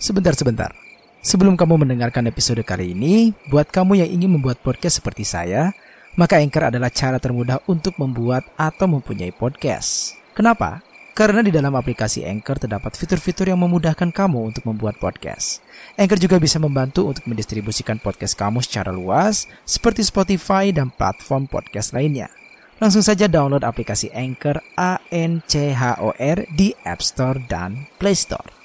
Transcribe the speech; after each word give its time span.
Sebentar-sebentar. 0.00 0.72
Sebelum 1.20 1.60
kamu 1.60 1.84
mendengarkan 1.84 2.24
episode 2.24 2.64
kali 2.64 2.96
ini, 2.96 3.36
buat 3.52 3.68
kamu 3.68 4.00
yang 4.00 4.08
ingin 4.08 4.32
membuat 4.32 4.56
podcast 4.64 5.04
seperti 5.04 5.28
saya, 5.28 5.76
maka 6.16 6.40
Anchor 6.40 6.72
adalah 6.72 6.88
cara 6.88 7.20
termudah 7.20 7.60
untuk 7.68 8.00
membuat 8.00 8.48
atau 8.56 8.88
mempunyai 8.88 9.28
podcast. 9.28 10.16
Kenapa? 10.32 10.80
Karena 11.12 11.44
di 11.44 11.52
dalam 11.52 11.76
aplikasi 11.76 12.24
Anchor 12.24 12.56
terdapat 12.56 12.96
fitur-fitur 12.96 13.52
yang 13.52 13.60
memudahkan 13.60 14.08
kamu 14.08 14.56
untuk 14.56 14.64
membuat 14.64 14.96
podcast. 14.96 15.60
Anchor 16.00 16.16
juga 16.16 16.40
bisa 16.40 16.56
membantu 16.56 17.04
untuk 17.04 17.28
mendistribusikan 17.28 18.00
podcast 18.00 18.40
kamu 18.40 18.64
secara 18.64 18.88
luas, 18.96 19.44
seperti 19.68 20.00
Spotify 20.00 20.72
dan 20.72 20.88
platform 20.88 21.44
podcast 21.44 21.92
lainnya. 21.92 22.32
Langsung 22.80 23.04
saja 23.04 23.28
download 23.28 23.68
aplikasi 23.68 24.08
Anchor 24.16 24.64
A 24.80 24.96
N 25.12 25.44
C 25.44 25.76
H 25.76 26.00
O 26.00 26.16
R 26.16 26.48
di 26.56 26.72
App 26.88 27.04
Store 27.04 27.36
dan 27.36 27.84
Play 28.00 28.16
Store. 28.16 28.59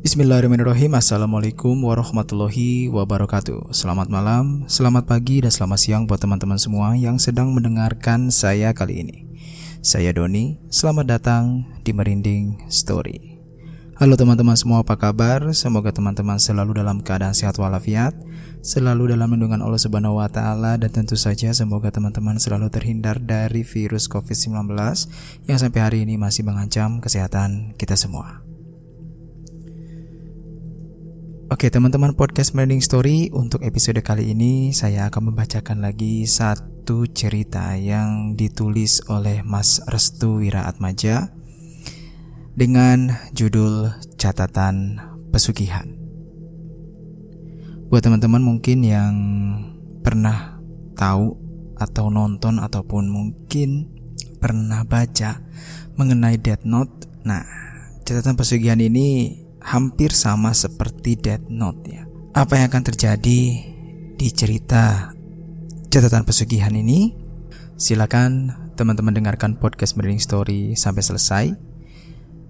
Bismillahirrahmanirrahim. 0.00 0.96
Assalamualaikum 0.96 1.76
warahmatullahi 1.84 2.88
wabarakatuh. 2.88 3.68
Selamat 3.76 4.08
malam, 4.08 4.64
selamat 4.64 5.04
pagi, 5.04 5.44
dan 5.44 5.52
selamat 5.52 5.76
siang 5.76 6.02
buat 6.08 6.16
teman-teman 6.16 6.56
semua 6.56 6.96
yang 6.96 7.20
sedang 7.20 7.52
mendengarkan 7.52 8.32
saya 8.32 8.72
kali 8.72 9.04
ini. 9.04 9.28
Saya 9.84 10.16
Doni, 10.16 10.56
selamat 10.72 11.04
datang 11.04 11.68
di 11.84 11.92
Merinding 11.92 12.72
Story. 12.72 13.44
Halo 14.00 14.16
teman-teman 14.16 14.56
semua 14.56 14.80
apa 14.80 14.96
kabar? 14.96 15.52
Semoga 15.52 15.92
teman-teman 15.92 16.40
selalu 16.40 16.80
dalam 16.80 17.04
keadaan 17.04 17.36
sehat 17.36 17.60
walafiat 17.60 18.16
Selalu 18.64 19.12
dalam 19.12 19.28
lindungan 19.36 19.60
Allah 19.60 19.76
subhanahu 19.76 20.16
wa 20.16 20.24
ta'ala 20.24 20.80
Dan 20.80 20.88
tentu 20.88 21.20
saja 21.20 21.52
semoga 21.52 21.92
teman-teman 21.92 22.40
selalu 22.40 22.72
terhindar 22.72 23.20
dari 23.20 23.60
virus 23.60 24.08
COVID-19 24.08 24.72
Yang 25.44 25.58
sampai 25.60 25.80
hari 25.84 26.08
ini 26.08 26.16
masih 26.16 26.48
mengancam 26.48 27.04
kesehatan 27.04 27.76
kita 27.76 27.92
semua 27.92 28.39
Oke 31.50 31.66
teman-teman 31.66 32.14
podcast 32.14 32.54
Merinding 32.54 32.78
Story 32.78 33.26
Untuk 33.34 33.66
episode 33.66 33.98
kali 34.06 34.38
ini 34.38 34.70
saya 34.70 35.10
akan 35.10 35.34
membacakan 35.34 35.82
lagi 35.82 36.22
satu 36.22 37.10
cerita 37.10 37.74
yang 37.74 38.38
ditulis 38.38 39.02
oleh 39.10 39.42
Mas 39.42 39.82
Restu 39.90 40.38
Wiraatmaja 40.38 41.34
Dengan 42.54 43.18
judul 43.34 43.90
Catatan 44.14 45.02
Pesugihan. 45.34 45.90
Buat 47.90 48.06
teman-teman 48.06 48.46
mungkin 48.46 48.86
yang 48.86 49.14
pernah 50.06 50.62
tahu 50.94 51.34
atau 51.74 52.14
nonton 52.14 52.62
ataupun 52.62 53.10
mungkin 53.10 53.90
pernah 54.38 54.86
baca 54.86 55.42
mengenai 55.98 56.38
Death 56.38 56.62
Note 56.62 57.10
Nah 57.26 57.42
catatan 58.06 58.38
pesugihan 58.38 58.78
ini 58.78 59.49
hampir 59.70 60.10
sama 60.10 60.50
seperti 60.50 61.14
Death 61.14 61.46
Note 61.46 61.82
ya. 61.86 62.02
Apa 62.34 62.58
yang 62.58 62.74
akan 62.74 62.82
terjadi 62.90 63.40
di 64.18 64.28
cerita 64.34 65.14
catatan 65.86 66.26
pesugihan 66.26 66.74
ini? 66.74 67.14
Silakan 67.78 68.50
teman-teman 68.74 69.14
dengarkan 69.14 69.54
podcast 69.56 69.94
Merinding 69.94 70.22
Story 70.22 70.60
sampai 70.74 71.02
selesai. 71.06 71.46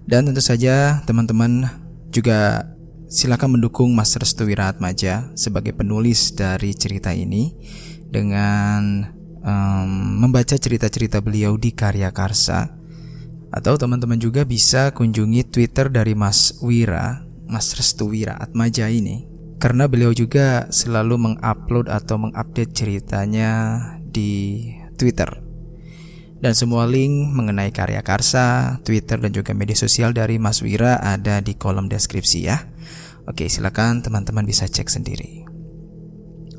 Dan 0.09 0.25
tentu 0.27 0.41
saja 0.41 1.05
teman-teman 1.05 1.69
juga 2.09 2.65
silakan 3.05 3.61
mendukung 3.61 3.93
Mas 3.93 4.17
Restu 4.17 4.49
Wiratmaja 4.49 5.29
sebagai 5.37 5.77
penulis 5.77 6.33
dari 6.33 6.73
cerita 6.73 7.13
ini 7.13 7.53
dengan 8.09 9.07
um, 9.45 9.91
membaca 10.25 10.57
cerita-cerita 10.57 11.21
beliau 11.21 11.53
di 11.55 11.69
Karya 11.71 12.09
Karsa 12.09 12.80
atau 13.51 13.75
teman-teman 13.75 14.17
juga 14.17 14.47
bisa 14.47 14.95
kunjungi 14.95 15.43
Twitter 15.51 15.91
dari 15.91 16.15
Mas 16.15 16.55
Wira, 16.63 17.27
Mas 17.51 17.75
Restu 17.75 18.07
Wira 18.07 18.39
Atmaja 18.39 18.87
ini. 18.87 19.27
Karena 19.61 19.85
beliau 19.85 20.09
juga 20.15 20.65
selalu 20.73 21.21
mengupload 21.21 21.91
atau 21.91 22.17
mengupdate 22.17 22.73
ceritanya 22.73 23.77
di 24.01 24.65
Twitter. 24.97 25.29
Dan 26.41 26.57
semua 26.57 26.89
link 26.89 27.29
mengenai 27.37 27.69
karya 27.69 28.01
Karsa, 28.01 28.81
Twitter 28.81 29.21
dan 29.21 29.29
juga 29.29 29.53
media 29.53 29.77
sosial 29.77 30.09
dari 30.09 30.41
Mas 30.41 30.65
Wira 30.65 30.97
ada 30.97 31.37
di 31.37 31.53
kolom 31.53 31.85
deskripsi 31.85 32.39
ya. 32.41 32.57
Oke, 33.29 33.45
silakan 33.45 34.01
teman-teman 34.01 34.49
bisa 34.49 34.65
cek 34.65 34.89
sendiri. 34.89 35.45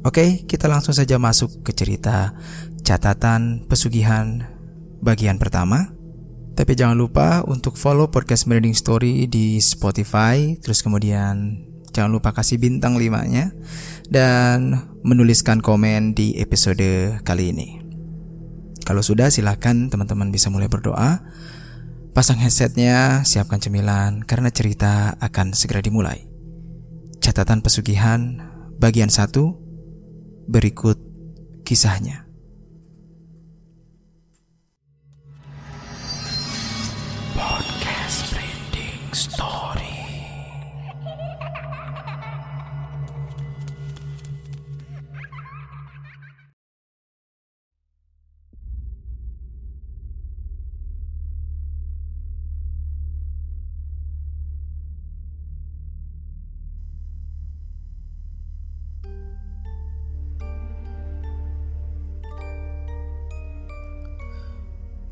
Oke, 0.06 0.46
kita 0.46 0.70
langsung 0.70 0.94
saja 0.94 1.18
masuk 1.18 1.66
ke 1.66 1.74
cerita 1.74 2.34
catatan 2.86 3.66
pesugihan 3.66 4.46
bagian 5.02 5.38
pertama. 5.38 5.91
Tapi 6.62 6.78
jangan 6.78 6.94
lupa 6.94 7.42
untuk 7.50 7.74
follow 7.74 8.06
podcast 8.06 8.46
Merinding 8.46 8.78
Story 8.78 9.26
di 9.26 9.58
Spotify. 9.58 10.54
Terus 10.62 10.78
kemudian 10.78 11.58
jangan 11.90 12.14
lupa 12.14 12.30
kasih 12.30 12.62
bintang 12.62 12.94
5-nya 12.94 13.50
Dan 14.06 14.70
menuliskan 15.02 15.58
komen 15.58 16.14
di 16.14 16.38
episode 16.38 17.18
kali 17.26 17.50
ini. 17.50 17.82
Kalau 18.86 19.02
sudah 19.02 19.26
silahkan 19.34 19.90
teman-teman 19.90 20.30
bisa 20.30 20.54
mulai 20.54 20.70
berdoa. 20.70 21.26
Pasang 22.14 22.38
headsetnya, 22.38 23.26
siapkan 23.26 23.58
cemilan 23.58 24.22
Karena 24.22 24.54
cerita 24.54 25.18
akan 25.18 25.58
segera 25.58 25.82
dimulai. 25.82 26.30
Catatan 27.18 27.66
pesugihan 27.66 28.38
bagian 28.78 29.10
1 29.10 30.46
Berikut 30.46 31.02
kisahnya 31.66 32.21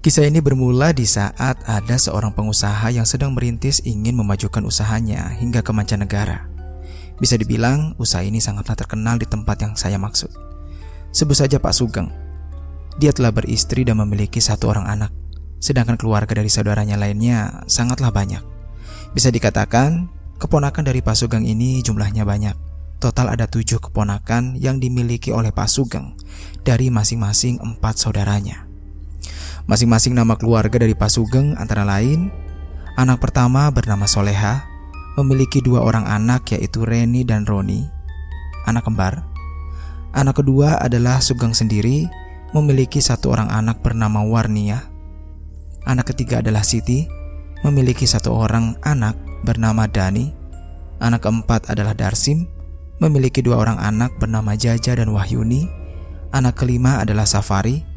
Kisah 0.00 0.24
ini 0.24 0.40
bermula 0.40 0.96
di 0.96 1.04
saat 1.04 1.60
ada 1.68 1.96
seorang 2.00 2.32
pengusaha 2.32 2.88
yang 2.88 3.04
sedang 3.04 3.36
merintis 3.36 3.84
ingin 3.84 4.16
memajukan 4.16 4.64
usahanya 4.64 5.28
hingga 5.36 5.60
ke 5.60 5.76
mancanegara. 5.76 6.48
Bisa 7.20 7.36
dibilang 7.36 7.92
usaha 8.00 8.24
ini 8.24 8.40
sangatlah 8.40 8.80
terkenal 8.80 9.20
di 9.20 9.28
tempat 9.28 9.60
yang 9.60 9.76
saya 9.76 10.00
maksud. 10.00 10.32
Sebut 11.12 11.36
saja 11.36 11.60
Pak 11.60 11.76
Sugeng. 11.76 12.08
Dia 12.96 13.12
telah 13.12 13.28
beristri 13.28 13.84
dan 13.84 14.00
memiliki 14.00 14.40
satu 14.40 14.72
orang 14.72 14.88
anak, 14.88 15.12
sedangkan 15.60 16.00
keluarga 16.00 16.32
dari 16.32 16.48
saudaranya 16.48 16.96
lainnya 16.96 17.68
sangatlah 17.68 18.08
banyak. 18.08 18.40
Bisa 19.12 19.28
dikatakan, 19.28 20.08
keponakan 20.40 20.80
dari 20.80 21.04
Pak 21.04 21.12
Sugeng 21.12 21.44
ini 21.44 21.84
jumlahnya 21.84 22.24
banyak. 22.24 22.56
Total 23.04 23.28
ada 23.36 23.44
tujuh 23.44 23.84
keponakan 23.84 24.56
yang 24.56 24.80
dimiliki 24.80 25.28
oleh 25.28 25.52
Pak 25.52 25.68
Sugeng 25.68 26.16
dari 26.64 26.88
masing-masing 26.88 27.60
empat 27.60 28.00
saudaranya. 28.00 28.69
Masing-masing 29.68 30.16
nama 30.16 30.40
keluarga 30.40 30.80
dari 30.80 30.96
Pak 30.96 31.10
Sugeng 31.12 31.52
antara 31.60 31.84
lain 31.84 32.32
Anak 32.96 33.20
pertama 33.20 33.68
bernama 33.68 34.08
Soleha 34.08 34.64
Memiliki 35.20 35.60
dua 35.60 35.84
orang 35.84 36.08
anak 36.08 36.54
yaitu 36.56 36.86
Reni 36.86 37.26
dan 37.26 37.44
Roni. 37.44 37.84
Anak 38.64 38.88
kembar. 38.88 39.26
Anak 40.16 40.40
kedua 40.40 40.80
adalah 40.80 41.20
Sugeng 41.20 41.52
sendiri 41.52 42.08
Memiliki 42.56 43.04
satu 43.04 43.30
orang 43.30 43.52
anak 43.52 43.84
bernama 43.84 44.24
Warnia. 44.24 44.88
Anak 45.84 46.14
ketiga 46.14 46.40
adalah 46.40 46.64
Siti 46.64 47.04
Memiliki 47.60 48.08
satu 48.08 48.32
orang 48.32 48.80
anak 48.80 49.18
bernama 49.44 49.84
Dani. 49.84 50.32
Anak 51.04 51.28
keempat 51.28 51.68
adalah 51.68 51.92
Darsim 51.92 52.48
Memiliki 53.00 53.44
dua 53.44 53.60
orang 53.60 53.76
anak 53.76 54.16
bernama 54.16 54.56
Jaja 54.56 54.96
dan 54.96 55.12
Wahyuni. 55.12 55.68
Anak 56.32 56.60
kelima 56.60 57.00
adalah 57.04 57.28
Safari 57.28 57.89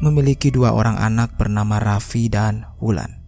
memiliki 0.00 0.48
dua 0.48 0.72
orang 0.72 0.96
anak 0.96 1.36
bernama 1.36 1.76
Raffi 1.76 2.32
dan 2.32 2.64
Wulan. 2.80 3.20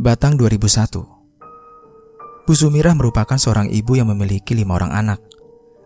Batang 0.00 0.40
2001 0.40 1.20
Bu 2.48 2.56
Sumirah 2.56 2.96
merupakan 2.96 3.36
seorang 3.36 3.68
ibu 3.68 4.00
yang 4.00 4.08
memiliki 4.08 4.56
lima 4.56 4.80
orang 4.80 4.96
anak. 4.96 5.20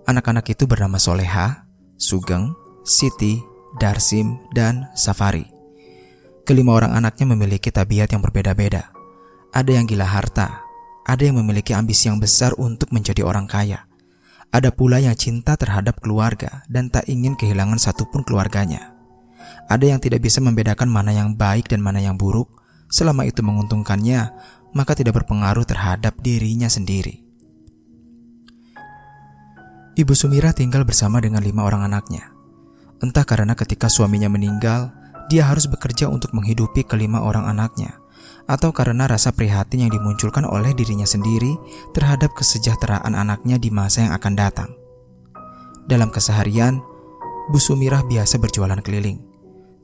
Anak-anak 0.07 0.47
itu 0.55 0.71
bernama 0.71 1.03
Soleha, 1.03 1.67
Sugeng, 1.99 2.55
Siti, 2.87 3.43
Darsim, 3.83 4.39
dan 4.55 4.87
Safari. 4.95 5.54
Kelima 6.45 6.77
orang 6.77 6.93
anaknya 6.93 7.25
memiliki 7.33 7.73
tabiat 7.73 8.13
yang 8.13 8.21
berbeda-beda. 8.21 8.93
Ada 9.49 9.81
yang 9.81 9.89
gila 9.89 10.05
harta, 10.05 10.61
ada 11.09 11.23
yang 11.25 11.41
memiliki 11.41 11.73
ambisi 11.73 12.13
yang 12.13 12.21
besar 12.21 12.53
untuk 12.61 12.93
menjadi 12.93 13.25
orang 13.25 13.49
kaya. 13.49 13.89
Ada 14.53 14.69
pula 14.69 15.01
yang 15.01 15.17
cinta 15.17 15.57
terhadap 15.57 16.05
keluarga 16.05 16.61
dan 16.69 16.93
tak 16.93 17.09
ingin 17.09 17.33
kehilangan 17.33 17.81
satupun 17.81 18.29
keluarganya. 18.29 18.93
Ada 19.73 19.97
yang 19.97 20.01
tidak 20.05 20.21
bisa 20.21 20.45
membedakan 20.45 20.93
mana 20.93 21.17
yang 21.17 21.33
baik 21.33 21.73
dan 21.73 21.81
mana 21.81 22.05
yang 22.05 22.21
buruk. 22.21 22.61
Selama 22.93 23.25
itu 23.25 23.41
menguntungkannya, 23.41 24.21
maka 24.77 24.93
tidak 24.93 25.25
berpengaruh 25.25 25.65
terhadap 25.65 26.21
dirinya 26.21 26.69
sendiri. 26.69 27.25
Ibu 29.97 30.13
Sumira 30.13 30.53
tinggal 30.53 30.85
bersama 30.85 31.25
dengan 31.25 31.41
lima 31.41 31.65
orang 31.65 31.89
anaknya. 31.89 32.37
Entah 33.01 33.25
karena 33.25 33.57
ketika 33.57 33.89
suaminya 33.89 34.29
meninggal, 34.29 34.93
dia 35.33 35.49
harus 35.49 35.65
bekerja 35.71 36.11
untuk 36.11 36.33
menghidupi 36.37 36.85
kelima 36.85 37.25
orang 37.25 37.49
anaknya, 37.49 38.01
atau 38.45 38.71
karena 38.77 39.09
rasa 39.09 39.33
prihatin 39.33 39.89
yang 39.89 39.93
dimunculkan 39.93 40.45
oleh 40.45 40.77
dirinya 40.77 41.09
sendiri 41.09 41.57
terhadap 41.97 42.37
kesejahteraan 42.37 43.17
anaknya 43.17 43.57
di 43.57 43.73
masa 43.73 44.05
yang 44.05 44.13
akan 44.13 44.35
datang. 44.37 44.71
Dalam 45.85 46.09
keseharian, 46.13 46.81
Bu 47.53 47.61
Sumirah 47.61 48.05
biasa 48.05 48.41
berjualan 48.41 48.81
keliling. 48.81 49.21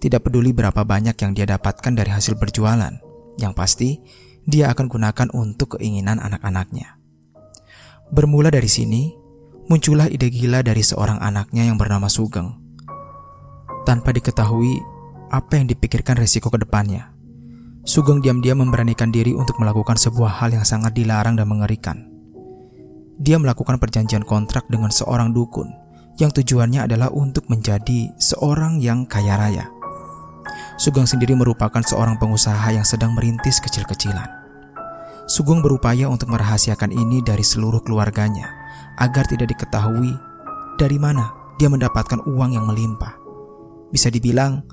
Tidak 0.01 0.25
peduli 0.25 0.57
berapa 0.57 0.81
banyak 0.81 1.13
yang 1.13 1.33
dia 1.37 1.45
dapatkan 1.45 1.93
dari 1.93 2.09
hasil 2.09 2.41
berjualan, 2.41 2.97
yang 3.37 3.53
pasti 3.53 4.01
dia 4.49 4.73
akan 4.73 4.89
gunakan 4.89 5.29
untuk 5.37 5.77
keinginan 5.77 6.17
anak-anaknya. 6.25 6.97
Bermula 8.09 8.49
dari 8.49 8.67
sini, 8.67 9.13
muncullah 9.69 10.09
ide 10.09 10.33
gila 10.33 10.65
dari 10.65 10.81
seorang 10.81 11.21
anaknya 11.21 11.69
yang 11.69 11.77
bernama 11.77 12.09
Sugeng. 12.09 12.57
Tanpa 13.85 14.17
diketahui, 14.17 14.81
apa 15.31 15.63
yang 15.63 15.71
dipikirkan 15.71 16.19
resiko 16.19 16.51
ke 16.51 16.59
depannya. 16.59 17.15
Sugeng 17.87 18.21
diam-diam 18.21 18.61
memberanikan 18.61 19.09
diri 19.09 19.33
untuk 19.33 19.57
melakukan 19.63 19.97
sebuah 19.97 20.43
hal 20.43 20.53
yang 20.53 20.67
sangat 20.67 20.93
dilarang 20.93 21.39
dan 21.39 21.49
mengerikan. 21.49 22.11
Dia 23.17 23.41
melakukan 23.41 23.81
perjanjian 23.81 24.27
kontrak 24.27 24.69
dengan 24.69 24.93
seorang 24.93 25.33
dukun 25.33 25.71
yang 26.21 26.29
tujuannya 26.29 26.85
adalah 26.85 27.09
untuk 27.09 27.49
menjadi 27.49 28.13
seorang 28.21 28.83
yang 28.83 29.09
kaya 29.09 29.41
raya. 29.41 29.67
Sugeng 30.77 31.09
sendiri 31.09 31.33
merupakan 31.37 31.81
seorang 31.81 32.21
pengusaha 32.21 32.73
yang 32.73 32.85
sedang 32.85 33.17
merintis 33.17 33.61
kecil-kecilan. 33.63 34.29
Sugeng 35.31 35.63
berupaya 35.63 36.11
untuk 36.11 36.33
merahasiakan 36.33 36.91
ini 36.91 37.23
dari 37.23 37.45
seluruh 37.47 37.81
keluarganya 37.87 38.51
agar 38.99 39.25
tidak 39.31 39.55
diketahui 39.57 40.13
dari 40.77 40.99
mana 40.99 41.33
dia 41.61 41.69
mendapatkan 41.69 42.25
uang 42.25 42.57
yang 42.57 42.65
melimpah. 42.65 43.21
Bisa 43.93 44.09
dibilang, 44.09 44.65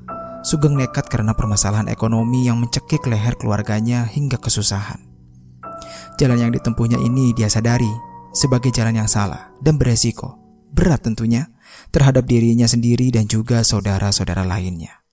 Sugeng 0.46 0.78
nekat 0.78 1.10
karena 1.10 1.34
permasalahan 1.34 1.90
ekonomi 1.90 2.46
yang 2.46 2.62
mencekik 2.62 3.06
leher 3.10 3.36
keluarganya 3.36 4.06
hingga 4.06 4.38
kesusahan. 4.38 5.02
Jalan 6.18 6.50
yang 6.50 6.52
ditempuhnya 6.54 6.98
ini 6.98 7.34
dia 7.34 7.50
sadari 7.50 7.90
sebagai 8.34 8.70
jalan 8.74 9.02
yang 9.02 9.10
salah 9.10 9.54
dan 9.62 9.78
beresiko, 9.78 10.38
berat 10.74 11.06
tentunya, 11.06 11.50
terhadap 11.90 12.26
dirinya 12.26 12.66
sendiri 12.66 13.10
dan 13.10 13.26
juga 13.30 13.62
saudara-saudara 13.66 14.46
lainnya. 14.46 15.04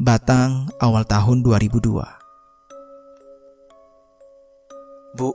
Batang, 0.00 0.72
awal 0.80 1.04
tahun 1.04 1.44
2002 1.44 2.20
Bu, 5.10 5.34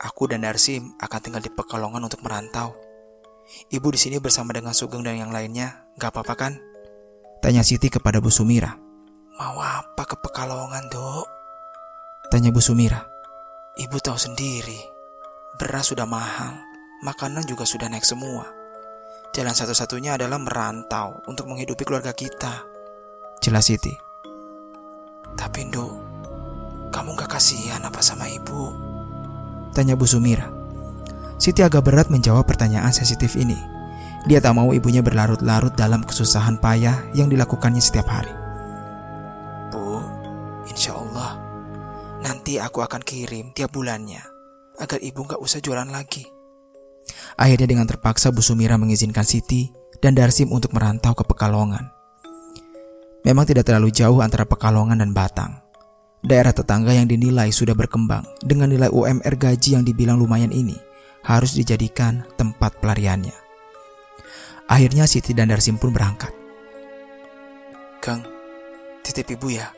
aku 0.00 0.24
dan 0.24 0.40
Darsim 0.40 0.96
akan 0.96 1.20
tinggal 1.20 1.44
di 1.44 1.52
Pekalongan 1.52 2.00
untuk 2.00 2.24
merantau. 2.24 2.72
Ibu 3.68 3.92
di 3.92 4.00
sini 4.00 4.16
bersama 4.16 4.56
dengan 4.56 4.72
Sugeng 4.72 5.04
dan 5.04 5.20
yang 5.20 5.28
lainnya, 5.28 5.84
gak 6.00 6.16
apa-apa 6.16 6.34
kan? 6.34 6.52
Tanya 7.44 7.60
Siti 7.60 7.92
kepada 7.92 8.24
Bu 8.24 8.32
Sumira. 8.32 8.72
Mau 9.36 9.60
apa 9.60 10.08
ke 10.08 10.16
Pekalongan, 10.16 10.88
dok? 10.88 11.28
Tanya 12.32 12.48
Bu 12.48 12.64
Sumira. 12.64 13.04
Ibu 13.76 14.00
tahu 14.00 14.16
sendiri, 14.16 14.80
beras 15.60 15.92
sudah 15.92 16.08
mahal, 16.08 16.56
makanan 17.04 17.44
juga 17.44 17.68
sudah 17.68 17.92
naik 17.92 18.08
semua. 18.08 18.48
Jalan 19.36 19.52
satu-satunya 19.52 20.16
adalah 20.16 20.40
merantau 20.40 21.20
untuk 21.28 21.44
menghidupi 21.52 21.84
keluarga 21.84 22.16
kita. 22.16 22.64
Jelas 23.44 23.68
Siti. 23.68 23.92
Tapi, 25.36 25.68
Dok, 25.68 25.92
kamu 26.96 27.12
gak 27.12 27.28
kasihan 27.28 27.84
apa 27.84 28.00
sama 28.00 28.24
ibu? 28.24 28.72
Tanya 29.76 30.00
Bu 30.00 30.08
Sumira. 30.08 30.48
Siti 31.36 31.60
agak 31.60 31.84
berat 31.84 32.08
menjawab 32.08 32.48
pertanyaan 32.48 32.96
sensitif 32.96 33.36
ini. 33.36 33.73
Dia 34.24 34.40
tak 34.40 34.56
mau 34.56 34.72
ibunya 34.72 35.04
berlarut-larut 35.04 35.76
dalam 35.76 36.00
kesusahan 36.00 36.56
payah 36.56 37.12
yang 37.12 37.28
dilakukannya 37.28 37.80
setiap 37.80 38.08
hari. 38.08 38.32
Bu, 39.68 40.00
insya 40.64 40.96
Allah, 40.96 41.36
nanti 42.24 42.56
aku 42.56 42.80
akan 42.80 43.04
kirim 43.04 43.52
tiap 43.52 43.76
bulannya 43.76 44.24
agar 44.80 44.96
ibu 45.04 45.28
gak 45.28 45.36
usah 45.44 45.60
jualan 45.60 45.92
lagi. 45.92 46.24
Akhirnya 47.36 47.68
dengan 47.68 47.84
terpaksa 47.84 48.32
Bu 48.32 48.40
Sumira 48.40 48.80
mengizinkan 48.80 49.28
Siti 49.28 49.68
dan 50.00 50.16
Darsim 50.16 50.48
untuk 50.48 50.72
merantau 50.72 51.12
ke 51.12 51.20
Pekalongan. 51.28 51.92
Memang 53.28 53.44
tidak 53.44 53.68
terlalu 53.68 53.92
jauh 53.92 54.24
antara 54.24 54.48
Pekalongan 54.48 55.04
dan 55.04 55.12
Batang. 55.12 55.60
Daerah 56.24 56.56
tetangga 56.56 56.96
yang 56.96 57.04
dinilai 57.04 57.52
sudah 57.52 57.76
berkembang 57.76 58.24
dengan 58.40 58.72
nilai 58.72 58.88
UMR 58.88 59.36
gaji 59.36 59.76
yang 59.76 59.84
dibilang 59.84 60.16
lumayan 60.16 60.48
ini 60.48 60.80
harus 61.20 61.52
dijadikan 61.52 62.24
tempat 62.40 62.80
pelariannya. 62.80 63.43
Akhirnya 64.64 65.04
Siti 65.04 65.36
dan 65.36 65.52
Darsim 65.52 65.76
pun 65.76 65.92
berangkat. 65.92 66.32
Kang, 68.00 68.24
titip 69.04 69.28
ibu 69.36 69.52
ya. 69.52 69.68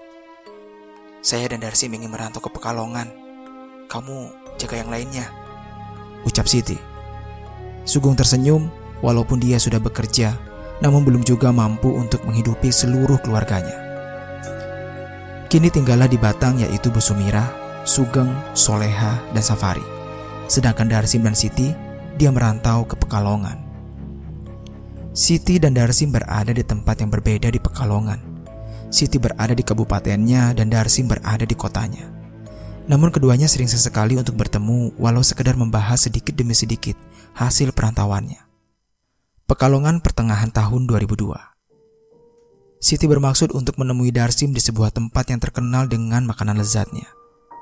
Saya 1.27 1.51
dan 1.51 1.59
Darsim 1.59 1.91
ingin 1.91 2.07
merantau 2.07 2.39
ke 2.39 2.51
Pekalongan. 2.55 3.11
Kamu 3.91 4.31
jaga 4.63 4.79
yang 4.79 4.91
lainnya. 4.91 5.27
Ucap 6.23 6.47
Siti. 6.47 6.79
Sugeng 7.83 8.15
tersenyum 8.15 8.71
walaupun 9.03 9.43
dia 9.43 9.59
sudah 9.59 9.83
bekerja, 9.83 10.39
namun 10.79 11.03
belum 11.03 11.27
juga 11.27 11.51
mampu 11.51 11.91
untuk 11.91 12.23
menghidupi 12.23 12.71
seluruh 12.71 13.19
keluarganya. 13.27 13.75
Kini 15.51 15.67
tinggallah 15.71 16.07
di 16.07 16.19
Batang 16.19 16.63
yaitu 16.63 16.95
Bu 16.95 17.03
Sumira, 17.03 17.51
Sugeng, 17.83 18.31
Soleha, 18.55 19.19
dan 19.35 19.43
Safari. 19.43 19.83
Sedangkan 20.47 20.87
Darsim 20.87 21.27
dan 21.27 21.35
Siti, 21.35 21.75
dia 22.15 22.31
merantau 22.31 22.87
ke 22.87 22.95
Pekalongan. 22.95 23.66
Siti 25.17 25.57
dan 25.57 25.73
Darsim 25.73 26.13
berada 26.13 26.53
di 26.53 26.61
tempat 26.61 27.01
yang 27.01 27.09
berbeda 27.09 27.49
di 27.49 27.57
Pekalongan. 27.57 28.21
Siti 28.93 29.17
berada 29.17 29.57
di 29.57 29.65
kabupatennya 29.65 30.53
dan 30.53 30.69
Darsim 30.69 31.09
berada 31.09 31.41
di 31.41 31.57
kotanya. 31.57 32.05
Namun 32.85 33.09
keduanya 33.09 33.49
sering 33.49 33.65
sesekali 33.65 34.21
untuk 34.21 34.37
bertemu 34.37 34.93
walau 35.01 35.25
sekedar 35.25 35.57
membahas 35.57 36.05
sedikit 36.05 36.37
demi 36.37 36.53
sedikit 36.53 37.01
hasil 37.33 37.73
perantauannya. 37.73 38.45
Pekalongan 39.49 40.05
pertengahan 40.05 40.53
tahun 40.53 40.85
2002. 40.85 41.33
Siti 42.77 43.09
bermaksud 43.09 43.57
untuk 43.57 43.81
menemui 43.81 44.13
Darsim 44.13 44.53
di 44.53 44.61
sebuah 44.61 44.93
tempat 44.93 45.33
yang 45.33 45.41
terkenal 45.41 45.89
dengan 45.89 46.29
makanan 46.29 46.61
lezatnya. 46.61 47.09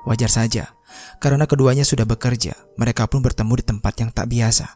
Wajar 0.03 0.27
saja, 0.27 0.75
karena 1.23 1.47
keduanya 1.47 1.87
sudah 1.87 2.03
bekerja, 2.03 2.51
mereka 2.75 3.07
pun 3.07 3.23
bertemu 3.23 3.63
di 3.63 3.63
tempat 3.63 3.93
yang 3.95 4.11
tak 4.11 4.27
biasa. 4.27 4.75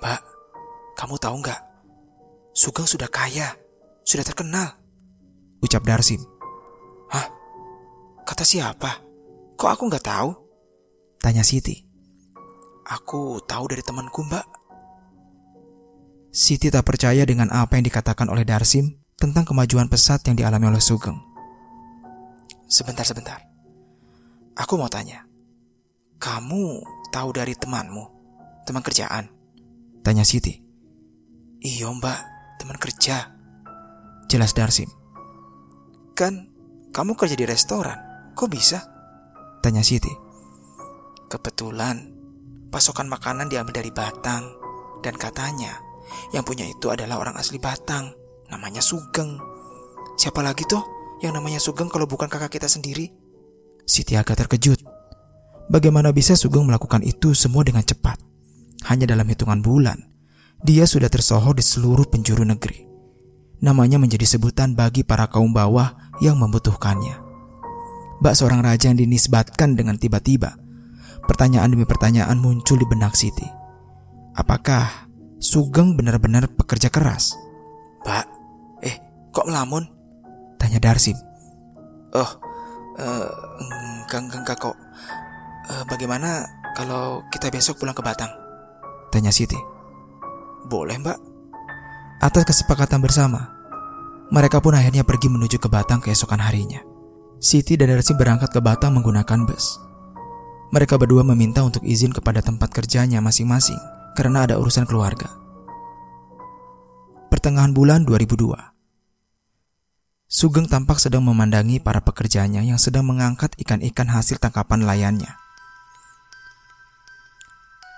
Mbak, 0.00 0.29
kamu 1.00 1.16
tahu 1.16 1.40
nggak? 1.40 1.60
Sugeng 2.52 2.84
sudah 2.84 3.08
kaya, 3.08 3.56
sudah 4.04 4.20
terkenal. 4.20 4.76
Ucap 5.64 5.80
Darsim. 5.80 6.20
Hah? 7.08 7.24
Kata 8.28 8.44
siapa? 8.44 9.00
Kok 9.56 9.70
aku 9.72 9.88
nggak 9.88 10.04
tahu? 10.04 10.30
Tanya 11.16 11.40
Siti. 11.40 11.72
Aku 12.84 13.40
tahu 13.48 13.72
dari 13.72 13.80
temanku 13.80 14.20
mbak. 14.28 14.44
Siti 16.28 16.68
tak 16.68 16.84
percaya 16.84 17.24
dengan 17.24 17.48
apa 17.48 17.80
yang 17.80 17.88
dikatakan 17.88 18.28
oleh 18.28 18.44
Darsim 18.44 19.00
tentang 19.16 19.48
kemajuan 19.48 19.88
pesat 19.88 20.20
yang 20.28 20.36
dialami 20.36 20.68
oleh 20.68 20.84
Sugeng. 20.84 21.16
Sebentar, 22.68 23.08
sebentar. 23.08 23.40
Aku 24.52 24.76
mau 24.76 24.92
tanya. 24.92 25.24
Kamu 26.20 26.84
tahu 27.08 27.32
dari 27.32 27.56
temanmu? 27.56 28.04
Teman 28.68 28.84
kerjaan? 28.84 29.32
Tanya 30.04 30.28
Siti. 30.28 30.69
Iya 31.60 31.92
mbak, 31.92 32.20
teman 32.56 32.80
kerja. 32.80 33.36
Jelas 34.32 34.56
Darsim. 34.56 34.88
Kan 36.16 36.48
kamu 36.88 37.12
kerja 37.20 37.36
di 37.36 37.44
restoran, 37.44 37.96
kok 38.32 38.48
bisa? 38.48 38.80
Tanya 39.60 39.84
Siti. 39.84 40.08
Kebetulan 41.28 42.16
pasokan 42.72 43.12
makanan 43.12 43.52
diambil 43.52 43.76
dari 43.76 43.92
Batang 43.92 44.56
dan 45.04 45.14
katanya 45.20 45.76
yang 46.32 46.42
punya 46.48 46.64
itu 46.64 46.88
adalah 46.88 47.20
orang 47.20 47.36
asli 47.36 47.60
Batang, 47.60 48.08
namanya 48.48 48.80
Sugeng. 48.80 49.36
Siapa 50.16 50.40
lagi 50.40 50.64
tuh 50.64 50.82
yang 51.20 51.36
namanya 51.36 51.60
Sugeng 51.60 51.92
kalau 51.92 52.08
bukan 52.08 52.26
kakak 52.26 52.56
kita 52.56 52.72
sendiri? 52.72 53.12
Siti 53.84 54.16
agak 54.16 54.46
terkejut. 54.46 54.80
Bagaimana 55.68 56.10
bisa 56.10 56.34
Sugeng 56.34 56.66
melakukan 56.66 57.04
itu 57.04 57.36
semua 57.36 57.62
dengan 57.62 57.84
cepat? 57.84 58.18
Hanya 58.88 59.06
dalam 59.06 59.28
hitungan 59.28 59.60
bulan, 59.62 60.09
dia 60.60 60.84
sudah 60.84 61.08
tersohor 61.08 61.56
di 61.56 61.64
seluruh 61.64 62.06
penjuru 62.08 62.44
negeri. 62.44 62.88
namanya 63.60 64.00
menjadi 64.00 64.24
sebutan 64.24 64.72
bagi 64.72 65.04
para 65.04 65.28
kaum 65.28 65.52
bawah 65.52 65.92
yang 66.24 66.40
membutuhkannya. 66.40 67.20
Bak 68.24 68.36
seorang 68.36 68.64
raja 68.64 68.88
yang 68.88 68.96
dinisbatkan 68.96 69.76
dengan 69.76 70.00
tiba-tiba. 70.00 70.56
Pertanyaan 71.28 71.72
demi 71.72 71.84
pertanyaan 71.84 72.40
muncul 72.40 72.80
di 72.80 72.88
benak 72.88 73.12
Siti. 73.12 73.44
Apakah 74.32 75.08
Sugeng 75.40 75.96
benar-benar 75.96 76.48
pekerja 76.52 76.88
keras? 76.88 77.36
Pak, 78.04 78.24
eh 78.80 78.96
kok 79.32 79.48
melamun? 79.48 79.88
Tanya 80.56 80.80
Darsim. 80.80 81.16
Oh, 82.16 82.30
uh, 82.96 83.28
enggak, 84.04 84.20
enggak, 84.24 84.40
enggak 84.40 84.58
kok. 84.60 84.76
Uh, 85.68 85.84
bagaimana 85.88 86.44
kalau 86.76 87.24
kita 87.32 87.52
besok 87.52 87.80
pulang 87.80 87.96
ke 87.96 88.00
Batang? 88.04 88.32
Tanya 89.12 89.32
Siti. 89.32 89.79
Boleh 90.70 91.02
mbak. 91.02 91.18
Atas 92.22 92.46
kesepakatan 92.46 93.02
bersama, 93.02 93.50
mereka 94.30 94.62
pun 94.62 94.70
akhirnya 94.70 95.02
pergi 95.02 95.26
menuju 95.26 95.58
ke 95.58 95.66
Batang 95.66 95.98
keesokan 95.98 96.38
harinya. 96.38 96.78
Siti 97.42 97.74
dan 97.74 97.90
Darsim 97.90 98.14
berangkat 98.14 98.54
ke 98.54 98.62
Batang 98.62 98.94
menggunakan 98.94 99.50
bus. 99.50 99.82
Mereka 100.70 100.94
berdua 100.94 101.26
meminta 101.26 101.66
untuk 101.66 101.82
izin 101.82 102.14
kepada 102.14 102.38
tempat 102.38 102.70
kerjanya 102.70 103.18
masing-masing 103.18 103.80
karena 104.14 104.46
ada 104.46 104.62
urusan 104.62 104.86
keluarga. 104.86 105.26
Pertengahan 107.34 107.74
bulan 107.74 108.06
2002, 108.06 108.54
Sugeng 110.30 110.70
tampak 110.70 111.02
sedang 111.02 111.26
memandangi 111.26 111.82
para 111.82 111.98
pekerjanya 111.98 112.62
yang 112.62 112.78
sedang 112.78 113.02
mengangkat 113.10 113.50
ikan-ikan 113.58 114.06
hasil 114.06 114.38
tangkapan 114.38 114.86
layannya. 114.86 115.34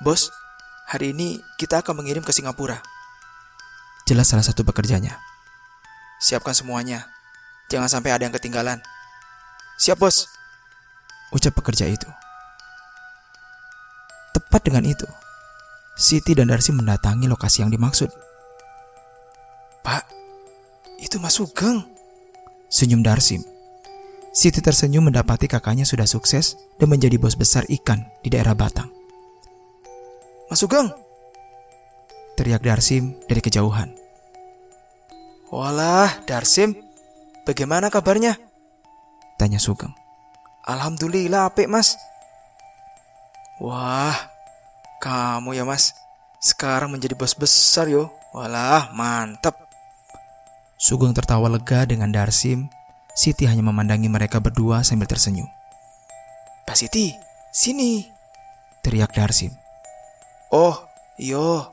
Bos, 0.00 0.32
hari 0.92 1.16
ini 1.16 1.40
kita 1.56 1.80
akan 1.80 2.04
mengirim 2.04 2.20
ke 2.20 2.36
Singapura. 2.36 2.84
Jelas 4.04 4.28
salah 4.28 4.44
satu 4.44 4.60
pekerjanya. 4.60 5.16
Siapkan 6.20 6.52
semuanya. 6.52 7.08
Jangan 7.72 7.88
sampai 7.88 8.12
ada 8.12 8.28
yang 8.28 8.36
ketinggalan. 8.36 8.84
Siap, 9.80 9.96
Bos. 9.96 10.28
Ucap 11.32 11.56
pekerja 11.56 11.88
itu. 11.88 12.04
Tepat 14.36 14.68
dengan 14.68 14.84
itu, 14.84 15.08
Siti 15.96 16.36
dan 16.36 16.52
Darsi 16.52 16.76
mendatangi 16.76 17.24
lokasi 17.24 17.64
yang 17.64 17.72
dimaksud. 17.72 18.12
Pak, 19.80 20.04
itu 21.00 21.16
Mas 21.16 21.40
Sugeng. 21.40 21.88
Senyum 22.68 23.00
Darsim. 23.00 23.40
Siti 24.32 24.60
tersenyum 24.60 25.08
mendapati 25.08 25.48
kakaknya 25.48 25.88
sudah 25.88 26.08
sukses 26.08 26.56
dan 26.80 26.88
menjadi 26.88 27.20
bos 27.20 27.36
besar 27.36 27.68
ikan 27.68 28.08
di 28.24 28.32
daerah 28.32 28.56
Batang. 28.56 29.01
Mas 30.50 30.58
Sugeng! 30.58 30.90
Teriak 32.38 32.64
Darsim 32.64 33.14
dari 33.28 33.44
kejauhan. 33.44 33.92
Walah, 35.52 36.24
Darsim, 36.24 36.72
bagaimana 37.44 37.92
kabarnya? 37.92 38.40
Tanya 39.36 39.60
Sugeng. 39.60 39.92
Alhamdulillah 40.64 41.50
apik 41.50 41.68
mas. 41.68 41.98
Wah, 43.60 44.16
kamu 45.02 45.58
ya 45.58 45.66
mas. 45.66 45.92
Sekarang 46.40 46.90
menjadi 46.90 47.14
bos 47.14 47.36
besar 47.36 47.86
yo. 47.86 48.10
Walah, 48.32 48.90
mantap. 48.96 49.54
Sugeng 50.80 51.12
tertawa 51.12 51.46
lega 51.52 51.84
dengan 51.84 52.10
Darsim. 52.10 52.72
Siti 53.12 53.44
hanya 53.44 53.60
memandangi 53.60 54.08
mereka 54.08 54.40
berdua 54.40 54.80
sambil 54.80 55.04
tersenyum. 55.04 55.46
Pak 56.64 56.80
Siti, 56.80 57.12
sini. 57.52 58.08
Teriak 58.80 59.12
Darsim. 59.12 59.61
Oh, 60.52 60.76
iyo. 61.16 61.72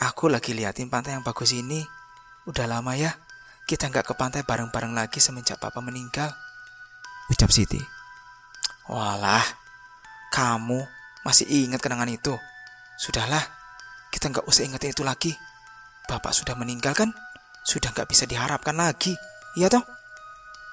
Aku 0.00 0.32
lagi 0.32 0.56
liatin 0.56 0.88
pantai 0.88 1.14
yang 1.14 1.22
bagus 1.22 1.52
ini. 1.52 1.84
Udah 2.48 2.66
lama 2.66 2.96
ya, 2.96 3.14
kita 3.68 3.86
nggak 3.92 4.08
ke 4.08 4.14
pantai 4.18 4.42
bareng-bareng 4.42 4.96
lagi 4.96 5.22
semenjak 5.22 5.62
papa 5.62 5.78
meninggal 5.78 6.32
ucap 7.32 7.48
Siti. 7.48 7.80
Walah, 8.92 9.42
kamu 10.28 10.84
masih 11.24 11.48
ingat 11.48 11.80
kenangan 11.80 12.12
itu? 12.12 12.36
Sudahlah, 13.00 13.40
kita 14.12 14.28
nggak 14.28 14.44
usah 14.44 14.68
ingetin 14.68 14.92
itu 14.92 15.00
lagi. 15.00 15.32
Bapak 16.04 16.36
sudah 16.36 16.52
meninggal 16.52 16.92
kan? 16.92 17.08
Sudah 17.64 17.94
nggak 17.94 18.10
bisa 18.10 18.28
diharapkan 18.28 18.76
lagi, 18.76 19.16
iya 19.56 19.72
toh? 19.72 19.82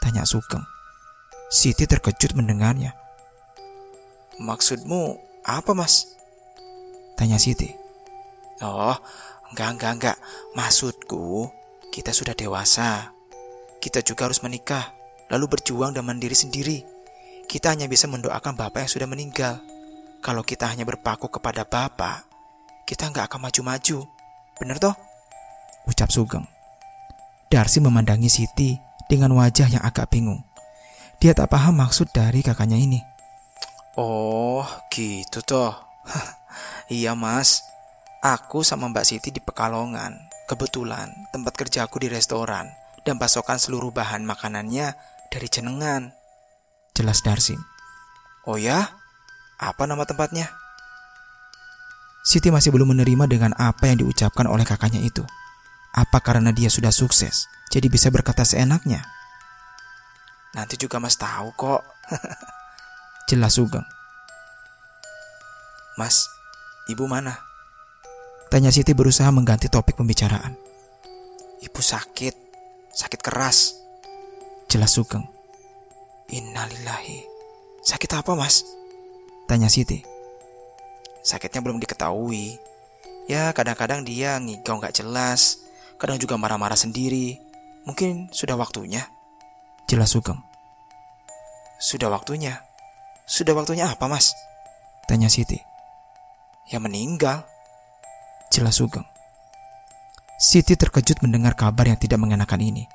Tanya 0.04 0.28
Sugeng. 0.28 0.66
Siti 1.48 1.88
terkejut 1.88 2.36
mendengarnya. 2.36 2.94
Maksudmu 4.42 5.18
apa, 5.46 5.72
Mas? 5.74 6.19
Tanya 7.20 7.36
Siti. 7.36 7.68
Oh, 8.64 8.96
enggak, 9.52 9.76
enggak, 9.76 9.92
enggak. 10.00 10.18
Maksudku, 10.56 11.52
kita 11.92 12.16
sudah 12.16 12.32
dewasa. 12.32 13.12
Kita 13.84 14.00
juga 14.00 14.32
harus 14.32 14.40
menikah 14.40 14.96
lalu 15.28 15.60
berjuang 15.60 15.92
dan 15.92 16.08
mandiri 16.08 16.32
sendiri. 16.32 16.88
Kita 17.44 17.76
hanya 17.76 17.92
bisa 17.92 18.08
mendoakan 18.08 18.56
Bapak 18.56 18.88
yang 18.88 18.92
sudah 18.96 19.08
meninggal. 19.12 19.60
Kalau 20.24 20.48
kita 20.48 20.72
hanya 20.72 20.88
berpaku 20.88 21.28
kepada 21.28 21.68
Bapak, 21.68 22.24
kita 22.88 23.12
nggak 23.12 23.28
akan 23.28 23.52
maju-maju. 23.52 24.00
Bener 24.56 24.80
toh? 24.80 24.96
Ucap 25.92 26.16
Sugeng. 26.16 26.48
Darsi 27.52 27.84
memandangi 27.84 28.32
Siti 28.32 28.80
dengan 29.12 29.36
wajah 29.36 29.68
yang 29.68 29.84
agak 29.84 30.08
bingung. 30.08 30.40
Dia 31.20 31.36
tak 31.36 31.52
paham 31.52 31.84
maksud 31.84 32.16
dari 32.16 32.40
kakaknya 32.40 32.80
ini. 32.80 33.04
Oh, 34.00 34.64
gitu 34.88 35.44
toh. 35.44 35.89
Iya 36.92 37.14
mas, 37.16 37.64
aku 38.24 38.62
sama 38.66 38.90
Mbak 38.90 39.06
Siti 39.06 39.30
di 39.30 39.42
Pekalongan. 39.42 40.30
Kebetulan 40.50 41.14
tempat 41.30 41.54
kerjaku 41.54 42.02
di 42.02 42.10
restoran 42.10 42.66
dan 43.06 43.22
pasokan 43.22 43.62
seluruh 43.62 43.94
bahan 43.94 44.26
makanannya 44.26 44.98
dari 45.30 45.48
jenengan. 45.48 46.10
Jelas 46.98 47.22
Darsim. 47.22 47.62
Oh 48.50 48.58
ya? 48.58 48.90
Apa 49.62 49.86
nama 49.86 50.10
tempatnya? 50.10 50.50
Siti 52.26 52.50
masih 52.50 52.74
belum 52.74 52.98
menerima 52.98 53.26
dengan 53.30 53.52
apa 53.56 53.90
yang 53.90 54.02
diucapkan 54.02 54.50
oleh 54.50 54.66
kakaknya 54.66 55.06
itu. 55.06 55.22
Apa 55.94 56.22
karena 56.22 56.54
dia 56.54 56.70
sudah 56.70 56.94
sukses, 56.94 57.50
jadi 57.74 57.90
bisa 57.90 58.14
berkata 58.14 58.46
seenaknya? 58.46 59.06
Nanti 60.54 60.78
juga 60.82 60.98
mas 60.98 61.18
tahu 61.18 61.54
kok. 61.54 61.82
Jelas 63.30 63.54
Sugeng. 63.58 63.86
Mas, 66.00 66.32
ibu 66.88 67.12
mana? 67.12 67.44
Tanya 68.48 68.72
Siti 68.72 68.96
berusaha 68.96 69.28
mengganti 69.36 69.68
topik 69.68 70.00
pembicaraan. 70.00 70.56
Ibu 71.60 71.82
sakit, 71.84 72.36
sakit 72.96 73.20
keras. 73.20 73.76
Jelas 74.72 74.96
Sugeng. 74.96 75.28
Innalillahi. 76.32 77.28
Sakit 77.84 78.16
apa 78.16 78.32
mas? 78.32 78.64
Tanya 79.44 79.68
Siti. 79.68 80.00
Sakitnya 81.20 81.60
belum 81.60 81.84
diketahui. 81.84 82.56
Ya 83.28 83.52
kadang-kadang 83.52 84.08
dia 84.08 84.40
ngigau 84.40 84.80
nggak 84.80 85.04
jelas. 85.04 85.60
Kadang 86.00 86.16
juga 86.16 86.40
marah-marah 86.40 86.80
sendiri. 86.80 87.44
Mungkin 87.84 88.32
sudah 88.32 88.56
waktunya. 88.56 89.04
Jelas 89.92 90.16
Sugeng. 90.16 90.40
Sudah 91.76 92.08
waktunya. 92.08 92.64
Sudah 93.28 93.52
waktunya 93.52 93.92
apa 93.92 94.08
mas? 94.08 94.32
Tanya 95.12 95.28
Siti. 95.28 95.69
Ya 96.70 96.78
meninggal. 96.78 97.50
Jelas 98.54 98.78
Sugeng. 98.78 99.06
Siti 100.38 100.78
terkejut 100.78 101.26
mendengar 101.26 101.58
kabar 101.58 101.90
yang 101.90 101.98
tidak 101.98 102.22
mengenakan 102.22 102.62
ini. 102.62 102.86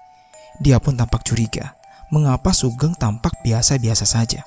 Dia 0.62 0.78
pun 0.78 0.94
tampak 0.94 1.26
curiga. 1.26 1.74
Mengapa 2.14 2.54
Sugeng 2.54 2.94
tampak 2.94 3.34
biasa-biasa 3.42 4.06
saja? 4.06 4.46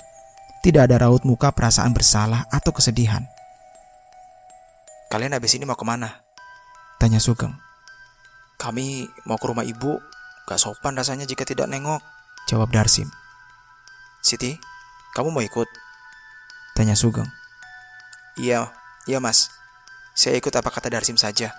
Tidak 0.64 0.80
ada 0.80 0.96
raut 1.04 1.22
muka 1.28 1.52
perasaan 1.52 1.92
bersalah 1.92 2.48
atau 2.48 2.72
kesedihan. 2.72 3.28
Kalian 5.12 5.36
habis 5.36 5.54
ini 5.54 5.68
mau 5.68 5.76
ke 5.76 5.84
mana? 5.84 6.24
Tanya 6.96 7.20
Sugeng. 7.20 7.52
Kami 8.56 9.06
mau 9.28 9.36
ke 9.36 9.46
rumah 9.46 9.62
ibu. 9.62 10.00
Gak 10.48 10.58
sopan 10.58 10.96
rasanya 10.96 11.28
jika 11.28 11.44
tidak 11.44 11.68
nengok. 11.68 12.00
Jawab 12.48 12.72
Darsim. 12.72 13.12
Siti, 14.24 14.56
kamu 15.12 15.30
mau 15.30 15.44
ikut? 15.44 15.68
Tanya 16.72 16.96
Sugeng. 16.96 17.28
Iya, 18.40 18.72
iya 19.08 19.18
mas. 19.18 19.48
Saya 20.12 20.36
ikut 20.36 20.52
apa 20.52 20.68
kata 20.68 20.92
Darsim 20.92 21.16
saja. 21.16 21.56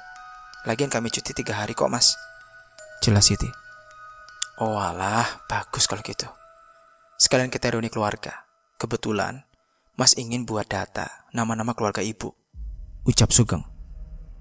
Lagian 0.70 0.94
kami 0.94 1.10
cuti 1.10 1.34
tiga 1.34 1.58
hari 1.58 1.74
kok 1.74 1.90
mas. 1.90 2.14
Jelas 3.02 3.28
Siti. 3.28 3.50
Oh 4.62 4.78
alah, 4.78 5.44
bagus 5.50 5.88
kalau 5.90 6.04
gitu. 6.04 6.28
Sekalian 7.20 7.52
kita 7.52 7.74
reuni 7.74 7.92
keluarga. 7.92 8.48
Kebetulan, 8.80 9.50
Mas 10.00 10.16
ingin 10.16 10.48
buat 10.48 10.64
data 10.64 11.28
nama-nama 11.36 11.76
keluarga 11.76 12.00
ibu. 12.00 12.32
Ucap 13.04 13.36
Sugeng. 13.36 13.68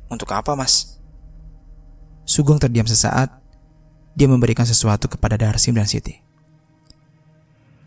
Untuk 0.07 0.31
apa, 0.31 0.55
Mas? 0.55 1.03
Sugeng 2.23 2.62
terdiam 2.62 2.87
sesaat. 2.87 3.27
Dia 4.15 4.31
memberikan 4.31 4.62
sesuatu 4.62 5.11
kepada 5.11 5.35
Darsim 5.35 5.75
dan 5.75 5.91
Siti. 5.91 6.15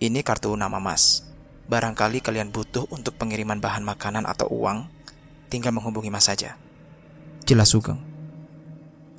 Ini 0.03 0.19
kartu 0.19 0.51
nama 0.59 0.83
Mas. 0.83 1.23
Barangkali 1.71 2.19
kalian 2.19 2.51
butuh 2.51 2.91
untuk 2.91 3.15
pengiriman 3.15 3.63
bahan 3.63 3.87
makanan 3.87 4.27
atau 4.27 4.51
uang, 4.51 4.91
tinggal 5.51 5.75
menghubungi 5.75 6.07
Mas 6.07 6.31
saja. 6.31 6.55
Jelas 7.43 7.75
Sugeng. 7.75 7.99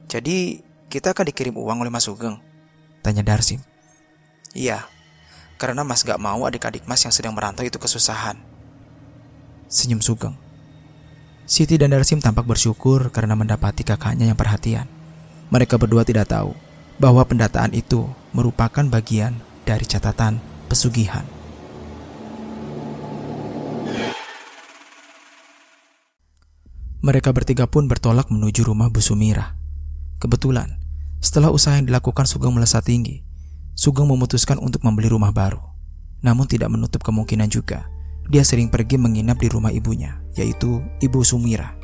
Jadi, 0.08 0.64
kita 0.88 1.12
akan 1.12 1.28
dikirim 1.28 1.52
uang 1.52 1.84
oleh 1.84 1.92
Mas 1.92 2.08
Sugeng. 2.08 2.40
Tanya 3.04 3.20
Darsim. 3.20 3.60
Iya, 4.56 4.88
karena 5.60 5.84
Mas 5.84 6.00
gak 6.00 6.16
mau 6.16 6.48
adik-adik 6.48 6.88
Mas 6.88 7.04
yang 7.04 7.12
sedang 7.12 7.36
merantau 7.36 7.68
itu 7.68 7.76
kesusahan. 7.76 8.40
Senyum 9.68 10.00
Sugeng. 10.00 10.36
Siti 11.44 11.76
dan 11.76 11.92
Darsim 11.92 12.22
tampak 12.22 12.48
bersyukur 12.48 13.12
karena 13.12 13.36
mendapati 13.36 13.84
kakaknya 13.84 14.32
yang 14.32 14.38
perhatian. 14.40 14.88
Mereka 15.52 15.76
berdua 15.76 16.00
tidak 16.00 16.32
tahu 16.32 16.56
bahwa 16.96 17.20
pendataan 17.28 17.76
itu 17.76 18.08
merupakan 18.32 18.84
bagian 18.88 19.36
dari 19.68 19.84
catatan 19.84 20.40
pesugihan. 20.70 21.41
Mereka 27.02 27.34
bertiga 27.34 27.66
pun 27.66 27.90
bertolak 27.90 28.30
menuju 28.30 28.62
rumah 28.62 28.86
Bu 28.86 29.02
Sumira. 29.02 29.58
Kebetulan, 30.22 30.78
setelah 31.18 31.50
usaha 31.50 31.74
yang 31.74 31.90
dilakukan 31.90 32.30
Sugeng 32.30 32.54
melesat 32.54 32.86
tinggi, 32.86 33.26
Sugeng 33.74 34.06
memutuskan 34.06 34.62
untuk 34.62 34.86
membeli 34.86 35.10
rumah 35.10 35.34
baru. 35.34 35.58
Namun 36.22 36.46
tidak 36.46 36.70
menutup 36.70 37.02
kemungkinan 37.02 37.50
juga, 37.50 37.90
dia 38.30 38.46
sering 38.46 38.70
pergi 38.70 39.02
menginap 39.02 39.42
di 39.42 39.50
rumah 39.50 39.74
ibunya, 39.74 40.22
yaitu 40.38 40.78
Ibu 41.02 41.26
Sumira. 41.26 41.74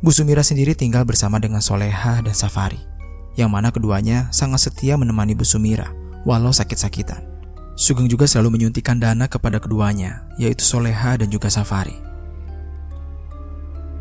Bu 0.00 0.08
Sumira 0.08 0.40
sendiri 0.40 0.72
tinggal 0.72 1.04
bersama 1.04 1.36
dengan 1.36 1.60
Soleha 1.60 2.24
dan 2.24 2.32
Safari, 2.32 2.80
yang 3.36 3.52
mana 3.52 3.68
keduanya 3.68 4.32
sangat 4.32 4.64
setia 4.64 4.96
menemani 4.96 5.36
Bu 5.36 5.44
Sumira, 5.44 5.92
walau 6.24 6.56
sakit-sakitan. 6.56 7.20
Sugeng 7.76 8.08
juga 8.08 8.24
selalu 8.24 8.56
menyuntikkan 8.56 8.96
dana 8.96 9.28
kepada 9.28 9.60
keduanya, 9.60 10.24
yaitu 10.40 10.64
Soleha 10.64 11.20
dan 11.20 11.28
juga 11.28 11.52
Safari. 11.52 12.05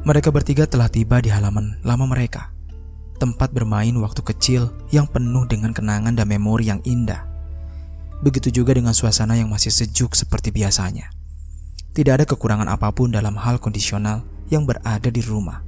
Mereka 0.06 0.30
bertiga 0.30 0.70
telah 0.70 0.86
tiba 0.86 1.18
di 1.18 1.34
halaman 1.34 1.82
lama 1.82 2.06
mereka. 2.06 2.54
Tempat 3.18 3.50
bermain 3.50 3.90
waktu 3.98 4.22
kecil 4.22 4.70
yang 4.94 5.10
penuh 5.10 5.50
dengan 5.50 5.74
kenangan 5.74 6.14
dan 6.14 6.30
memori 6.30 6.70
yang 6.70 6.78
indah. 6.86 7.26
Begitu 8.22 8.62
juga 8.62 8.78
dengan 8.78 8.94
suasana 8.94 9.34
yang 9.34 9.50
masih 9.50 9.74
sejuk 9.74 10.14
seperti 10.14 10.54
biasanya. 10.54 11.10
Tidak 11.98 12.22
ada 12.22 12.22
kekurangan 12.22 12.70
apa 12.70 12.94
pun 12.94 13.18
dalam 13.18 13.34
hal 13.34 13.58
kondisional 13.58 14.22
yang 14.54 14.70
berada 14.70 15.10
di 15.10 15.26
rumah. 15.26 15.66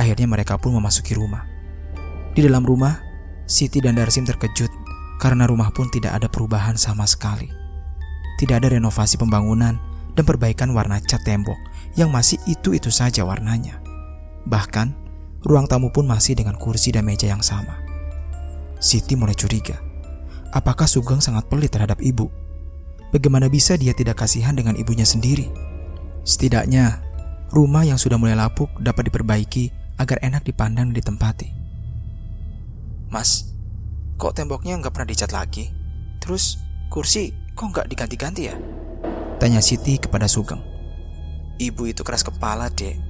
Akhirnya 0.00 0.24
mereka 0.24 0.56
pun 0.56 0.72
memasuki 0.72 1.12
rumah. 1.12 1.44
Di 2.32 2.40
dalam 2.40 2.64
rumah, 2.64 2.96
Siti 3.44 3.84
dan 3.84 3.92
Darsim 3.92 4.24
terkejut 4.24 4.72
karena 5.20 5.44
rumah 5.44 5.68
pun 5.68 5.84
tidak 5.92 6.16
ada 6.16 6.32
perubahan 6.32 6.80
sama 6.80 7.04
sekali. 7.04 7.52
Tidak 8.40 8.56
ada 8.56 8.72
renovasi 8.72 9.20
pembangunan 9.20 9.89
dan 10.14 10.24
perbaikan 10.26 10.72
warna 10.74 10.98
cat 11.02 11.22
tembok 11.22 11.56
yang 11.94 12.10
masih 12.10 12.38
itu-itu 12.46 12.88
saja 12.90 13.26
warnanya. 13.26 13.78
Bahkan, 14.46 14.94
ruang 15.44 15.66
tamu 15.66 15.90
pun 15.92 16.06
masih 16.06 16.36
dengan 16.36 16.56
kursi 16.56 16.92
dan 16.92 17.06
meja 17.06 17.28
yang 17.28 17.42
sama. 17.42 17.80
Siti 18.80 19.14
mulai 19.14 19.36
curiga. 19.36 19.76
Apakah 20.50 20.88
Sugeng 20.88 21.22
sangat 21.22 21.46
pelit 21.46 21.70
terhadap 21.70 22.02
ibu? 22.02 22.26
Bagaimana 23.10 23.46
bisa 23.50 23.74
dia 23.78 23.94
tidak 23.94 24.22
kasihan 24.22 24.54
dengan 24.54 24.74
ibunya 24.74 25.06
sendiri? 25.06 25.50
Setidaknya, 26.26 27.02
rumah 27.50 27.82
yang 27.82 27.98
sudah 27.98 28.18
mulai 28.18 28.38
lapuk 28.38 28.70
dapat 28.78 29.10
diperbaiki 29.10 29.70
agar 29.98 30.18
enak 30.22 30.46
dipandang 30.46 30.90
dan 30.90 30.96
ditempati. 30.96 31.48
Mas, 33.10 33.50
kok 34.16 34.38
temboknya 34.38 34.78
nggak 34.78 34.94
pernah 34.94 35.10
dicat 35.10 35.30
lagi? 35.34 35.70
Terus 36.22 36.56
kursi 36.88 37.34
kok 37.58 37.74
nggak 37.74 37.90
diganti-ganti 37.90 38.42
ya? 38.46 38.56
Tanya 39.40 39.64
Siti 39.64 39.96
kepada 39.96 40.28
Sugeng. 40.28 40.60
Ibu 41.56 41.88
itu 41.88 42.04
keras 42.04 42.20
kepala, 42.20 42.68
dek. 42.68 43.00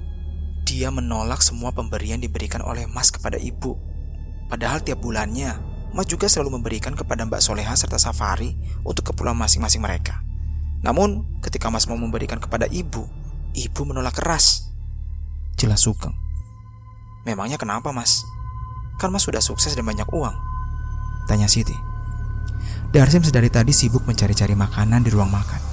Dia 0.62 0.86
menolak 0.94 1.42
semua 1.42 1.74
pemberian 1.74 2.22
diberikan 2.22 2.62
oleh 2.62 2.86
Mas 2.86 3.10
kepada 3.10 3.34
ibu. 3.34 3.74
Padahal 4.46 4.78
tiap 4.78 5.02
bulannya, 5.02 5.58
Mas 5.90 6.06
juga 6.06 6.30
selalu 6.30 6.62
memberikan 6.62 6.94
kepada 6.94 7.26
Mbak 7.26 7.42
Soleha 7.42 7.74
serta 7.74 7.98
Safari 7.98 8.54
untuk 8.86 9.10
keperluan 9.10 9.42
masing-masing 9.42 9.82
mereka. 9.82 10.22
Namun, 10.86 11.26
ketika 11.42 11.66
Mas 11.66 11.90
mau 11.90 11.98
memberikan 11.98 12.38
kepada 12.38 12.70
ibu, 12.70 13.10
ibu 13.50 13.80
menolak 13.82 14.14
keras. 14.14 14.70
Jelas 15.58 15.82
Sugeng. 15.82 16.14
Memangnya 17.26 17.58
kenapa, 17.58 17.90
Mas? 17.90 18.22
Kan 19.02 19.10
Mas 19.10 19.26
sudah 19.26 19.42
sukses 19.42 19.74
dan 19.74 19.82
banyak 19.82 20.06
uang. 20.14 20.38
Tanya 21.26 21.50
Siti. 21.50 21.74
Darsim 22.94 23.26
sedari 23.26 23.50
tadi 23.50 23.74
sibuk 23.74 24.06
mencari-cari 24.06 24.54
makanan 24.54 25.02
di 25.02 25.10
ruang 25.10 25.34
makan. 25.34 25.69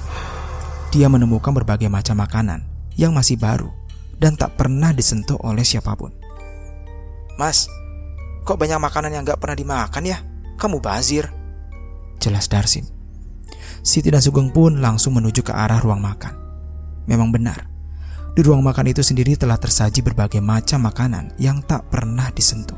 Dia 0.88 1.12
menemukan 1.12 1.52
berbagai 1.52 1.92
macam 1.92 2.24
makanan 2.24 2.64
yang 2.96 3.12
masih 3.12 3.36
baru 3.36 3.68
dan 4.16 4.40
tak 4.40 4.56
pernah 4.56 4.90
disentuh 4.96 5.36
oleh 5.44 5.60
siapa 5.60 5.92
pun. 5.92 6.10
Mas, 7.36 7.68
kok 8.48 8.56
banyak 8.56 8.80
makanan 8.80 9.12
yang 9.12 9.22
gak 9.22 9.38
pernah 9.38 9.54
dimakan 9.54 10.08
ya? 10.08 10.18
Kamu 10.56 10.80
bazir. 10.80 11.28
Jelas 12.18 12.48
Darsim. 12.48 12.88
Siti 13.84 14.10
dan 14.10 14.24
Sugeng 14.24 14.50
pun 14.50 14.80
langsung 14.80 15.14
menuju 15.14 15.44
ke 15.44 15.52
arah 15.54 15.78
ruang 15.78 16.02
makan. 16.02 16.34
Memang 17.06 17.30
benar, 17.30 17.68
di 18.34 18.40
ruang 18.40 18.64
makan 18.64 18.90
itu 18.90 19.04
sendiri 19.04 19.36
telah 19.38 19.60
tersaji 19.60 20.02
berbagai 20.02 20.42
macam 20.42 20.88
makanan 20.88 21.36
yang 21.38 21.62
tak 21.62 21.86
pernah 21.92 22.32
disentuh. 22.34 22.76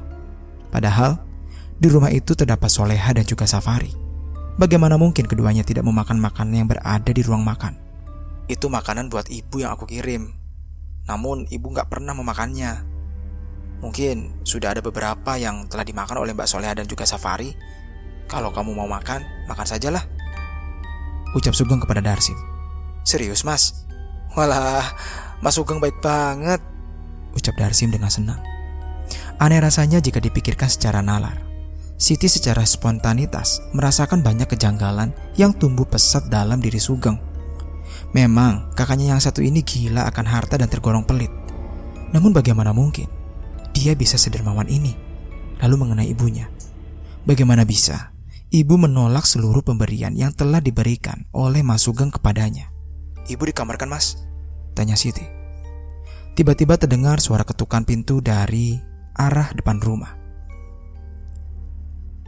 Padahal, 0.68 1.18
di 1.80 1.88
rumah 1.88 2.12
itu 2.12 2.36
terdapat 2.36 2.68
Soleha 2.68 3.10
dan 3.16 3.24
juga 3.24 3.48
Safari. 3.48 3.90
Bagaimana 4.60 5.00
mungkin 5.00 5.24
keduanya 5.24 5.64
tidak 5.64 5.88
memakan 5.88 6.20
makanan 6.20 6.64
yang 6.64 6.68
berada 6.68 7.10
di 7.10 7.22
ruang 7.24 7.40
makan? 7.40 7.89
Itu 8.50 8.66
makanan 8.66 9.14
buat 9.14 9.30
ibu 9.30 9.62
yang 9.62 9.78
aku 9.78 9.86
kirim. 9.86 10.34
Namun 11.06 11.46
ibu 11.54 11.70
nggak 11.70 11.86
pernah 11.86 12.18
memakannya. 12.18 12.82
Mungkin 13.78 14.42
sudah 14.42 14.74
ada 14.74 14.82
beberapa 14.82 15.38
yang 15.38 15.70
telah 15.70 15.86
dimakan 15.86 16.26
oleh 16.26 16.34
Mbak 16.34 16.50
Soleha 16.50 16.74
dan 16.74 16.90
juga 16.90 17.06
Safari. 17.06 17.54
Kalau 18.26 18.50
kamu 18.50 18.74
mau 18.74 18.90
makan, 18.90 19.22
makan 19.46 19.66
sajalah. 19.70 20.02
Ucap 21.30 21.54
Sugeng 21.54 21.78
kepada 21.78 22.02
Darsim. 22.02 22.34
Serius 23.06 23.46
mas? 23.46 23.86
Walah, 24.34 24.82
Mas 25.38 25.54
Sugeng 25.54 25.78
baik 25.78 26.02
banget. 26.02 26.58
Ucap 27.38 27.54
Darsim 27.54 27.94
dengan 27.94 28.10
senang. 28.10 28.42
Aneh 29.38 29.62
rasanya 29.62 30.02
jika 30.02 30.18
dipikirkan 30.18 30.66
secara 30.66 31.00
nalar. 31.06 31.38
Siti 31.94 32.26
secara 32.26 32.66
spontanitas 32.66 33.62
merasakan 33.70 34.26
banyak 34.26 34.50
kejanggalan 34.50 35.14
yang 35.38 35.54
tumbuh 35.54 35.86
pesat 35.86 36.26
dalam 36.26 36.58
diri 36.58 36.82
Sugeng. 36.82 37.29
Memang 38.10 38.74
kakaknya 38.74 39.14
yang 39.14 39.22
satu 39.22 39.38
ini 39.38 39.62
gila 39.62 40.02
akan 40.10 40.26
harta 40.26 40.58
dan 40.58 40.66
tergolong 40.66 41.06
pelit. 41.06 41.30
Namun 42.10 42.34
bagaimana 42.34 42.74
mungkin 42.74 43.06
dia 43.70 43.94
bisa 43.94 44.18
sedermawan 44.18 44.66
ini? 44.66 44.98
Lalu 45.62 45.74
mengenai 45.78 46.10
ibunya. 46.10 46.50
Bagaimana 47.22 47.62
bisa 47.62 48.10
ibu 48.50 48.74
menolak 48.74 49.28
seluruh 49.30 49.62
pemberian 49.62 50.18
yang 50.18 50.34
telah 50.34 50.58
diberikan 50.58 51.28
oleh 51.30 51.62
Mas 51.62 51.86
Sugeng 51.86 52.10
kepadanya? 52.10 52.72
Ibu 53.30 53.46
di 53.46 53.54
kamar 53.54 53.78
kan 53.78 53.92
mas? 53.92 54.18
Tanya 54.74 54.98
Siti. 54.98 55.22
Tiba-tiba 56.34 56.74
terdengar 56.80 57.22
suara 57.22 57.46
ketukan 57.46 57.86
pintu 57.86 58.18
dari 58.18 58.74
arah 59.14 59.54
depan 59.54 59.78
rumah. 59.78 60.18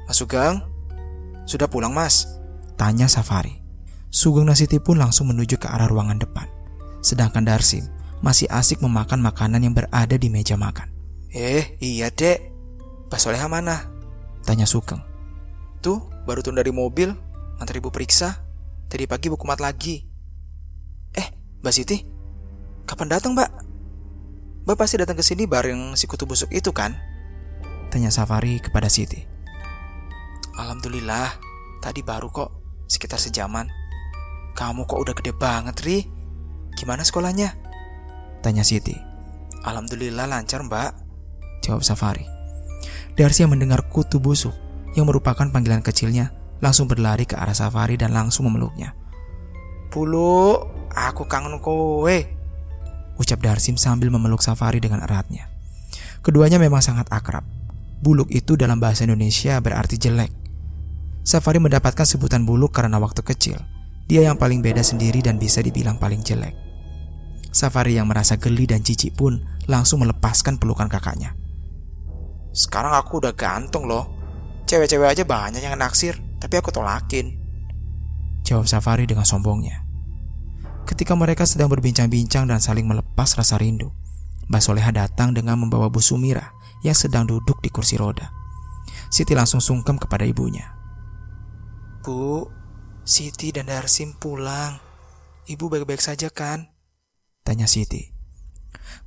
Mas 0.07 0.21
Sugeng? 0.21 0.63
Sudah 1.43 1.67
pulang 1.67 1.91
mas? 1.91 2.29
Tanya 2.79 3.11
Safari. 3.11 3.62
Sugeng 4.23 4.47
Nasiti 4.47 4.79
pun 4.79 5.03
langsung 5.03 5.35
menuju 5.35 5.59
ke 5.59 5.67
arah 5.67 5.91
ruangan 5.91 6.23
depan. 6.23 6.47
Sedangkan 7.03 7.43
Darsim 7.43 7.91
masih 8.23 8.47
asik 8.55 8.79
memakan 8.79 9.19
makanan 9.19 9.67
yang 9.67 9.75
berada 9.75 10.15
di 10.15 10.31
meja 10.31 10.55
makan. 10.55 10.87
Eh, 11.35 11.75
iya 11.83 12.07
dek. 12.07 12.39
Pak 13.11 13.19
Soleha 13.19 13.51
mana? 13.51 13.91
Tanya 14.47 14.63
Sugeng. 14.63 15.03
Tuh, 15.83 16.07
baru 16.23 16.39
turun 16.39 16.63
dari 16.63 16.71
mobil, 16.71 17.11
ngantar 17.59 17.75
ibu 17.75 17.91
periksa. 17.91 18.47
Tadi 18.87 19.11
pagi 19.11 19.27
buku 19.27 19.43
mat 19.43 19.59
lagi. 19.59 20.07
Eh, 21.19 21.27
Mbak 21.59 21.75
Siti, 21.75 21.99
kapan 22.87 23.11
datang, 23.11 23.35
Mbak? 23.35 23.51
Mbak 24.63 24.77
pasti 24.79 25.03
datang 25.03 25.19
ke 25.19 25.27
sini 25.27 25.51
bareng 25.51 25.99
si 25.99 26.07
kutu 26.07 26.31
busuk 26.31 26.55
itu 26.55 26.71
kan? 26.71 26.95
Tanya 27.91 28.15
Safari 28.15 28.63
kepada 28.63 28.87
Siti. 28.87 29.19
Alhamdulillah, 30.55 31.43
tadi 31.83 32.07
baru 32.07 32.31
kok, 32.31 32.51
sekitar 32.87 33.19
sejaman. 33.19 33.82
Kamu 34.53 34.85
kok 34.85 35.01
udah 35.01 35.15
gede 35.17 35.33
banget, 35.33 35.77
Ri? 35.81 35.99
Gimana 36.77 37.05
sekolahnya? 37.05 37.57
Tanya 38.45 38.65
Siti. 38.65 38.93
Alhamdulillah 39.65 40.29
lancar, 40.29 40.61
Mbak. 40.67 40.91
Jawab 41.65 41.81
Safari. 41.87 42.27
Darsi 43.17 43.45
yang 43.45 43.53
mendengar 43.55 43.87
kutu 43.89 44.19
busuk 44.19 44.53
yang 44.93 45.09
merupakan 45.09 45.49
panggilan 45.49 45.81
kecilnya 45.81 46.35
langsung 46.61 46.91
berlari 46.91 47.25
ke 47.25 47.39
arah 47.39 47.57
Safari 47.57 47.97
dan 47.97 48.13
langsung 48.13 48.51
memeluknya. 48.51 48.93
Bulu, 49.93 50.57
aku 50.93 51.29
kangen 51.29 51.61
kowe. 51.61 52.17
Ucap 53.21 53.39
Darsim 53.45 53.77
sambil 53.77 54.09
memeluk 54.09 54.41
Safari 54.41 54.81
dengan 54.81 55.05
eratnya. 55.05 55.49
Keduanya 56.25 56.57
memang 56.57 56.81
sangat 56.81 57.09
akrab. 57.13 57.45
Buluk 58.03 58.29
itu 58.35 58.59
dalam 58.59 58.83
bahasa 58.83 59.07
Indonesia 59.07 59.61
berarti 59.63 59.97
jelek. 59.97 60.33
Safari 61.23 61.63
mendapatkan 61.63 62.03
sebutan 62.03 62.43
buluk 62.43 62.75
karena 62.75 62.99
waktu 62.99 63.23
kecil 63.23 63.63
dia 64.13 64.29
yang 64.29 64.37
paling 64.37 64.61
beda 64.61 64.85
sendiri 64.85 65.25
dan 65.25 65.41
bisa 65.41 65.65
dibilang 65.65 65.97
paling 65.97 66.21
jelek. 66.21 66.53
Safari 67.49 67.97
yang 67.97 68.13
merasa 68.13 68.37
geli 68.37 68.69
dan 68.69 68.85
jijik 68.85 69.17
pun 69.17 69.41
langsung 69.65 70.05
melepaskan 70.05 70.61
pelukan 70.61 70.85
kakaknya. 70.85 71.33
Sekarang 72.53 72.93
aku 72.93 73.25
udah 73.25 73.33
gantung 73.33 73.89
loh. 73.89 74.13
Cewek-cewek 74.69 75.17
aja 75.17 75.25
banyak 75.25 75.65
yang 75.65 75.81
naksir, 75.81 76.21
tapi 76.37 76.61
aku 76.61 76.69
tolakin. 76.69 77.41
Jawab 78.45 78.69
Safari 78.69 79.09
dengan 79.09 79.25
sombongnya. 79.25 79.81
Ketika 80.85 81.17
mereka 81.17 81.49
sedang 81.49 81.73
berbincang-bincang 81.73 82.45
dan 82.53 82.61
saling 82.61 82.85
melepas 82.85 83.33
rasa 83.33 83.57
rindu, 83.57 83.97
Mbak 84.53 84.61
Soleha 84.61 84.93
datang 84.93 85.33
dengan 85.33 85.57
membawa 85.57 85.89
Bu 85.89 86.05
Sumira 86.05 86.53
yang 86.85 86.93
sedang 86.93 87.25
duduk 87.25 87.65
di 87.65 87.73
kursi 87.73 87.97
roda. 87.97 88.29
Siti 89.09 89.33
langsung 89.33 89.65
sungkem 89.65 89.97
kepada 89.97 90.29
ibunya. 90.29 90.69
Bu, 92.05 92.45
Siti 93.03 93.51
dan 93.51 93.67
Darsim 93.67 94.15
pulang. 94.15 94.79
Ibu 95.51 95.67
baik-baik 95.67 95.99
saja 95.99 96.31
kan? 96.31 96.71
Tanya 97.43 97.67
Siti. 97.67 98.15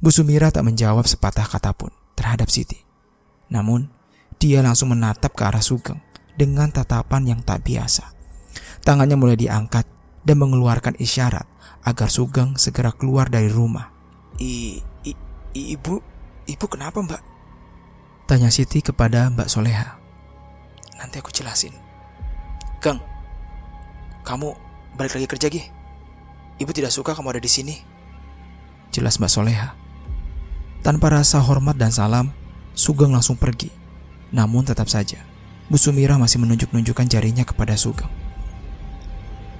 Bu 0.03 0.11
Sumira 0.11 0.51
tak 0.51 0.67
menjawab 0.67 1.07
sepatah 1.07 1.47
kata 1.47 1.71
pun 1.71 1.95
terhadap 2.19 2.51
Siti. 2.51 2.83
Namun, 3.47 3.87
dia 4.35 4.59
langsung 4.59 4.91
menatap 4.91 5.31
ke 5.31 5.47
arah 5.47 5.63
Sugeng 5.63 6.03
dengan 6.35 6.67
tatapan 6.75 7.23
yang 7.23 7.39
tak 7.39 7.63
biasa. 7.63 8.11
Tangannya 8.83 9.15
mulai 9.15 9.39
diangkat 9.39 9.87
dan 10.27 10.37
mengeluarkan 10.43 10.99
isyarat 10.99 11.47
agar 11.87 12.11
Sugeng 12.11 12.59
segera 12.59 12.91
keluar 12.91 13.31
dari 13.31 13.47
rumah. 13.47 13.95
I, 14.43 14.83
i, 15.07 15.15
ibu, 15.55 16.03
ibu 16.43 16.65
kenapa 16.67 16.99
mbak? 16.99 17.23
Tanya 18.27 18.51
Siti 18.51 18.83
kepada 18.83 19.31
Mbak 19.31 19.47
Soleha. 19.47 20.01
Nanti 20.97 21.21
aku 21.21 21.29
jelasin. 21.31 21.71
Gang, 22.81 22.97
kamu 24.25 24.57
balik 24.97 25.13
lagi 25.13 25.29
kerja 25.29 25.47
gih. 25.53 25.65
Ibu 26.57 26.71
tidak 26.73 26.89
suka 26.89 27.13
kamu 27.13 27.37
ada 27.37 27.41
di 27.43 27.51
sini. 27.51 27.75
Jelas 28.89 29.21
Mbak 29.21 29.29
Soleha. 29.31 29.77
Tanpa 30.81 31.13
rasa 31.13 31.37
hormat 31.37 31.77
dan 31.77 31.93
salam, 31.93 32.33
Sugeng 32.73 33.13
langsung 33.13 33.37
pergi. 33.37 33.69
Namun 34.33 34.65
tetap 34.65 34.89
saja, 34.89 35.21
Bu 35.69 35.77
Sumira 35.77 36.17
masih 36.17 36.41
menunjuk-nunjukkan 36.41 37.05
jarinya 37.05 37.45
kepada 37.45 37.77
Sugeng. 37.77 38.09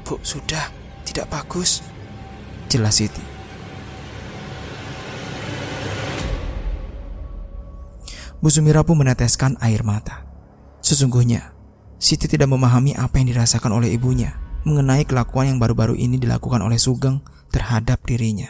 Bu, 0.06 0.18
sudah, 0.26 0.72
tidak 1.06 1.30
bagus. 1.30 1.86
Jelas 2.70 2.98
Siti. 2.98 3.24
Bu 8.40 8.48
Sumira 8.54 8.86
pun 8.86 9.02
meneteskan 9.02 9.58
air 9.60 9.82
mata. 9.82 10.24
Sesungguhnya, 10.86 11.52
Siti 11.98 12.30
tidak 12.30 12.54
memahami 12.54 12.94
apa 12.94 13.18
yang 13.18 13.34
dirasakan 13.34 13.74
oleh 13.74 13.90
ibunya 13.98 14.45
mengenai 14.66 15.06
kelakuan 15.06 15.56
yang 15.56 15.60
baru-baru 15.62 15.94
ini 15.94 16.18
dilakukan 16.18 16.60
oleh 16.60 16.82
Sugeng 16.82 17.22
terhadap 17.54 18.02
dirinya. 18.04 18.50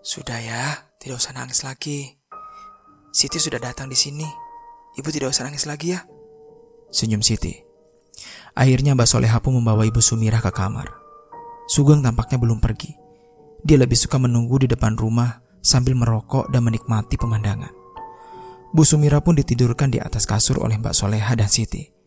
Sudah 0.00 0.38
ya, 0.38 0.88
tidak 1.02 1.18
usah 1.20 1.34
nangis 1.34 1.66
lagi. 1.66 2.16
Siti 3.10 3.42
sudah 3.42 3.58
datang 3.58 3.90
di 3.90 3.98
sini. 3.98 4.24
Ibu 4.94 5.10
tidak 5.10 5.34
usah 5.34 5.50
nangis 5.50 5.66
lagi 5.66 5.92
ya. 5.92 6.06
Senyum 6.88 7.20
Siti. 7.20 7.52
Akhirnya 8.54 8.94
Mbak 8.94 9.08
Soleha 9.10 9.38
pun 9.42 9.58
membawa 9.58 9.84
Ibu 9.84 9.98
Sumirah 9.98 10.40
ke 10.40 10.54
kamar. 10.54 10.94
Sugeng 11.68 12.00
tampaknya 12.00 12.38
belum 12.40 12.62
pergi. 12.62 12.94
Dia 13.60 13.76
lebih 13.76 13.98
suka 13.98 14.16
menunggu 14.16 14.62
di 14.62 14.70
depan 14.70 14.94
rumah 14.94 15.42
sambil 15.60 15.98
merokok 15.98 16.48
dan 16.48 16.64
menikmati 16.64 17.18
pemandangan. 17.18 17.74
Bu 18.70 18.86
Sumira 18.86 19.18
pun 19.20 19.34
ditidurkan 19.34 19.90
di 19.90 19.98
atas 19.98 20.24
kasur 20.24 20.62
oleh 20.62 20.78
Mbak 20.78 20.94
Soleha 20.94 21.32
dan 21.34 21.50
Siti. 21.50 21.97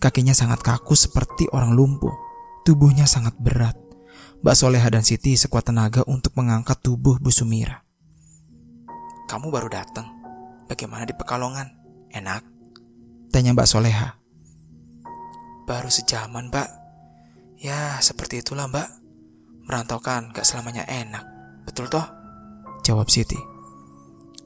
Kakinya 0.00 0.32
sangat 0.32 0.64
kaku 0.64 0.96
seperti 0.96 1.44
orang 1.52 1.76
lumpuh. 1.76 2.16
Tubuhnya 2.64 3.04
sangat 3.04 3.36
berat. 3.36 3.76
Mbak 4.40 4.56
Soleha 4.56 4.88
dan 4.88 5.04
Siti 5.04 5.36
sekuat 5.36 5.68
tenaga 5.68 6.00
untuk 6.08 6.32
mengangkat 6.40 6.80
tubuh 6.80 7.20
Bu 7.20 7.28
Sumira. 7.28 7.84
Kamu 9.28 9.52
baru 9.52 9.68
datang. 9.68 10.08
Bagaimana 10.64 11.04
di 11.04 11.12
Pekalongan? 11.12 11.68
Enak? 12.16 12.40
Tanya 13.28 13.52
Mbak 13.52 13.68
Soleha. 13.68 14.16
Baru 15.68 15.92
sejaman, 15.92 16.48
Mbak. 16.48 16.68
Ya, 17.60 18.00
seperti 18.00 18.40
itulah, 18.40 18.72
Mbak. 18.72 18.88
Merantau 19.68 20.00
kan 20.00 20.32
gak 20.32 20.48
selamanya 20.48 20.88
enak. 20.88 21.22
Betul 21.68 21.92
toh? 21.92 22.08
Jawab 22.80 23.12
Siti. 23.12 23.36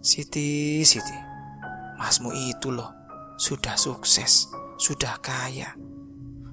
Siti, 0.03 0.83
Siti. 0.83 1.14
Masmu 1.95 2.35
itu 2.35 2.75
loh. 2.75 2.90
Sudah 3.38 3.79
sukses. 3.79 4.51
Sudah 4.76 5.18
kaya. 5.22 5.74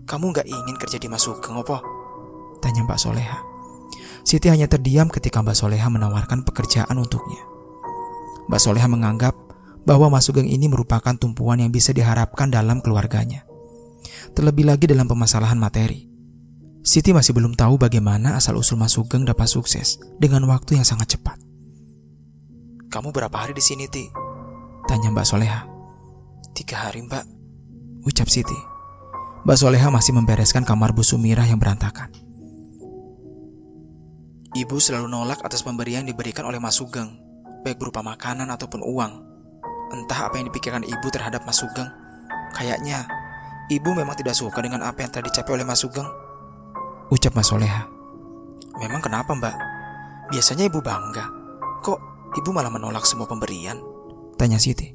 Kamu 0.05 0.36
gak 0.36 0.47
ingin 0.49 0.75
kerja 0.77 0.97
di 0.97 1.07
Mas 1.07 1.25
Sugeng, 1.25 1.57
apa? 1.57 1.81
Tanya 2.62 2.86
Mbak 2.86 2.99
Soleha. 2.99 3.39
Siti 4.21 4.47
hanya 4.51 4.69
terdiam 4.69 5.10
ketika 5.10 5.41
Mbak 5.41 5.57
Soleha 5.57 5.88
menawarkan 5.89 6.45
pekerjaan 6.45 6.93
untuknya. 6.93 7.41
Mbak 8.45 8.62
Soleha 8.62 8.86
menganggap 8.86 9.34
bahwa 9.81 10.13
Mas 10.13 10.29
Sugeng 10.29 10.45
ini 10.45 10.69
merupakan 10.69 11.17
tumpuan 11.17 11.57
yang 11.57 11.73
bisa 11.73 11.89
diharapkan 11.89 12.53
dalam 12.53 12.84
keluarganya. 12.86 13.49
Terlebih 14.38 14.69
lagi 14.69 14.86
dalam 14.86 15.10
permasalahan 15.10 15.57
materi. 15.57 16.05
Siti 16.81 17.13
masih 17.13 17.38
belum 17.38 17.53
tahu 17.53 17.77
bagaimana 17.77 18.38
asal-usul 18.38 18.77
Mas 18.77 18.97
Sugeng 18.97 19.25
dapat 19.25 19.49
sukses 19.49 20.01
dengan 20.17 20.45
waktu 20.49 20.81
yang 20.81 20.86
sangat 20.86 21.17
cepat. 21.17 21.38
Kamu 22.91 23.13
berapa 23.15 23.34
hari 23.34 23.55
di 23.55 23.63
sini, 23.63 23.88
Ti? 23.88 24.05
Tanya 24.89 25.13
Mbak 25.13 25.25
Soleha. 25.25 25.63
Tiga 26.51 26.89
hari, 26.89 27.05
Mbak. 27.07 27.40
Ucap 28.02 28.26
Siti. 28.34 28.58
Mbak 29.46 29.58
Soleha 29.58 29.94
masih 29.94 30.14
membereskan 30.18 30.66
kamar 30.66 30.90
Bu 30.90 31.06
Sumirah 31.06 31.46
yang 31.46 31.62
berantakan. 31.62 32.10
Ibu 34.58 34.78
selalu 34.82 35.06
nolak 35.06 35.46
atas 35.46 35.62
pemberian 35.62 36.04
yang 36.04 36.12
diberikan 36.12 36.44
oleh 36.50 36.58
Mas 36.58 36.82
Sugeng, 36.82 37.22
baik 37.62 37.78
berupa 37.78 38.02
makanan 38.02 38.50
ataupun 38.50 38.82
uang. 38.82 39.14
Entah 39.94 40.28
apa 40.28 40.42
yang 40.42 40.50
dipikirkan 40.50 40.82
ibu 40.82 41.08
terhadap 41.14 41.46
Mas 41.46 41.62
Sugeng. 41.62 41.88
Kayaknya 42.58 43.06
ibu 43.70 43.90
memang 43.94 44.18
tidak 44.18 44.34
suka 44.34 44.60
dengan 44.66 44.82
apa 44.82 45.06
yang 45.06 45.14
telah 45.14 45.30
dicapai 45.30 45.62
oleh 45.62 45.66
Mas 45.66 45.86
Sugeng. 45.86 46.10
Ucap 47.14 47.38
Mas 47.38 47.54
Soleha. 47.54 47.86
Memang 48.82 49.04
kenapa 49.04 49.38
mbak? 49.38 49.56
Biasanya 50.34 50.68
ibu 50.68 50.82
bangga. 50.82 51.30
Kok 51.86 52.00
ibu 52.40 52.50
malah 52.50 52.74
menolak 52.74 53.06
semua 53.06 53.30
pemberian? 53.30 53.78
Tanya 54.42 54.58
Siti. 54.58 54.90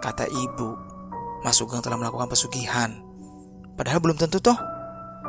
Kata 0.00 0.24
ibu, 0.30 0.85
Mas 1.46 1.62
Sugeng 1.62 1.78
telah 1.78 1.94
melakukan 1.94 2.26
pesugihan. 2.26 2.90
Padahal 3.78 4.02
belum 4.02 4.18
tentu 4.18 4.42
toh. 4.42 4.58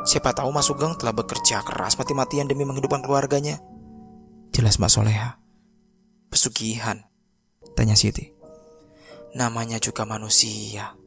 Siapa 0.02 0.34
tahu 0.34 0.50
Mas 0.50 0.66
Sugeng 0.66 0.98
telah 0.98 1.14
bekerja 1.14 1.62
keras 1.62 1.94
mati-matian 1.94 2.50
demi 2.50 2.66
menghidupkan 2.66 3.06
keluarganya. 3.06 3.62
Jelas 4.50 4.82
Mbak 4.82 4.90
Soleha. 4.90 5.38
Pesugihan. 6.34 7.06
Tanya 7.78 7.94
Siti. 7.94 8.34
Namanya 9.38 9.78
juga 9.78 10.10
manusia. 10.10 10.98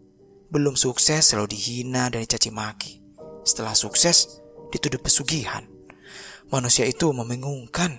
Belum 0.46 0.78
sukses 0.78 1.26
selalu 1.26 1.58
dihina 1.58 2.06
dan 2.06 2.22
dicaci 2.22 2.54
maki. 2.54 3.02
Setelah 3.42 3.74
sukses, 3.74 4.38
dituduh 4.70 5.02
pesugihan. 5.02 5.66
Manusia 6.54 6.86
itu 6.86 7.10
membingungkan. 7.10 7.98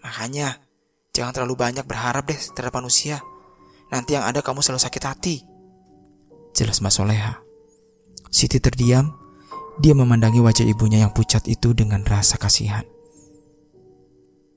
Makanya, 0.00 0.64
jangan 1.12 1.36
terlalu 1.36 1.60
banyak 1.60 1.84
berharap 1.84 2.24
deh 2.24 2.40
terhadap 2.56 2.80
manusia. 2.80 3.20
Nanti 3.92 4.16
yang 4.16 4.24
ada 4.24 4.40
kamu 4.40 4.64
selalu 4.64 4.80
sakit 4.80 5.04
hati. 5.04 5.47
Jelas 6.58 6.82
Mas 6.82 6.98
Soleha. 6.98 7.38
Siti 8.34 8.58
terdiam. 8.58 9.14
Dia 9.78 9.94
memandangi 9.94 10.42
wajah 10.42 10.66
ibunya 10.66 11.06
yang 11.06 11.14
pucat 11.14 11.46
itu 11.46 11.70
dengan 11.70 12.02
rasa 12.02 12.34
kasihan. 12.34 12.82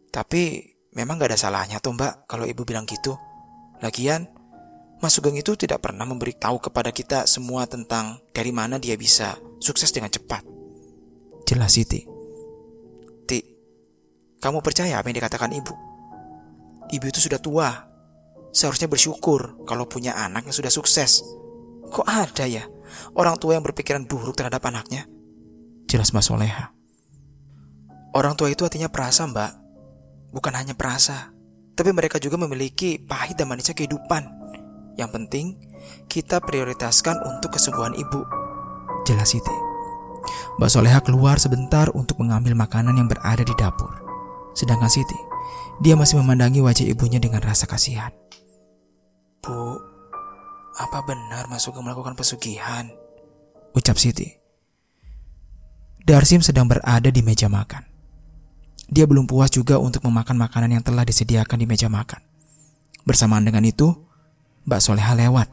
Tapi 0.09 0.65
memang 0.97 1.21
gak 1.21 1.29
ada 1.29 1.37
salahnya 1.37 1.77
tuh 1.77 1.93
mbak 1.93 2.25
kalau 2.25 2.49
ibu 2.49 2.65
bilang 2.65 2.89
gitu. 2.89 3.13
Lagian, 3.85 4.25
Mas 4.97 5.13
Sugeng 5.13 5.37
itu 5.37 5.53
tidak 5.53 5.85
pernah 5.85 6.09
memberitahu 6.09 6.57
kepada 6.57 6.89
kita 6.89 7.29
semua 7.29 7.69
tentang 7.69 8.17
dari 8.33 8.49
mana 8.49 8.81
dia 8.81 8.97
bisa 8.97 9.37
sukses 9.61 9.93
dengan 9.93 10.09
cepat. 10.09 10.41
Jelas 11.45 11.77
Siti. 11.77 12.01
Ti, 13.29 13.39
kamu 14.41 14.65
percaya 14.65 14.97
apa 14.97 15.05
yang 15.05 15.21
dikatakan 15.21 15.53
ibu? 15.53 15.73
Ibu 16.89 17.05
itu 17.13 17.21
sudah 17.21 17.37
tua. 17.37 17.69
Seharusnya 18.49 18.89
bersyukur 18.89 19.61
kalau 19.69 19.85
punya 19.85 20.17
anak 20.17 20.49
yang 20.49 20.55
sudah 20.57 20.73
sukses. 20.73 21.40
Kok 21.91 22.07
ada 22.07 22.47
ya 22.47 22.63
orang 23.19 23.35
tua 23.35 23.59
yang 23.59 23.63
berpikiran 23.67 24.07
buruk 24.07 24.39
terhadap 24.39 24.63
anaknya? 24.63 25.05
Jelas 25.91 26.15
Mbak 26.15 26.23
Soleha. 26.23 26.71
Orang 28.15 28.35
tua 28.35 28.51
itu 28.51 28.63
artinya 28.63 28.91
perasa 28.91 29.23
mbak. 29.23 29.51
Bukan 30.31 30.55
hanya 30.55 30.75
perasa, 30.75 31.31
tapi 31.75 31.91
mereka 31.91 32.19
juga 32.19 32.39
memiliki 32.39 32.99
pahit 32.99 33.35
dan 33.35 33.51
manisnya 33.51 33.75
kehidupan. 33.75 34.23
Yang 34.95 35.09
penting, 35.11 35.45
kita 36.07 36.39
prioritaskan 36.43 37.19
untuk 37.27 37.55
kesembuhan 37.55 37.95
ibu. 37.95 38.23
Jelas 39.03 39.35
Siti. 39.35 39.55
Mbak 40.59 40.71
Soleha 40.71 40.99
keluar 41.03 41.39
sebentar 41.39 41.91
untuk 41.91 42.19
mengambil 42.23 42.55
makanan 42.55 42.95
yang 42.95 43.07
berada 43.11 43.43
di 43.43 43.55
dapur. 43.55 43.91
Sedangkan 44.55 44.91
Siti, 44.91 45.19
dia 45.83 45.95
masih 45.95 46.19
memandangi 46.19 46.63
wajah 46.63 46.87
ibunya 46.87 47.19
dengan 47.19 47.43
rasa 47.43 47.67
kasihan. 47.67 48.11
Bu, 49.43 49.90
apa 50.81 51.05
benar 51.05 51.45
Mas 51.45 51.61
Sugeng 51.61 51.85
melakukan 51.85 52.17
pesugihan? 52.17 52.89
Ucap 53.77 54.01
Siti. 54.01 54.33
Darsim 56.01 56.41
sedang 56.41 56.65
berada 56.65 57.13
di 57.13 57.21
meja 57.21 57.45
makan. 57.45 57.85
Dia 58.91 59.05
belum 59.07 59.29
puas 59.29 59.53
juga 59.53 59.77
untuk 59.79 60.03
memakan 60.03 60.35
makanan 60.35 60.81
yang 60.81 60.83
telah 60.83 61.05
disediakan 61.05 61.55
di 61.61 61.69
meja 61.69 61.87
makan. 61.87 62.19
Bersamaan 63.07 63.45
dengan 63.45 63.63
itu, 63.63 63.93
Mbak 64.67 64.81
Soleha 64.81 65.13
lewat. 65.15 65.47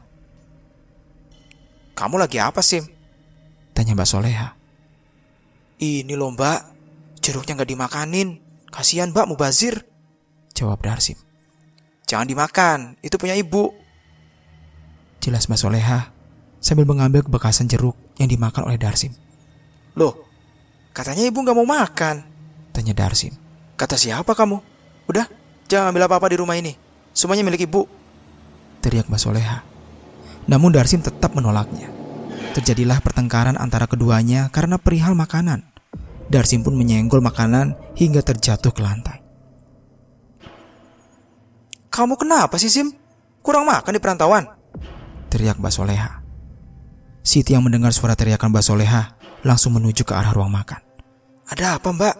Kamu 1.95 2.19
lagi 2.19 2.41
apa, 2.41 2.59
Sim? 2.59 2.83
Tanya 3.71 3.95
Mbak 3.95 4.09
Soleha. 4.09 4.59
Ini 5.79 6.11
loh 6.19 6.35
mbak, 6.35 6.59
jeruknya 7.23 7.55
nggak 7.55 7.71
dimakanin. 7.71 8.43
Kasihan 8.67 9.15
mbak 9.15 9.31
mubazir. 9.31 9.87
Jawab 10.51 10.83
Darsim. 10.83 11.15
Jangan 12.03 12.27
dimakan, 12.27 12.99
itu 12.99 13.15
punya 13.15 13.39
ibu. 13.39 13.71
Jelas 15.19 15.51
Mbak 15.51 15.59
Soleha 15.59 16.11
sambil 16.59 16.87
mengambil 16.87 17.23
bekasan 17.27 17.67
jeruk 17.67 17.95
yang 18.19 18.27
dimakan 18.31 18.67
oleh 18.67 18.79
Darsim. 18.79 19.15
Loh, 19.95 20.15
katanya 20.95 21.27
ibu 21.27 21.39
nggak 21.39 21.57
mau 21.57 21.67
makan. 21.67 22.23
Tanya 22.71 22.95
Darsim. 22.95 23.35
Kata 23.75 23.95
siapa 23.95 24.35
kamu? 24.35 24.59
Udah, 25.07 25.27
jangan 25.67 25.91
ambil 25.91 26.07
apa-apa 26.07 26.31
di 26.31 26.37
rumah 26.39 26.55
ini. 26.55 26.75
Semuanya 27.15 27.43
milik 27.47 27.67
ibu. 27.67 27.87
Teriak 28.79 29.07
Mbak 29.07 29.19
Soleha. 29.19 29.63
Namun 30.47 30.71
Darsim 30.71 31.03
tetap 31.03 31.35
menolaknya. 31.35 31.91
Terjadilah 32.55 32.99
pertengkaran 33.03 33.55
antara 33.59 33.87
keduanya 33.87 34.51
karena 34.51 34.79
perihal 34.79 35.15
makanan. 35.15 35.67
Darsim 36.29 36.61
pun 36.61 36.77
menyenggol 36.77 37.23
makanan 37.23 37.73
hingga 37.97 38.21
terjatuh 38.21 38.69
ke 38.69 38.81
lantai. 38.83 39.19
Kamu 41.89 42.15
kenapa 42.15 42.55
sih 42.61 42.69
Sim? 42.69 42.93
Kurang 43.41 43.65
makan 43.65 43.97
di 43.97 44.01
perantauan? 44.01 44.58
Teriak 45.29 45.61
Mbak 45.61 45.73
Soleha. 45.73 46.25
Siti 47.21 47.53
yang 47.53 47.61
mendengar 47.61 47.93
suara 47.93 48.17
teriakan 48.17 48.49
Mbak 48.49 48.65
Soleha 48.65 49.13
langsung 49.45 49.77
menuju 49.77 50.01
ke 50.01 50.17
arah 50.17 50.33
ruang 50.33 50.49
makan. 50.49 50.81
Ada 51.49 51.77
apa 51.77 51.89
mbak? 51.93 52.15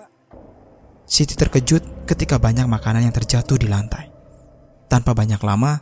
Siti 1.10 1.34
terkejut 1.34 2.06
ketika 2.06 2.38
banyak 2.38 2.70
makanan 2.70 3.10
yang 3.10 3.14
terjatuh 3.14 3.58
di 3.58 3.66
lantai. 3.66 4.14
Tanpa 4.86 5.18
banyak 5.18 5.42
lama, 5.42 5.82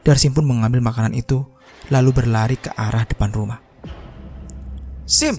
Darsim 0.00 0.32
pun 0.32 0.48
mengambil 0.48 0.80
makanan 0.80 1.12
itu 1.12 1.44
lalu 1.92 2.10
berlari 2.16 2.56
ke 2.56 2.72
arah 2.72 3.04
depan 3.04 3.28
rumah. 3.32 3.60
Sim, 5.04 5.36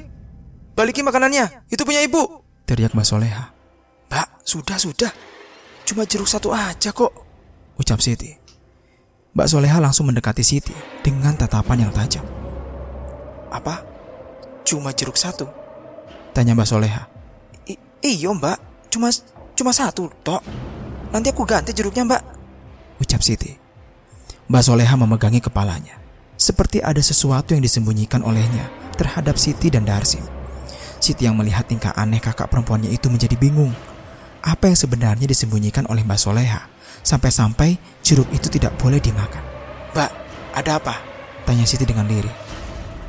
balikin 0.77 1.01
makanannya. 1.01 1.65
Itu 1.65 1.81
punya 1.81 2.05
ibu. 2.05 2.45
Teriak 2.69 2.93
Mbak 2.93 3.07
Soleha. 3.09 3.49
Mbak, 4.09 4.45
sudah, 4.45 4.77
sudah. 4.77 5.11
Cuma 5.83 6.05
jeruk 6.05 6.29
satu 6.29 6.53
aja 6.53 6.93
kok. 6.93 7.11
Ucap 7.81 7.97
Siti. 7.99 8.42
Mbak 9.33 9.49
Soleha 9.49 9.81
langsung 9.81 10.05
mendekati 10.05 10.45
Siti 10.45 10.77
dengan 11.01 11.33
tatapan 11.33 11.89
yang 11.89 11.91
tajam. 11.93 12.21
Apa? 13.49 13.81
Cuma 14.61 14.93
jeruk 14.93 15.17
satu? 15.17 15.49
Tanya 16.37 16.53
Mbak 16.53 16.69
Soleha. 16.69 17.09
I 17.65 17.73
iyo 18.13 18.29
mbak, 18.37 18.61
cuma 18.93 19.09
cuma 19.57 19.73
satu 19.73 20.13
tok. 20.21 20.45
Nanti 21.09 21.33
aku 21.33 21.49
ganti 21.49 21.73
jeruknya 21.73 22.05
mbak. 22.05 22.21
Ucap 23.01 23.25
Siti. 23.25 23.57
Mbak 24.45 24.63
Soleha 24.69 24.93
memegangi 24.93 25.41
kepalanya. 25.41 25.97
Seperti 26.37 26.85
ada 26.85 27.01
sesuatu 27.01 27.57
yang 27.57 27.65
disembunyikan 27.65 28.21
olehnya 28.21 28.69
terhadap 29.01 29.41
Siti 29.41 29.73
dan 29.73 29.81
Darsim. 29.81 30.21
Siti 31.01 31.25
yang 31.25 31.33
melihat 31.33 31.65
tingkah 31.65 31.95
aneh 31.97 32.21
kakak 32.21 32.53
perempuannya 32.53 32.93
itu 32.93 33.09
menjadi 33.09 33.33
bingung. 33.33 33.73
Apa 34.45 34.69
yang 34.69 34.77
sebenarnya 34.77 35.25
disembunyikan 35.25 35.89
oleh 35.89 36.05
Mbak 36.05 36.19
Soleha 36.21 36.72
sampai-sampai 37.03 37.77
jeruk 38.01 38.31
itu 38.31 38.47
tidak 38.47 38.73
boleh 38.79 38.97
dimakan. 38.97 39.43
Mbak, 39.93 40.11
ada 40.55 40.71
apa? 40.79 40.95
Tanya 41.43 41.67
Siti 41.67 41.83
dengan 41.83 42.07
lirih. 42.07 42.31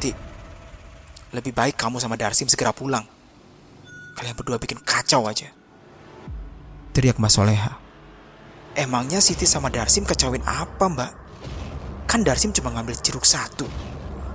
Ti, 0.02 0.10
lebih 1.32 1.54
baik 1.54 1.78
kamu 1.78 2.02
sama 2.02 2.18
Darsim 2.18 2.50
segera 2.50 2.74
pulang. 2.74 3.06
Kalian 4.18 4.34
berdua 4.34 4.58
bikin 4.58 4.82
kacau 4.82 5.24
aja. 5.30 5.48
Teriak 6.94 7.18
Mbak 7.18 7.32
Soleha. 7.32 7.72
Emangnya 8.74 9.22
Siti 9.22 9.46
sama 9.46 9.70
Darsim 9.70 10.02
kacauin 10.02 10.42
apa 10.42 10.90
mbak? 10.90 11.12
Kan 12.10 12.26
Darsim 12.26 12.50
cuma 12.50 12.74
ngambil 12.74 12.98
jeruk 12.98 13.22
satu. 13.22 13.70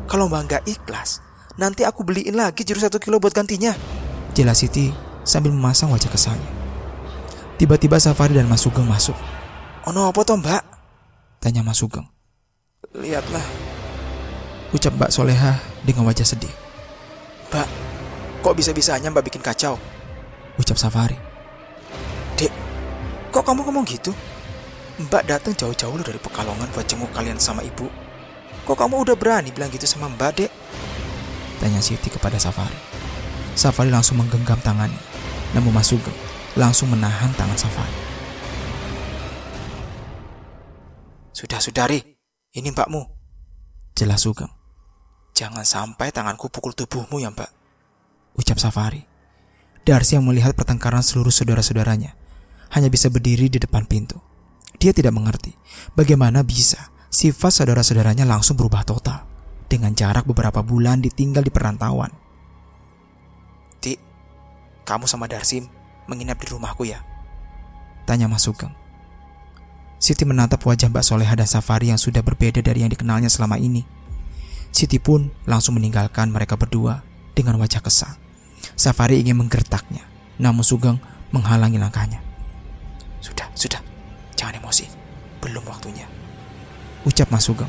Kalau 0.08 0.32
mbak 0.32 0.42
nggak 0.48 0.64
ikhlas, 0.68 1.20
nanti 1.60 1.84
aku 1.84 2.08
beliin 2.08 2.40
lagi 2.40 2.64
jeruk 2.64 2.84
satu 2.84 3.04
kilo 3.04 3.20
buat 3.20 3.36
gantinya. 3.36 3.76
Jelas 4.32 4.64
Siti 4.64 4.96
sambil 5.28 5.52
memasang 5.52 5.92
wajah 5.92 6.08
kesalnya. 6.08 6.48
Tiba-tiba 7.60 8.00
Safari 8.00 8.40
dan 8.40 8.48
Mas 8.48 8.64
Sugeng 8.64 8.88
masuk. 8.88 9.16
Oh 9.90 9.94
no, 9.98 10.06
apa 10.06 10.22
toh 10.22 10.38
mbak? 10.38 10.62
Tanya 11.42 11.66
Mas 11.66 11.82
Sugeng. 11.82 12.06
Lihatlah, 12.94 13.42
Ucap 14.70 14.94
Mbak 14.94 15.10
Soleha 15.10 15.58
dengan 15.82 16.06
wajah 16.06 16.30
sedih. 16.30 16.54
mbak. 17.50 17.66
Kok 18.46 18.54
bisa-bisanya 18.54 19.10
mbak 19.10 19.26
bikin 19.26 19.42
kacau? 19.42 19.82
Ucap 20.62 20.78
Safari. 20.78 21.18
Dek, 22.38 22.54
kok 23.34 23.42
kamu 23.42 23.66
ngomong 23.66 23.82
gitu? 23.90 24.14
Mbak 25.10 25.26
datang 25.26 25.58
jauh-jauh 25.58 25.98
loh 25.98 26.06
dari 26.06 26.22
Pekalongan 26.22 26.70
buat 26.70 26.86
jenguk 26.86 27.10
kalian 27.10 27.42
sama 27.42 27.66
ibu. 27.66 27.90
Kok 28.70 28.78
kamu 28.78 29.10
udah 29.10 29.18
berani 29.18 29.50
bilang 29.50 29.74
gitu 29.74 29.90
sama 29.90 30.06
mbak, 30.06 30.38
dek? 30.38 30.54
Tanya 31.58 31.82
Siti 31.82 32.14
kepada 32.14 32.38
Safari. 32.38 32.78
Safari 33.58 33.90
langsung 33.90 34.22
menggenggam 34.22 34.62
tangannya. 34.62 35.02
Namun 35.58 35.74
Mas 35.74 35.90
Sugeng 35.90 36.14
langsung 36.54 36.94
menahan 36.94 37.34
tangan 37.34 37.58
Safari. 37.58 38.09
Sudah, 41.40 41.64
sudari. 41.64 42.04
Ini 42.52 42.76
mbakmu. 42.76 43.00
Jelas 43.96 44.28
Sugeng. 44.28 44.52
Jangan 45.32 45.64
sampai 45.64 46.12
tanganku 46.12 46.52
pukul 46.52 46.76
tubuhmu 46.76 47.24
ya 47.24 47.32
mbak. 47.32 47.48
Ucap 48.36 48.60
Safari. 48.60 49.08
Darsi 49.88 50.20
yang 50.20 50.28
melihat 50.28 50.52
pertengkaran 50.52 51.00
seluruh 51.00 51.32
saudara-saudaranya 51.32 52.12
hanya 52.76 52.92
bisa 52.92 53.08
berdiri 53.08 53.48
di 53.48 53.56
depan 53.56 53.88
pintu. 53.88 54.20
Dia 54.84 54.92
tidak 54.92 55.16
mengerti 55.16 55.56
bagaimana 55.96 56.44
bisa 56.44 56.92
sifat 57.08 57.56
saudara-saudaranya 57.56 58.28
langsung 58.28 58.60
berubah 58.60 58.84
total 58.84 59.24
dengan 59.72 59.96
jarak 59.96 60.28
beberapa 60.28 60.60
bulan 60.60 61.00
ditinggal 61.00 61.48
di 61.48 61.56
perantauan. 61.56 62.12
Ti, 63.80 63.96
kamu 64.84 65.08
sama 65.08 65.32
Darsim 65.32 65.72
menginap 66.04 66.36
di 66.44 66.52
rumahku 66.52 66.84
ya? 66.84 67.00
Tanya 68.04 68.28
Mas 68.28 68.44
Sugeng. 68.44 68.89
Siti 70.00 70.24
menatap 70.24 70.64
wajah 70.64 70.88
Mbak 70.88 71.04
Soleha 71.04 71.36
dan 71.36 71.44
Safari 71.44 71.92
yang 71.92 72.00
sudah 72.00 72.24
berbeda 72.24 72.64
dari 72.64 72.88
yang 72.88 72.92
dikenalnya 72.92 73.28
selama 73.28 73.60
ini. 73.60 73.84
Siti 74.72 74.96
pun 74.96 75.28
langsung 75.44 75.76
meninggalkan 75.76 76.32
mereka 76.32 76.56
berdua 76.56 77.04
dengan 77.36 77.60
wajah 77.60 77.84
kesal. 77.84 78.16
Safari 78.80 79.20
ingin 79.20 79.36
menggertaknya, 79.36 80.08
namun 80.40 80.64
Sugeng 80.64 81.04
menghalangi 81.36 81.76
langkahnya. 81.76 82.24
Sudah, 83.20 83.52
sudah. 83.52 83.84
Jangan 84.40 84.64
emosi. 84.64 84.88
Belum 85.44 85.68
waktunya. 85.68 86.08
Ucap 87.04 87.28
Mas 87.28 87.44
Sugeng. 87.44 87.68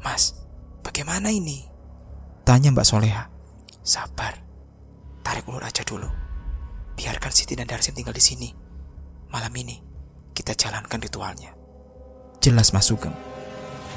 Mas, 0.00 0.40
bagaimana 0.80 1.28
ini? 1.28 1.68
Tanya 2.48 2.72
Mbak 2.72 2.88
Soleha. 2.88 3.28
Sabar. 3.84 4.40
Tarik 5.20 5.44
ulur 5.44 5.62
aja 5.62 5.84
dulu. 5.84 6.21
Biarkan 6.96 7.32
Siti 7.32 7.56
dan 7.56 7.68
Darsim 7.68 7.96
tinggal 7.96 8.12
di 8.12 8.22
sini. 8.22 8.48
Malam 9.32 9.52
ini 9.56 9.76
kita 10.36 10.52
jalankan 10.56 11.00
ritualnya. 11.00 11.52
Jelas 12.42 12.74
Mas 12.74 12.88
Sugeng. 12.88 13.14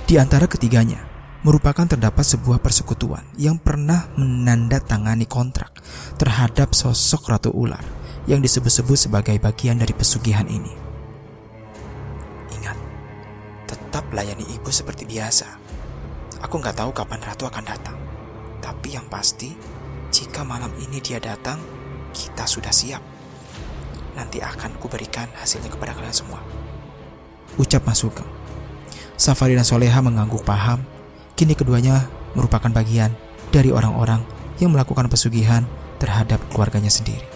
Di 0.06 0.22
antara 0.22 0.46
ketiganya, 0.46 1.02
merupakan 1.42 1.86
terdapat 1.86 2.26
sebuah 2.26 2.62
persekutuan 2.62 3.26
yang 3.38 3.58
pernah 3.62 4.10
menandatangani 4.18 5.26
kontrak 5.26 5.82
terhadap 6.18 6.74
sosok 6.74 7.30
Ratu 7.30 7.54
Ular 7.54 7.82
yang 8.26 8.42
disebut-sebut 8.42 8.98
sebagai 8.98 9.38
bagian 9.38 9.78
dari 9.78 9.94
pesugihan 9.94 10.46
ini. 10.50 10.74
Ingat, 12.54 12.78
tetap 13.70 14.10
layani 14.14 14.46
ibu 14.58 14.70
seperti 14.74 15.06
biasa. 15.06 15.48
Aku 16.42 16.62
nggak 16.62 16.78
tahu 16.82 16.94
kapan 16.94 17.22
Ratu 17.22 17.46
akan 17.50 17.66
datang. 17.66 17.98
Tapi 18.62 18.98
yang 18.98 19.06
pasti, 19.10 19.54
jika 20.10 20.42
malam 20.42 20.74
ini 20.82 20.98
dia 21.02 21.22
datang, 21.22 21.62
kita 22.16 22.48
sudah 22.48 22.72
siap. 22.72 23.04
Nanti 24.16 24.40
akan 24.40 24.80
kuberikan 24.80 25.28
hasilnya 25.36 25.68
kepada 25.68 25.92
kalian 25.92 26.16
semua. 26.16 26.40
Ucap 27.60 27.84
Mas 27.84 28.00
Sugeng. 28.00 28.28
Safari 29.20 29.60
dan 29.60 29.68
Soleha 29.68 30.00
mengangguk 30.00 30.48
paham. 30.48 30.88
Kini 31.36 31.52
keduanya 31.52 32.08
merupakan 32.32 32.72
bagian 32.72 33.12
dari 33.52 33.76
orang-orang 33.76 34.24
yang 34.64 34.72
melakukan 34.72 35.12
pesugihan 35.12 35.68
terhadap 36.00 36.40
keluarganya 36.52 36.88
sendiri. 36.88 37.28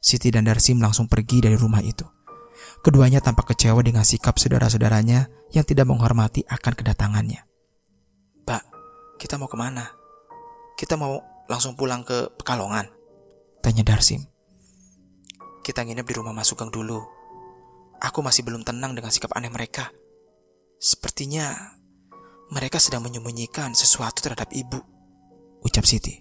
Siti 0.00 0.30
dan 0.30 0.46
Darsim 0.46 0.78
langsung 0.78 1.10
pergi 1.10 1.42
dari 1.42 1.58
rumah 1.58 1.82
itu. 1.82 2.06
Keduanya 2.80 3.18
tampak 3.18 3.52
kecewa 3.52 3.82
dengan 3.82 4.06
sikap 4.06 4.38
saudara-saudaranya 4.38 5.50
yang 5.50 5.66
tidak 5.66 5.90
menghormati 5.90 6.46
akan 6.46 6.72
kedatangannya. 6.78 7.42
Mbak, 8.46 8.62
kita 9.18 9.34
mau 9.34 9.50
ke 9.50 9.58
mana? 9.58 10.05
Kita 10.76 11.00
mau 11.00 11.16
langsung 11.48 11.72
pulang 11.72 12.04
ke 12.04 12.28
Pekalongan. 12.36 12.84
Tanya 13.64 13.80
Darsim. 13.80 14.28
Kita 15.64 15.82
nginep 15.82 16.04
di 16.04 16.14
rumah 16.14 16.36
Mas 16.36 16.52
Sugeng 16.52 16.68
dulu. 16.68 17.00
Aku 18.04 18.20
masih 18.20 18.44
belum 18.44 18.60
tenang 18.60 18.92
dengan 18.92 19.08
sikap 19.08 19.32
aneh 19.32 19.48
mereka. 19.48 19.88
Sepertinya 20.76 21.56
mereka 22.52 22.76
sedang 22.76 23.02
menyembunyikan 23.02 23.72
sesuatu 23.72 24.20
terhadap 24.20 24.52
ibu. 24.52 24.78
Ucap 25.64 25.88
Siti. 25.88 26.20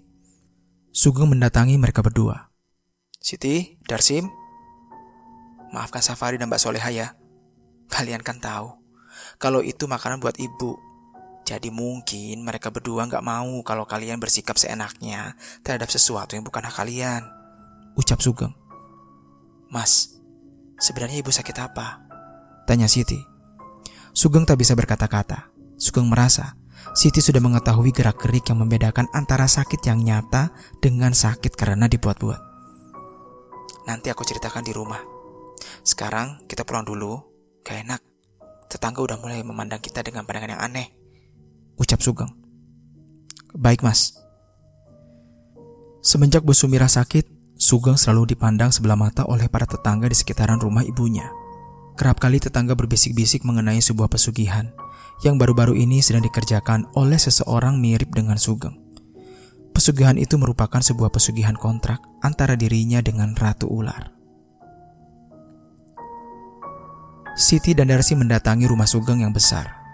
Sugeng 0.95 1.35
mendatangi 1.35 1.75
mereka 1.75 1.99
berdua. 1.99 2.47
Siti, 3.19 3.75
Darsim, 3.83 4.31
maafkan 5.75 5.99
Safari 5.99 6.39
dan 6.39 6.47
Mbak 6.47 6.61
Soleha 6.63 6.89
ya. 6.95 7.07
Kalian 7.91 8.23
kan 8.23 8.39
tahu, 8.39 8.71
kalau 9.35 9.59
itu 9.59 9.85
makanan 9.85 10.23
buat 10.23 10.39
ibu. 10.39 10.79
Jadi 11.45 11.69
mungkin 11.69 12.41
mereka 12.41 12.73
berdua 12.73 13.05
nggak 13.05 13.21
mau 13.21 13.61
kalau 13.61 13.85
kalian 13.85 14.17
bersikap 14.17 14.57
seenaknya 14.57 15.37
terhadap 15.61 15.93
sesuatu 15.93 16.33
yang 16.33 16.41
bukan 16.41 16.65
hak 16.65 16.73
kalian. 16.73 17.21
Ucap 17.93 18.17
Sugeng. 18.17 18.57
Mas, 19.69 20.17
sebenarnya 20.81 21.21
ibu 21.21 21.29
sakit 21.29 21.57
apa? 21.61 22.01
Tanya 22.65 22.89
Siti. 22.89 23.21
Sugeng 24.09 24.49
tak 24.49 24.57
bisa 24.57 24.73
berkata-kata. 24.73 25.53
Sugeng 25.77 26.09
merasa 26.09 26.57
Siti 26.97 27.21
sudah 27.21 27.41
mengetahui 27.41 27.93
gerak-gerik 27.93 28.49
yang 28.49 28.65
membedakan 28.65 29.05
antara 29.13 29.45
sakit 29.45 29.85
yang 29.85 30.01
nyata 30.01 30.49
dengan 30.81 31.13
sakit 31.13 31.53
karena 31.53 31.85
dibuat-buat. 31.85 32.41
Nanti 33.85 34.09
aku 34.09 34.25
ceritakan 34.25 34.65
di 34.65 34.73
rumah. 34.73 35.01
Sekarang 35.85 36.41
kita 36.49 36.65
pulang 36.65 36.85
dulu. 36.85 37.21
Gak 37.61 37.85
enak. 37.85 38.01
Tetangga 38.65 39.01
udah 39.01 39.17
mulai 39.21 39.45
memandang 39.45 39.77
kita 39.77 40.01
dengan 40.01 40.25
pandangan 40.25 40.57
yang 40.57 40.61
aneh. 40.61 41.04
Ucap 41.75 41.99
Sugeng. 41.99 42.31
Baik 43.51 43.83
mas. 43.83 44.15
Semenjak 45.99 46.47
Bu 46.47 46.55
Sumira 46.55 46.87
sakit, 46.87 47.27
Sugeng 47.59 47.99
selalu 47.99 48.35
dipandang 48.35 48.71
sebelah 48.71 48.95
mata 48.95 49.27
oleh 49.27 49.51
para 49.51 49.67
tetangga 49.67 50.07
di 50.07 50.15
sekitaran 50.15 50.59
rumah 50.59 50.87
ibunya. 50.87 51.27
Kerap 51.95 52.19
kali 52.19 52.39
tetangga 52.39 52.75
berbisik-bisik 52.75 53.47
mengenai 53.47 53.79
sebuah 53.79 54.11
pesugihan 54.11 54.71
yang 55.23 55.39
baru-baru 55.39 55.75
ini 55.79 56.03
sedang 56.03 56.23
dikerjakan 56.23 56.91
oleh 56.95 57.15
seseorang 57.19 57.79
mirip 57.79 58.11
dengan 58.11 58.35
Sugeng. 58.35 58.75
Pesugihan 59.71 60.15
itu 60.15 60.39
merupakan 60.39 60.79
sebuah 60.79 61.11
pesugihan 61.11 61.55
kontrak 61.55 61.99
antara 62.23 62.55
dirinya 62.55 63.03
dengan 63.03 63.35
Ratu 63.35 63.67
Ular. 63.67 64.15
Siti 67.35 67.75
dan 67.75 67.91
Darsi 67.91 68.15
mendatangi 68.15 68.63
rumah 68.63 68.87
Sugeng 68.87 69.19
yang 69.19 69.35
besar. 69.35 69.84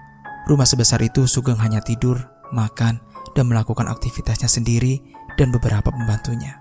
Rumah 0.50 0.66
sebesar 0.66 1.02
itu 1.06 1.30
Sugeng 1.30 1.62
hanya 1.62 1.86
tidur, 1.86 2.18
makan, 2.50 2.98
dan 3.38 3.46
melakukan 3.46 3.86
aktivitasnya 3.88 4.50
sendiri 4.50 5.00
dan 5.38 5.54
beberapa 5.54 5.94
pembantunya. 5.94 6.58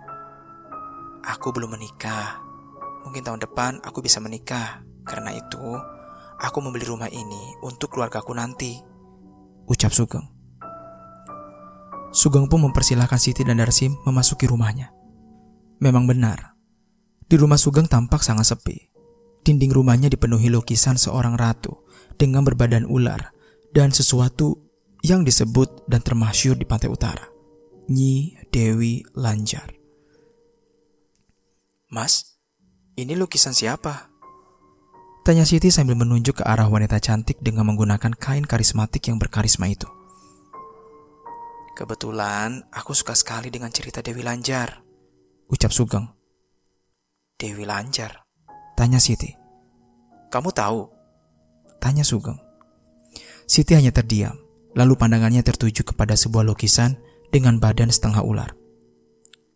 Aku 1.24 1.52
belum 1.52 1.76
menikah. 1.76 2.40
Mungkin 3.04 3.24
tahun 3.24 3.40
depan 3.40 3.80
aku 3.80 4.04
bisa 4.04 4.20
menikah. 4.20 4.84
Karena 5.04 5.32
itu, 5.32 5.64
aku 6.38 6.58
membeli 6.60 6.84
rumah 6.86 7.08
ini 7.08 7.56
untuk 7.64 7.92
keluargaku 7.92 8.36
nanti. 8.36 8.76
Ucap 9.66 9.90
Sugeng. 9.90 10.28
Sugeng 12.10 12.50
pun 12.50 12.60
mempersilahkan 12.66 13.18
Siti 13.22 13.46
dan 13.46 13.62
Darsim 13.62 13.96
memasuki 14.02 14.44
rumahnya. 14.44 14.90
Memang 15.80 16.04
benar, 16.04 16.58
di 17.30 17.38
rumah 17.38 17.56
Sugeng 17.56 17.86
tampak 17.86 18.20
sangat 18.20 18.50
sepi. 18.50 18.90
Dinding 19.40 19.72
rumahnya 19.72 20.12
dipenuhi 20.12 20.52
lukisan 20.52 21.00
seorang 21.00 21.38
ratu 21.38 21.86
dengan 22.20 22.44
berbadan 22.44 22.84
ular 22.84 23.32
dan 23.70 23.94
sesuatu 23.94 24.59
yang 25.00 25.24
disebut 25.24 25.88
dan 25.88 26.04
termasyur 26.04 26.59
di 26.59 26.66
pantai 26.68 26.90
utara. 26.92 27.24
Nyi 27.90 28.38
Dewi 28.54 29.02
Lanjar. 29.18 29.74
Mas, 31.90 32.38
ini 32.94 33.18
lukisan 33.18 33.50
siapa? 33.50 34.11
Tanya 35.26 35.42
Siti 35.42 35.74
sambil 35.74 35.98
menunjuk 35.98 36.40
ke 36.40 36.44
arah 36.46 36.70
wanita 36.70 37.02
cantik 37.02 37.42
dengan 37.42 37.66
menggunakan 37.66 38.14
kain 38.14 38.46
karismatik 38.46 39.11
yang 39.11 39.18
berkarisma 39.18 39.66
itu. 39.66 39.90
Kebetulan 41.74 42.62
aku 42.70 42.94
suka 42.94 43.16
sekali 43.16 43.48
dengan 43.50 43.72
cerita 43.72 44.04
Dewi 44.04 44.22
Lanjar. 44.22 44.85
Ucap 45.50 45.72
Sugeng. 45.74 46.06
Dewi 47.40 47.66
Lanjar? 47.66 48.22
Tanya 48.78 49.00
Siti. 49.02 49.33
Kamu 50.30 50.54
tahu? 50.54 50.87
Tanya 51.83 52.04
Sugeng. 52.06 52.49
Siti 53.50 53.74
hanya 53.74 53.90
terdiam, 53.90 54.38
lalu 54.78 54.94
pandangannya 54.94 55.42
tertuju 55.42 55.82
kepada 55.82 56.14
sebuah 56.14 56.46
lukisan 56.46 57.02
dengan 57.34 57.58
badan 57.58 57.90
setengah 57.90 58.22
ular. 58.22 58.54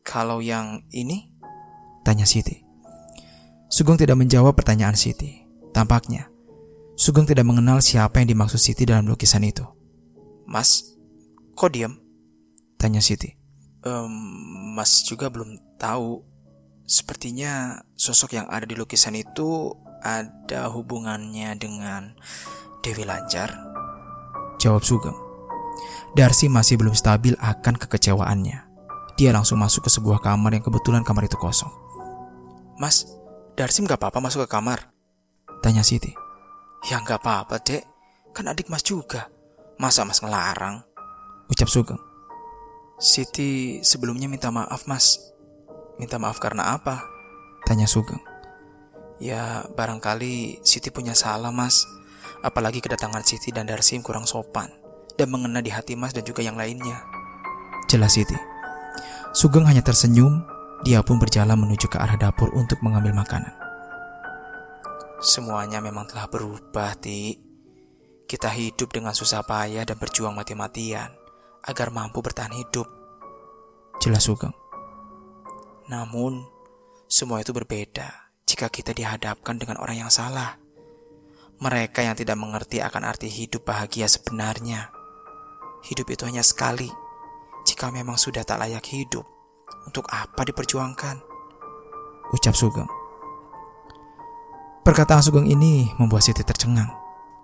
Kalau 0.03 0.43
yang 0.43 0.83
ini? 0.91 1.31
Tanya 2.03 2.27
Siti. 2.27 2.59
Sugeng 3.71 3.95
tidak 3.95 4.19
menjawab 4.19 4.59
pertanyaan 4.59 4.99
Siti. 4.99 5.47
Tampaknya, 5.71 6.27
Sugeng 6.99 7.23
tidak 7.23 7.47
mengenal 7.47 7.79
siapa 7.79 8.19
yang 8.19 8.35
dimaksud 8.35 8.59
Siti 8.59 8.83
dalam 8.83 9.07
lukisan 9.07 9.47
itu. 9.47 9.63
Mas, 10.43 10.99
kok 11.55 11.71
diam? 11.71 11.95
Tanya 12.75 12.99
Siti. 12.99 13.31
Um, 13.87 14.11
mas 14.75 15.07
juga 15.07 15.31
belum 15.31 15.79
tahu. 15.79 16.19
Sepertinya 16.83 17.79
sosok 17.95 18.43
yang 18.43 18.51
ada 18.51 18.67
di 18.67 18.75
lukisan 18.75 19.15
itu 19.15 19.71
ada 20.03 20.67
hubungannya 20.67 21.55
dengan 21.55 22.19
Dewi 22.83 23.07
Lancar. 23.07 23.74
Jawab 24.65 24.81
Sugeng. 24.81 25.13
Darsi 26.17 26.49
masih 26.49 26.81
belum 26.81 26.97
stabil 26.97 27.37
akan 27.37 27.77
kekecewaannya. 27.77 28.65
Dia 29.21 29.31
langsung 29.37 29.61
masuk 29.61 29.85
ke 29.85 29.91
sebuah 29.93 30.25
kamar 30.25 30.57
yang 30.57 30.65
kebetulan 30.65 31.05
kamar 31.05 31.29
itu 31.29 31.37
kosong. 31.37 31.69
Mas, 32.81 33.05
Darsim 33.61 33.85
gak 33.85 34.01
apa-apa 34.01 34.25
masuk 34.25 34.49
ke 34.49 34.57
kamar. 34.57 34.89
Tanya 35.61 35.85
Siti. 35.85 36.17
Ya 36.89 36.97
nggak 37.01 37.21
apa-apa, 37.21 37.61
Dek. 37.61 37.85
Kan 38.33 38.49
adik 38.49 38.73
Mas 38.73 38.81
juga. 38.81 39.29
Masa 39.77 40.09
Mas 40.09 40.25
ngelarang? 40.25 40.81
Ucap 41.53 41.69
Sugeng. 41.69 42.01
Siti 42.97 43.85
sebelumnya 43.85 44.33
minta 44.33 44.49
maaf, 44.49 44.89
Mas. 44.89 45.21
Minta 46.01 46.17
maaf 46.17 46.41
karena 46.41 46.73
apa? 46.73 47.05
Tanya 47.69 47.85
Sugeng. 47.85 48.21
Ya, 49.21 49.69
barangkali 49.77 50.65
Siti 50.65 50.89
punya 50.89 51.13
salah, 51.13 51.53
Mas. 51.53 51.85
Apalagi 52.45 52.85
kedatangan 52.85 53.25
Siti 53.25 53.49
dan 53.49 53.65
Darsim 53.65 54.05
kurang 54.05 54.29
sopan 54.29 54.69
dan 55.17 55.33
mengena 55.33 55.65
di 55.65 55.73
hati 55.73 55.97
Mas 55.97 56.13
dan 56.13 56.29
juga 56.29 56.45
yang 56.45 56.61
lainnya. 56.61 57.01
Jelas 57.89 58.21
Siti. 58.21 58.37
Sugeng 59.33 59.65
hanya 59.65 59.81
tersenyum, 59.81 60.45
dia 60.85 61.01
pun 61.01 61.17
berjalan 61.17 61.57
menuju 61.57 61.89
ke 61.89 61.97
arah 61.97 62.21
dapur 62.21 62.53
untuk 62.53 62.79
mengambil 62.85 63.17
makanan. 63.17 63.51
Semuanya 65.25 65.81
memang 65.81 66.05
telah 66.05 66.29
berubah, 66.29 66.93
Ti. 67.01 67.41
Kita 68.29 68.53
hidup 68.53 68.93
dengan 68.93 69.17
susah 69.17 69.41
payah 69.41 69.89
dan 69.89 69.97
berjuang 69.97 70.37
mati-matian 70.37 71.09
agar 71.65 71.89
mampu 71.89 72.21
bertahan 72.21 72.53
hidup. 72.53 72.85
Jelas 74.05 74.29
Sugeng. 74.29 74.53
Namun, 75.89 76.45
semua 77.09 77.41
itu 77.41 77.57
berbeda 77.57 78.33
jika 78.45 78.69
kita 78.69 78.93
dihadapkan 78.93 79.57
dengan 79.57 79.81
orang 79.81 80.05
yang 80.05 80.13
salah. 80.13 80.64
Mereka 81.63 82.03
yang 82.03 82.19
tidak 82.19 82.35
mengerti 82.35 82.83
akan 82.83 83.07
arti 83.07 83.31
hidup 83.31 83.69
bahagia 83.69 84.11
sebenarnya. 84.11 84.91
Hidup 85.87 86.11
itu 86.11 86.27
hanya 86.27 86.43
sekali. 86.43 86.91
Jika 87.65 87.93
memang 87.95 88.19
sudah 88.19 88.45
tak 88.45 88.61
layak 88.61 88.85
hidup, 88.91 89.25
untuk 89.87 90.05
apa 90.11 90.45
diperjuangkan? 90.45 91.17
Ucap 92.33 92.57
Sugeng. 92.57 92.89
Perkataan 94.85 95.25
Sugeng 95.25 95.49
ini 95.49 95.89
membuat 95.97 96.25
Siti 96.27 96.45
tercengang. 96.45 96.93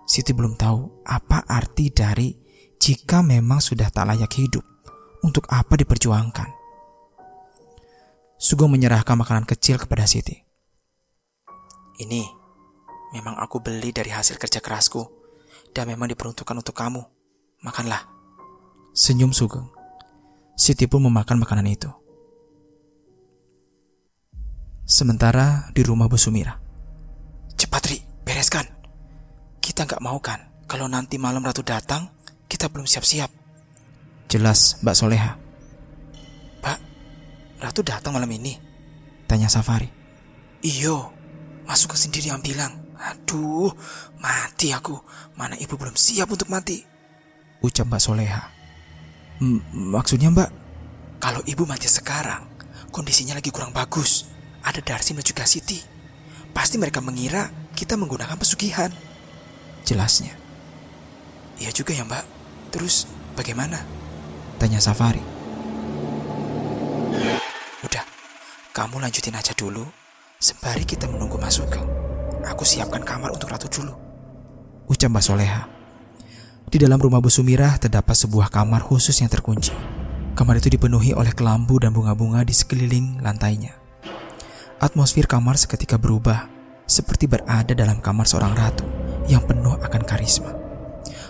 Siti 0.05 0.33
belum 0.33 0.57
tahu 0.57 1.05
apa 1.07 1.45
arti 1.49 1.89
dari 1.89 2.33
jika 2.81 3.21
memang 3.21 3.61
sudah 3.61 3.89
tak 3.93 4.09
layak 4.09 4.33
hidup, 4.37 4.65
untuk 5.21 5.45
apa 5.53 5.77
diperjuangkan. 5.77 6.49
Sugeng 8.41 8.73
menyerahkan 8.73 9.13
makanan 9.13 9.45
kecil 9.45 9.77
kepada 9.77 10.09
Siti. 10.09 10.33
Ini 12.01 12.40
memang 13.11 13.37
aku 13.39 13.59
beli 13.59 13.91
dari 13.91 14.11
hasil 14.11 14.39
kerja 14.39 14.59
kerasku 14.63 15.03
dan 15.71 15.87
memang 15.87 16.11
diperuntukkan 16.11 16.55
untuk 16.55 16.75
kamu. 16.75 17.03
Makanlah. 17.61 18.07
Senyum 18.91 19.31
Sugeng. 19.31 19.69
Siti 20.57 20.89
pun 20.89 21.05
memakan 21.05 21.39
makanan 21.39 21.67
itu. 21.69 21.91
Sementara 24.83 25.71
di 25.71 25.81
rumah 25.87 26.11
Bu 26.11 26.19
Sumira. 26.19 26.59
Cepat 27.55 27.83
Ri, 27.87 27.97
bereskan. 28.27 28.67
Kita 29.63 29.87
nggak 29.87 30.03
mau 30.03 30.19
kan 30.19 30.51
kalau 30.71 30.87
nanti 30.87 31.19
malam 31.19 31.43
Ratu 31.43 31.67
datang, 31.67 32.07
kita 32.47 32.71
belum 32.71 32.87
siap-siap. 32.87 33.27
Jelas 34.31 34.79
Mbak 34.79 34.95
Soleha. 34.95 35.35
Pak, 36.63 36.79
Ratu 37.59 37.83
datang 37.83 38.15
malam 38.15 38.31
ini? 38.31 38.55
Tanya 39.27 39.51
Safari. 39.51 39.91
Iyo, 40.63 41.11
masuk 41.67 41.95
ke 41.95 41.97
sendiri 41.99 42.31
yang 42.31 42.39
bilang. 42.39 42.80
Aduh, 43.01 43.73
mati 44.21 44.69
aku. 44.69 44.93
Mana 45.33 45.57
ibu 45.57 45.73
belum 45.73 45.97
siap 45.97 46.29
untuk 46.29 46.53
mati? 46.53 46.85
Ucap 47.65 47.89
Mbak 47.89 48.01
Soleha. 48.01 48.43
maksudnya 49.73 50.29
Mbak? 50.29 50.49
Kalau 51.17 51.41
ibu 51.49 51.65
mati 51.65 51.89
sekarang, 51.89 52.45
kondisinya 52.93 53.37
lagi 53.37 53.49
kurang 53.49 53.73
bagus. 53.73 54.29
Ada 54.61 54.85
Darsim 54.85 55.17
dan 55.17 55.25
juga 55.25 55.49
Siti. 55.49 55.81
Pasti 56.53 56.77
mereka 56.77 57.01
mengira 57.01 57.49
kita 57.73 57.97
menggunakan 57.97 58.37
pesugihan. 58.37 58.93
Jelasnya. 59.81 60.37
Iya 61.57 61.73
juga 61.73 61.93
ya 61.93 62.05
mbak. 62.05 62.25
Terus 62.69 63.09
bagaimana? 63.33 63.81
Tanya 64.61 64.77
Safari. 64.77 65.21
Udah, 67.81 68.05
Kamu 68.71 69.01
lanjutin 69.03 69.35
aja 69.35 69.51
dulu, 69.51 69.83
sembari 70.39 70.87
kita 70.87 71.09
menunggu 71.09 71.35
Mas 71.35 71.59
Sugeng. 71.59 72.10
Aku 72.41 72.65
siapkan 72.65 73.05
kamar 73.05 73.29
untuk 73.37 73.53
Ratu 73.53 73.69
dulu. 73.69 73.93
Ucap 74.89 75.13
Mbak 75.13 75.23
Soleha. 75.23 75.69
Di 76.71 76.81
dalam 76.81 76.97
rumah 76.97 77.21
Bu 77.21 77.29
Sumirah 77.29 77.77
terdapat 77.77 78.17
sebuah 78.17 78.49
kamar 78.49 78.81
khusus 78.81 79.13
yang 79.21 79.29
terkunci. 79.29 79.75
Kamar 80.33 80.57
itu 80.57 80.71
dipenuhi 80.71 81.13
oleh 81.13 81.35
kelambu 81.35 81.77
dan 81.77 81.93
bunga-bunga 81.93 82.41
di 82.41 82.55
sekeliling 82.55 83.21
lantainya. 83.21 83.77
Atmosfer 84.81 85.29
kamar 85.29 85.59
seketika 85.61 86.01
berubah, 86.01 86.49
seperti 86.89 87.29
berada 87.29 87.77
dalam 87.77 88.01
kamar 88.01 88.25
seorang 88.25 88.57
ratu 88.57 88.87
yang 89.29 89.45
penuh 89.45 89.77
akan 89.77 90.01
karisma. 90.01 90.57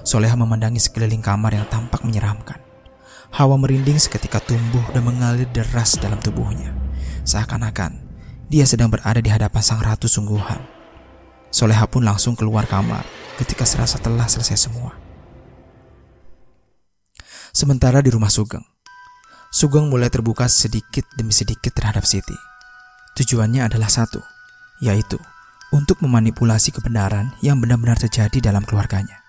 Soleha 0.08 0.40
memandangi 0.40 0.80
sekeliling 0.80 1.20
kamar 1.20 1.60
yang 1.60 1.68
tampak 1.68 2.08
menyeramkan. 2.08 2.64
Hawa 3.36 3.60
merinding 3.60 4.00
seketika 4.00 4.40
tumbuh 4.40 4.84
dan 4.96 5.04
mengalir 5.04 5.50
deras 5.52 6.00
dalam 6.00 6.20
tubuhnya. 6.24 6.72
Seakan-akan 7.28 8.00
dia 8.48 8.64
sedang 8.64 8.92
berada 8.92 9.20
di 9.20 9.32
hadapan 9.32 9.64
sang 9.64 9.80
ratu 9.80 10.08
sungguhan. 10.08 10.81
Soleha 11.52 11.84
pun 11.86 12.08
langsung 12.08 12.40
keluar 12.40 12.64
kamar 12.64 13.04
ketika 13.36 13.68
serasa 13.68 14.00
telah 14.00 14.26
selesai 14.26 14.56
semua. 14.56 14.96
Sementara 17.52 18.00
di 18.00 18.08
rumah 18.08 18.32
Sugeng, 18.32 18.64
Sugeng 19.52 19.92
mulai 19.92 20.08
terbuka 20.08 20.48
sedikit 20.48 21.04
demi 21.20 21.36
sedikit 21.36 21.76
terhadap 21.76 22.08
Siti. 22.08 22.34
Tujuannya 23.20 23.68
adalah 23.68 23.92
satu, 23.92 24.24
yaitu 24.80 25.20
untuk 25.76 26.00
memanipulasi 26.00 26.72
kebenaran 26.72 27.36
yang 27.44 27.60
benar-benar 27.60 28.00
terjadi 28.00 28.40
dalam 28.40 28.64
keluarganya. 28.64 29.20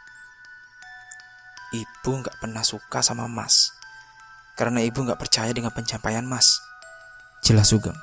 Ibu 1.74 2.22
nggak 2.22 2.38
pernah 2.38 2.62
suka 2.62 3.02
sama 3.02 3.26
Mas, 3.26 3.74
karena 4.54 4.78
ibu 4.86 5.02
nggak 5.02 5.18
percaya 5.18 5.50
dengan 5.50 5.74
pencapaian 5.74 6.22
Mas. 6.22 6.62
Jelas 7.42 7.74
Sugeng. 7.74 7.98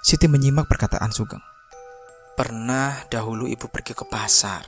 Siti 0.00 0.24
menyimak 0.24 0.64
perkataan 0.64 1.12
Sugeng. 1.12 1.44
Pernah 2.36 3.08
dahulu 3.08 3.48
ibu 3.48 3.64
pergi 3.72 3.96
ke 3.96 4.04
pasar, 4.04 4.60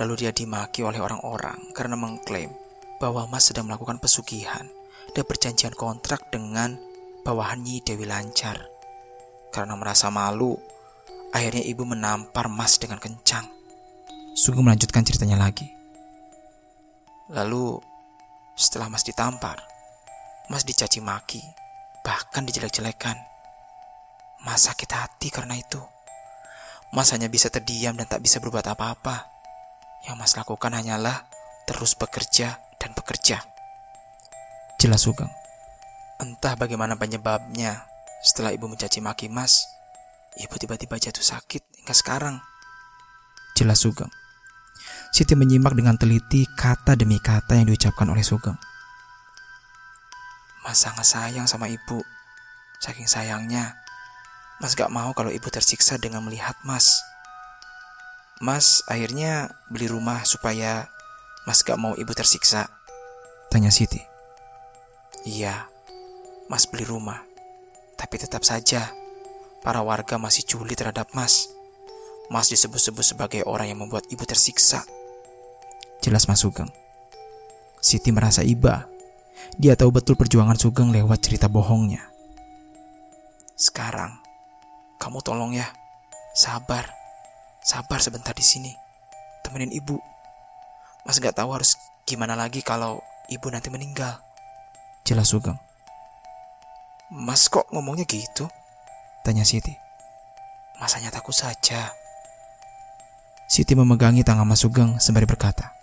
lalu 0.00 0.24
dia 0.24 0.32
dimaki 0.32 0.80
oleh 0.80 1.04
orang-orang 1.04 1.68
karena 1.76 2.00
mengklaim 2.00 2.48
bahwa 2.96 3.28
Mas 3.28 3.52
sedang 3.52 3.68
melakukan 3.68 4.00
pesugihan 4.00 4.64
dan 5.12 5.24
perjanjian 5.28 5.76
kontrak 5.76 6.32
dengan 6.32 6.80
bawahan 7.28 7.60
Nyi 7.60 7.84
Dewi 7.84 8.08
Lancar. 8.08 8.56
Karena 9.52 9.76
merasa 9.76 10.08
malu, 10.08 10.56
akhirnya 11.36 11.60
ibu 11.60 11.84
menampar 11.84 12.48
Mas 12.48 12.80
dengan 12.80 12.96
kencang. 12.96 13.52
Sugeng 14.32 14.64
melanjutkan 14.64 15.04
ceritanya 15.04 15.36
lagi. 15.44 15.68
Lalu, 17.28 17.84
setelah 18.56 18.88
Mas 18.88 19.04
ditampar, 19.04 19.60
Mas 20.48 20.64
dicaci 20.64 21.04
maki, 21.04 21.44
bahkan 22.00 22.48
dijelek-jelekan. 22.48 23.20
Mas 24.40 24.72
sakit 24.72 24.88
hati 24.88 25.28
karena 25.28 25.60
itu. 25.60 25.84
Mas 26.92 27.08
hanya 27.16 27.32
bisa 27.32 27.48
terdiam 27.48 27.96
dan 27.96 28.04
tak 28.04 28.20
bisa 28.20 28.36
berbuat 28.36 28.68
apa-apa. 28.68 29.32
Yang 30.04 30.16
Mas 30.20 30.32
lakukan 30.36 30.76
hanyalah 30.76 31.24
terus 31.64 31.96
bekerja 31.96 32.60
dan 32.76 32.92
bekerja. 32.92 33.40
Jelas 34.76 35.08
Sugeng. 35.08 35.30
Entah 36.20 36.52
bagaimana 36.54 36.94
penyebabnya, 37.00 37.88
setelah 38.20 38.52
ibu 38.52 38.68
mencaci 38.68 39.00
maki 39.00 39.32
Mas, 39.32 39.64
ibu 40.36 40.52
tiba-tiba 40.60 41.00
jatuh 41.00 41.24
sakit 41.24 41.80
hingga 41.80 41.94
sekarang. 41.96 42.36
Jelas 43.56 43.80
Sugeng. 43.80 44.12
Siti 45.16 45.32
menyimak 45.32 45.72
dengan 45.72 45.96
teliti 45.96 46.44
kata 46.44 46.92
demi 46.92 47.16
kata 47.16 47.56
yang 47.56 47.72
diucapkan 47.72 48.06
oleh 48.12 48.22
Sugeng. 48.22 48.58
Mas 50.62 50.78
sangat 50.78 51.08
sayang 51.08 51.48
sama 51.48 51.72
ibu. 51.72 52.04
Saking 52.82 53.06
sayangnya, 53.06 53.81
Mas 54.62 54.78
gak 54.78 54.94
mau 54.94 55.10
kalau 55.10 55.34
ibu 55.34 55.50
tersiksa 55.50 55.98
dengan 55.98 56.22
melihat 56.22 56.54
Mas. 56.62 57.02
Mas 58.38 58.86
akhirnya 58.86 59.50
beli 59.66 59.90
rumah 59.90 60.22
supaya 60.22 60.86
Mas 61.50 61.66
gak 61.66 61.82
mau 61.82 61.98
ibu 61.98 62.14
tersiksa? 62.14 62.70
Tanya 63.50 63.74
Siti. 63.74 63.98
Iya, 65.26 65.66
Mas 66.46 66.70
beli 66.70 66.86
rumah. 66.86 67.26
Tapi 67.98 68.22
tetap 68.22 68.46
saja, 68.46 68.94
para 69.66 69.82
warga 69.82 70.14
masih 70.14 70.46
juli 70.46 70.78
terhadap 70.78 71.10
Mas. 71.10 71.50
Mas 72.30 72.46
disebut-sebut 72.46 73.02
sebagai 73.02 73.42
orang 73.42 73.74
yang 73.74 73.82
membuat 73.82 74.06
ibu 74.14 74.22
tersiksa. 74.22 74.86
Jelas 75.98 76.30
Mas 76.30 76.38
Sugeng. 76.38 76.70
Siti 77.82 78.14
merasa 78.14 78.46
iba. 78.46 78.86
Dia 79.58 79.74
tahu 79.74 79.90
betul 79.90 80.14
perjuangan 80.14 80.54
Sugeng 80.54 80.94
lewat 80.94 81.18
cerita 81.18 81.50
bohongnya. 81.50 82.14
Sekarang, 83.58 84.21
kamu 85.02 85.18
tolong 85.18 85.50
ya, 85.50 85.66
sabar, 86.30 86.86
sabar 87.58 87.98
sebentar 87.98 88.30
di 88.38 88.46
sini, 88.46 88.70
temenin 89.42 89.74
ibu. 89.74 89.98
Mas 91.02 91.18
gak 91.18 91.34
tahu 91.34 91.58
harus 91.58 91.74
gimana 92.06 92.38
lagi 92.38 92.62
kalau 92.62 93.02
ibu 93.26 93.50
nanti 93.50 93.66
meninggal. 93.66 94.22
Jelas 95.02 95.34
Sugeng. 95.34 95.58
Mas 97.10 97.50
kok 97.50 97.66
ngomongnya 97.74 98.06
gitu? 98.06 98.46
Tanya 99.26 99.42
Siti. 99.42 99.74
Mas 100.78 100.94
hanya 100.94 101.10
takut 101.10 101.34
saja. 101.34 101.90
Siti 103.50 103.74
memegangi 103.74 104.22
tangan 104.22 104.46
Mas 104.46 104.62
Sugeng 104.62 105.02
sembari 105.02 105.26
berkata. 105.26 105.74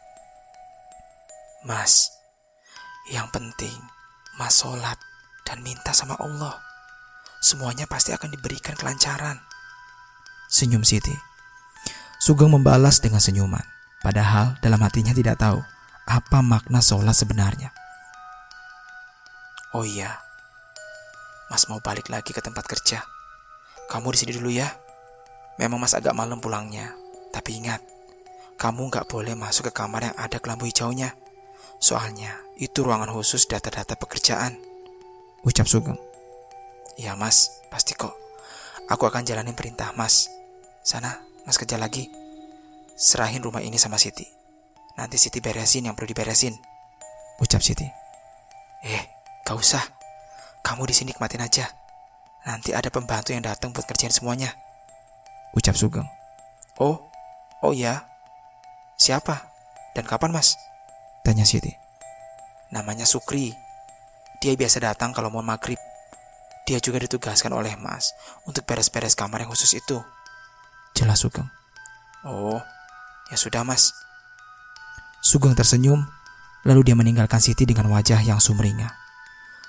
Mas, 1.68 2.16
yang 3.12 3.28
penting 3.36 3.84
Mas 4.40 4.64
sholat 4.64 4.96
dan 5.44 5.60
minta 5.60 5.92
sama 5.92 6.16
Allah. 6.24 6.69
Semuanya 7.40 7.88
pasti 7.88 8.12
akan 8.12 8.36
diberikan 8.36 8.76
kelancaran. 8.76 9.40
Senyum 10.52 10.84
Siti. 10.84 11.16
Sugeng 12.20 12.52
membalas 12.52 13.00
dengan 13.00 13.24
senyuman. 13.24 13.64
Padahal 14.04 14.60
dalam 14.60 14.80
hatinya 14.84 15.16
tidak 15.16 15.40
tahu 15.40 15.60
apa 16.08 16.40
makna 16.44 16.84
sholat 16.84 17.16
sebenarnya. 17.16 17.72
Oh 19.76 19.86
iya, 19.86 20.18
Mas 21.50 21.70
mau 21.70 21.78
balik 21.80 22.10
lagi 22.10 22.34
ke 22.34 22.42
tempat 22.42 22.66
kerja. 22.66 23.06
Kamu 23.88 24.10
di 24.14 24.18
sini 24.18 24.32
dulu 24.34 24.50
ya. 24.50 24.66
Memang 25.62 25.78
Mas 25.78 25.94
agak 25.94 26.18
malam 26.18 26.42
pulangnya, 26.42 26.96
tapi 27.30 27.60
ingat, 27.62 27.84
kamu 28.58 28.90
nggak 28.90 29.06
boleh 29.06 29.38
masuk 29.38 29.70
ke 29.70 29.74
kamar 29.76 30.10
yang 30.10 30.18
ada 30.18 30.42
kelambu 30.42 30.66
hijaunya. 30.66 31.14
Soalnya 31.78 32.34
itu 32.58 32.82
ruangan 32.82 33.12
khusus 33.12 33.46
data-data 33.46 33.94
pekerjaan. 33.94 34.58
Ucap 35.46 35.68
Sugeng. 35.70 36.09
Iya 37.00 37.16
Mas, 37.16 37.64
pasti 37.72 37.96
kok. 37.96 38.12
Aku 38.92 39.08
akan 39.08 39.24
jalanin 39.24 39.56
perintah 39.56 39.96
Mas. 39.96 40.28
Sana, 40.84 41.16
Mas 41.48 41.56
kerja 41.56 41.80
lagi. 41.80 42.12
Serahin 43.00 43.40
rumah 43.40 43.64
ini 43.64 43.80
sama 43.80 43.96
Siti. 43.96 44.28
Nanti 45.00 45.16
Siti 45.16 45.40
beresin 45.40 45.88
yang 45.88 45.96
perlu 45.96 46.12
diberesin. 46.12 46.60
Ucap 47.40 47.64
Siti. 47.64 47.88
Eh, 48.84 49.04
gak 49.48 49.56
usah. 49.56 49.80
Kamu 50.60 50.84
di 50.84 50.92
sini 50.92 51.16
nikmatin 51.16 51.40
aja. 51.40 51.72
Nanti 52.44 52.76
ada 52.76 52.92
pembantu 52.92 53.32
yang 53.32 53.48
datang 53.48 53.72
buat 53.72 53.88
kerjain 53.88 54.12
semuanya. 54.12 54.52
Ucap 55.56 55.80
Sugeng. 55.80 56.08
Oh, 56.84 57.08
oh 57.64 57.72
ya. 57.72 58.04
Siapa? 59.00 59.48
Dan 59.96 60.04
kapan 60.04 60.36
mas? 60.36 60.60
Tanya 61.24 61.48
Siti. 61.48 61.72
Namanya 62.76 63.08
Sukri. 63.08 63.56
Dia 64.44 64.52
biasa 64.60 64.84
datang 64.84 65.16
kalau 65.16 65.32
mau 65.32 65.40
maghrib. 65.40 65.80
Dia 66.70 66.78
juga 66.78 67.02
ditugaskan 67.02 67.50
oleh 67.50 67.74
mas 67.82 68.14
untuk 68.46 68.62
beres-beres 68.70 69.18
kamar 69.18 69.42
yang 69.42 69.50
khusus 69.50 69.74
itu. 69.74 69.98
Jelas 70.94 71.26
Sugeng. 71.26 71.50
Oh, 72.22 72.62
Ya 73.30 73.38
sudah 73.38 73.62
mas. 73.62 73.94
Sugeng 75.22 75.54
tersenyum, 75.54 76.02
lalu 76.66 76.82
dia 76.90 76.98
meninggalkan 76.98 77.38
Siti 77.38 77.70
dengan 77.70 77.94
wajah 77.94 78.18
yang 78.26 78.42
sumringah. 78.42 78.90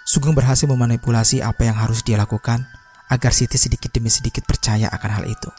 Sugeng 0.08 0.32
berhasil 0.32 0.64
memanipulasi 0.64 1.44
apa 1.44 1.68
yang 1.68 1.76
harus 1.76 2.00
dia 2.00 2.16
lakukan 2.16 2.64
agar 3.12 3.36
Siti 3.36 3.60
sedikit 3.60 3.92
demi 3.92 4.08
sedikit 4.08 4.48
percaya 4.48 4.88
akan 4.88 5.10
hal 5.20 5.24
itu. 5.28 5.52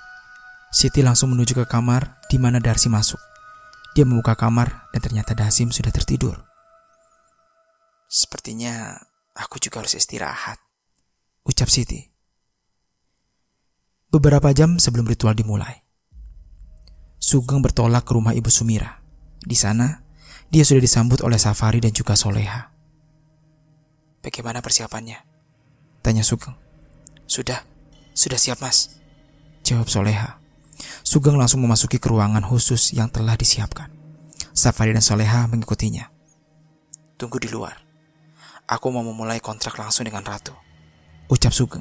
Siti 0.74 1.06
langsung 1.06 1.38
menuju 1.38 1.54
ke 1.62 1.66
kamar 1.70 2.18
di 2.26 2.42
mana 2.42 2.58
Darsi 2.58 2.90
masuk. 2.90 3.22
Dia 3.94 4.08
membuka 4.08 4.34
kamar 4.34 4.90
dan 4.90 5.04
ternyata 5.04 5.38
Dasim 5.38 5.70
sudah 5.70 5.94
tertidur. 5.94 6.42
Sepertinya 8.10 8.98
aku 9.36 9.62
juga 9.62 9.84
harus 9.84 9.94
istirahat. 9.94 10.71
Ucap 11.42 11.74
Siti. 11.74 12.06
Beberapa 14.14 14.54
jam 14.54 14.78
sebelum 14.78 15.10
ritual 15.10 15.34
dimulai, 15.34 15.82
Sugeng 17.18 17.66
bertolak 17.66 18.06
ke 18.06 18.14
rumah 18.14 18.38
Ibu 18.38 18.54
Sumira. 18.54 19.02
Di 19.42 19.58
sana, 19.58 20.06
dia 20.54 20.62
sudah 20.62 20.78
disambut 20.86 21.26
oleh 21.26 21.42
Safari 21.42 21.82
dan 21.82 21.98
juga 21.98 22.14
Soleha. 22.14 22.70
Bagaimana 24.22 24.62
persiapannya? 24.62 25.18
Tanya 26.06 26.22
Sugeng. 26.22 26.54
Sudah, 27.26 27.66
sudah 28.14 28.38
siap 28.38 28.62
mas. 28.62 29.02
Jawab 29.66 29.90
Soleha. 29.90 30.38
Sugeng 31.02 31.42
langsung 31.42 31.66
memasuki 31.66 31.98
ke 31.98 32.06
ruangan 32.06 32.46
khusus 32.46 32.94
yang 32.94 33.10
telah 33.10 33.34
disiapkan. 33.34 33.90
Safari 34.54 34.94
dan 34.94 35.02
Soleha 35.02 35.50
mengikutinya. 35.50 36.06
Tunggu 37.18 37.42
di 37.42 37.50
luar. 37.50 37.82
Aku 38.70 38.94
mau 38.94 39.02
memulai 39.02 39.42
kontrak 39.42 39.82
langsung 39.82 40.06
dengan 40.06 40.22
Ratu. 40.22 40.54
Ucap 41.32 41.56
Sugeng. 41.56 41.80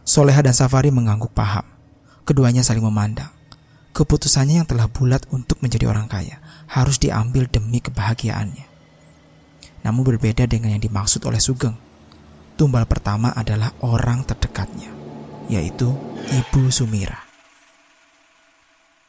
Soleha 0.00 0.40
dan 0.40 0.56
Safari 0.56 0.88
mengangguk 0.88 1.36
paham. 1.36 1.68
Keduanya 2.24 2.64
saling 2.64 2.80
memandang. 2.80 3.28
Keputusannya 3.92 4.64
yang 4.64 4.68
telah 4.68 4.88
bulat 4.88 5.28
untuk 5.28 5.60
menjadi 5.60 5.92
orang 5.92 6.08
kaya 6.08 6.40
harus 6.72 6.96
diambil 6.96 7.44
demi 7.52 7.84
kebahagiaannya. 7.84 8.64
Namun 9.84 10.08
berbeda 10.08 10.48
dengan 10.48 10.72
yang 10.72 10.80
dimaksud 10.80 11.20
oleh 11.28 11.36
Sugeng. 11.36 11.76
Tumbal 12.56 12.88
pertama 12.88 13.36
adalah 13.36 13.76
orang 13.84 14.24
terdekatnya, 14.24 14.88
yaitu 15.52 15.92
Ibu 16.32 16.72
Sumira. 16.72 17.28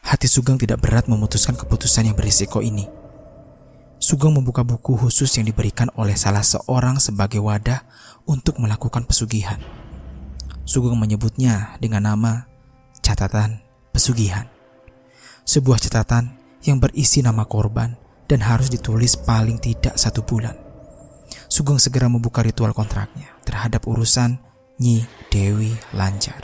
Hati 0.04 0.28
Sugeng 0.28 0.60
tidak 0.60 0.84
berat 0.84 1.08
memutuskan 1.08 1.56
keputusan 1.56 2.12
yang 2.12 2.20
berisiko 2.20 2.60
ini. 2.60 2.97
Sugeng 3.98 4.38
membuka 4.38 4.62
buku 4.62 4.94
khusus 4.94 5.34
yang 5.42 5.50
diberikan 5.50 5.90
oleh 5.98 6.14
salah 6.14 6.46
seorang 6.46 7.02
sebagai 7.02 7.42
wadah 7.42 7.84
untuk 8.30 8.62
melakukan 8.62 9.04
pesugihan. 9.10 9.58
Sugeng 10.64 10.96
menyebutnya 11.00 11.76
dengan 11.82 12.14
nama 12.14 12.46
catatan 13.02 13.64
pesugihan 13.92 14.58
sebuah 15.48 15.80
catatan 15.80 16.36
yang 16.68 16.84
berisi 16.84 17.24
nama 17.24 17.48
korban 17.48 17.96
dan 18.28 18.44
harus 18.44 18.68
ditulis 18.68 19.16
paling 19.16 19.64
tidak 19.64 19.96
satu 19.96 20.20
bulan. 20.28 20.60
Sugeng 21.48 21.80
segera 21.80 22.12
membuka 22.12 22.44
ritual 22.44 22.76
kontraknya 22.76 23.32
terhadap 23.48 23.88
urusan 23.88 24.44
Nyi 24.84 25.08
Dewi 25.32 25.72
Lancar. 25.96 26.44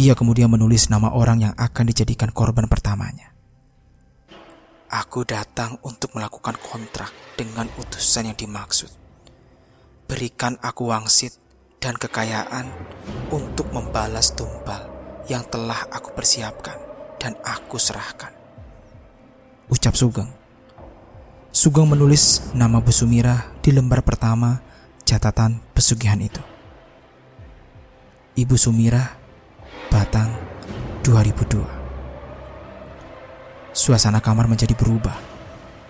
Dia 0.00 0.16
kemudian 0.16 0.48
menulis 0.48 0.88
nama 0.88 1.12
orang 1.12 1.44
yang 1.44 1.54
akan 1.60 1.92
dijadikan 1.92 2.32
korban 2.32 2.64
pertamanya. 2.66 3.35
Aku 4.86 5.26
datang 5.26 5.82
untuk 5.82 6.14
melakukan 6.14 6.54
kontrak 6.62 7.10
dengan 7.34 7.66
utusan 7.74 8.30
yang 8.30 8.38
dimaksud. 8.38 8.86
Berikan 10.06 10.54
aku 10.62 10.94
wangsit 10.94 11.34
dan 11.82 11.98
kekayaan 11.98 12.70
untuk 13.34 13.66
membalas 13.74 14.30
tumbal 14.38 14.86
yang 15.26 15.42
telah 15.50 15.90
aku 15.90 16.14
persiapkan 16.14 16.78
dan 17.18 17.34
aku 17.42 17.82
serahkan. 17.82 18.30
Ucap 19.66 19.98
Sugeng. 19.98 20.30
Sugeng 21.50 21.90
menulis 21.90 22.54
nama 22.54 22.78
Bu 22.78 22.94
Sumira 22.94 23.50
di 23.58 23.74
lembar 23.74 24.06
pertama 24.06 24.62
catatan 25.02 25.58
pesugihan 25.74 26.22
itu. 26.22 26.42
Ibu 28.38 28.54
Sumira, 28.54 29.18
Batang, 29.90 30.30
2002. 31.02 31.75
Suasana 33.86 34.18
kamar 34.18 34.50
menjadi 34.50 34.74
berubah. 34.74 35.14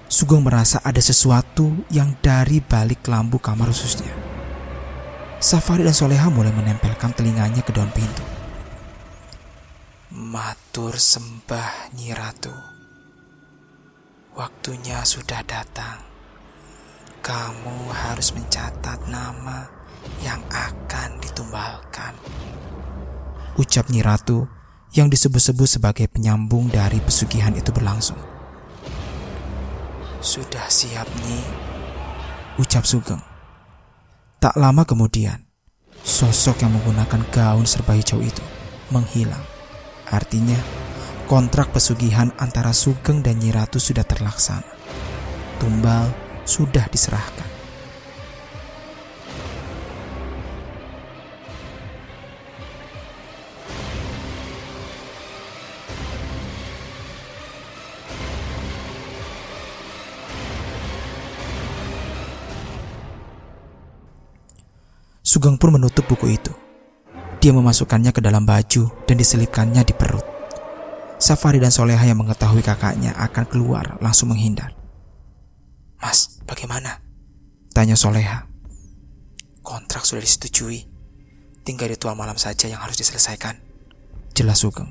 Sugeng 0.05 0.45
merasa 0.45 0.85
ada 0.85 1.01
sesuatu 1.01 1.89
yang 1.89 2.13
dari 2.21 2.61
balik 2.61 3.09
lampu 3.09 3.41
kamar 3.41 3.73
khususnya. 3.73 4.13
Safari 5.41 5.81
dan 5.81 5.97
Soleha 5.97 6.29
mulai 6.29 6.53
menempelkan 6.53 7.17
telinganya 7.17 7.65
ke 7.65 7.73
daun 7.73 7.89
pintu. 7.97 8.21
Matur 10.13 11.01
sembah 11.01 11.97
Nyi 11.97 12.13
Ratu. 12.13 12.53
Waktunya 14.37 15.01
sudah 15.01 15.41
datang. 15.49 16.05
Kamu 17.25 17.97
harus 17.97 18.37
mencatat 18.37 19.09
nama 19.09 19.73
yang 20.21 20.45
akan 20.53 21.17
ditumbalkan. 21.25 22.13
Ucap 23.57 23.89
Nyi 23.89 24.05
Ratu 24.05 24.56
yang 24.97 25.13
disebut-sebut 25.13 25.69
sebagai 25.69 26.09
penyambung 26.09 26.73
dari 26.73 26.99
pesugihan 27.05 27.53
itu 27.53 27.69
berlangsung. 27.71 28.17
Sudah 30.25 30.67
siap 30.73 31.07
Nyi, 31.23 31.45
ucap 32.57 32.89
Sugeng. 32.89 33.21
Tak 34.41 34.57
lama 34.57 34.83
kemudian, 34.89 35.45
sosok 36.01 36.65
yang 36.65 36.73
menggunakan 36.73 37.23
gaun 37.29 37.69
serba 37.69 37.95
hijau 37.95 38.25
itu 38.25 38.43
menghilang. 38.91 39.43
Artinya, 40.09 40.59
kontrak 41.29 41.71
pesugihan 41.75 42.33
antara 42.41 42.73
Sugeng 42.73 43.21
dan 43.21 43.39
Nyiratu 43.39 43.77
sudah 43.77 44.03
terlaksana. 44.03 44.73
Tumbal 45.61 46.09
sudah 46.45 46.89
diserahkan. 46.89 47.56
Sugeng 65.37 65.61
pun 65.61 65.77
menutup 65.77 66.09
buku 66.09 66.33
itu 66.33 66.57
dia 67.47 67.53
memasukkannya 67.55 68.11
ke 68.11 68.19
dalam 68.25 68.43
baju 68.43 68.91
dan 69.07 69.17
diselipkannya 69.21 69.85
di 69.87 69.95
perut. 69.95 70.25
Safari 71.17 71.63
dan 71.63 71.71
Soleha 71.71 72.03
yang 72.03 72.19
mengetahui 72.19 72.59
kakaknya 72.59 73.15
akan 73.17 73.45
keluar 73.47 73.97
langsung 74.03 74.35
menghindar. 74.35 74.75
Mas, 76.03 76.43
bagaimana? 76.43 77.01
Tanya 77.71 77.95
Soleha. 77.95 78.51
Kontrak 79.63 80.03
sudah 80.03 80.25
disetujui. 80.25 80.91
Tinggal 81.63 81.95
ritual 81.95 82.19
malam 82.19 82.35
saja 82.35 82.67
yang 82.67 82.83
harus 82.83 82.99
diselesaikan. 82.99 83.63
Jelas 84.37 84.61
Sugeng. 84.65 84.91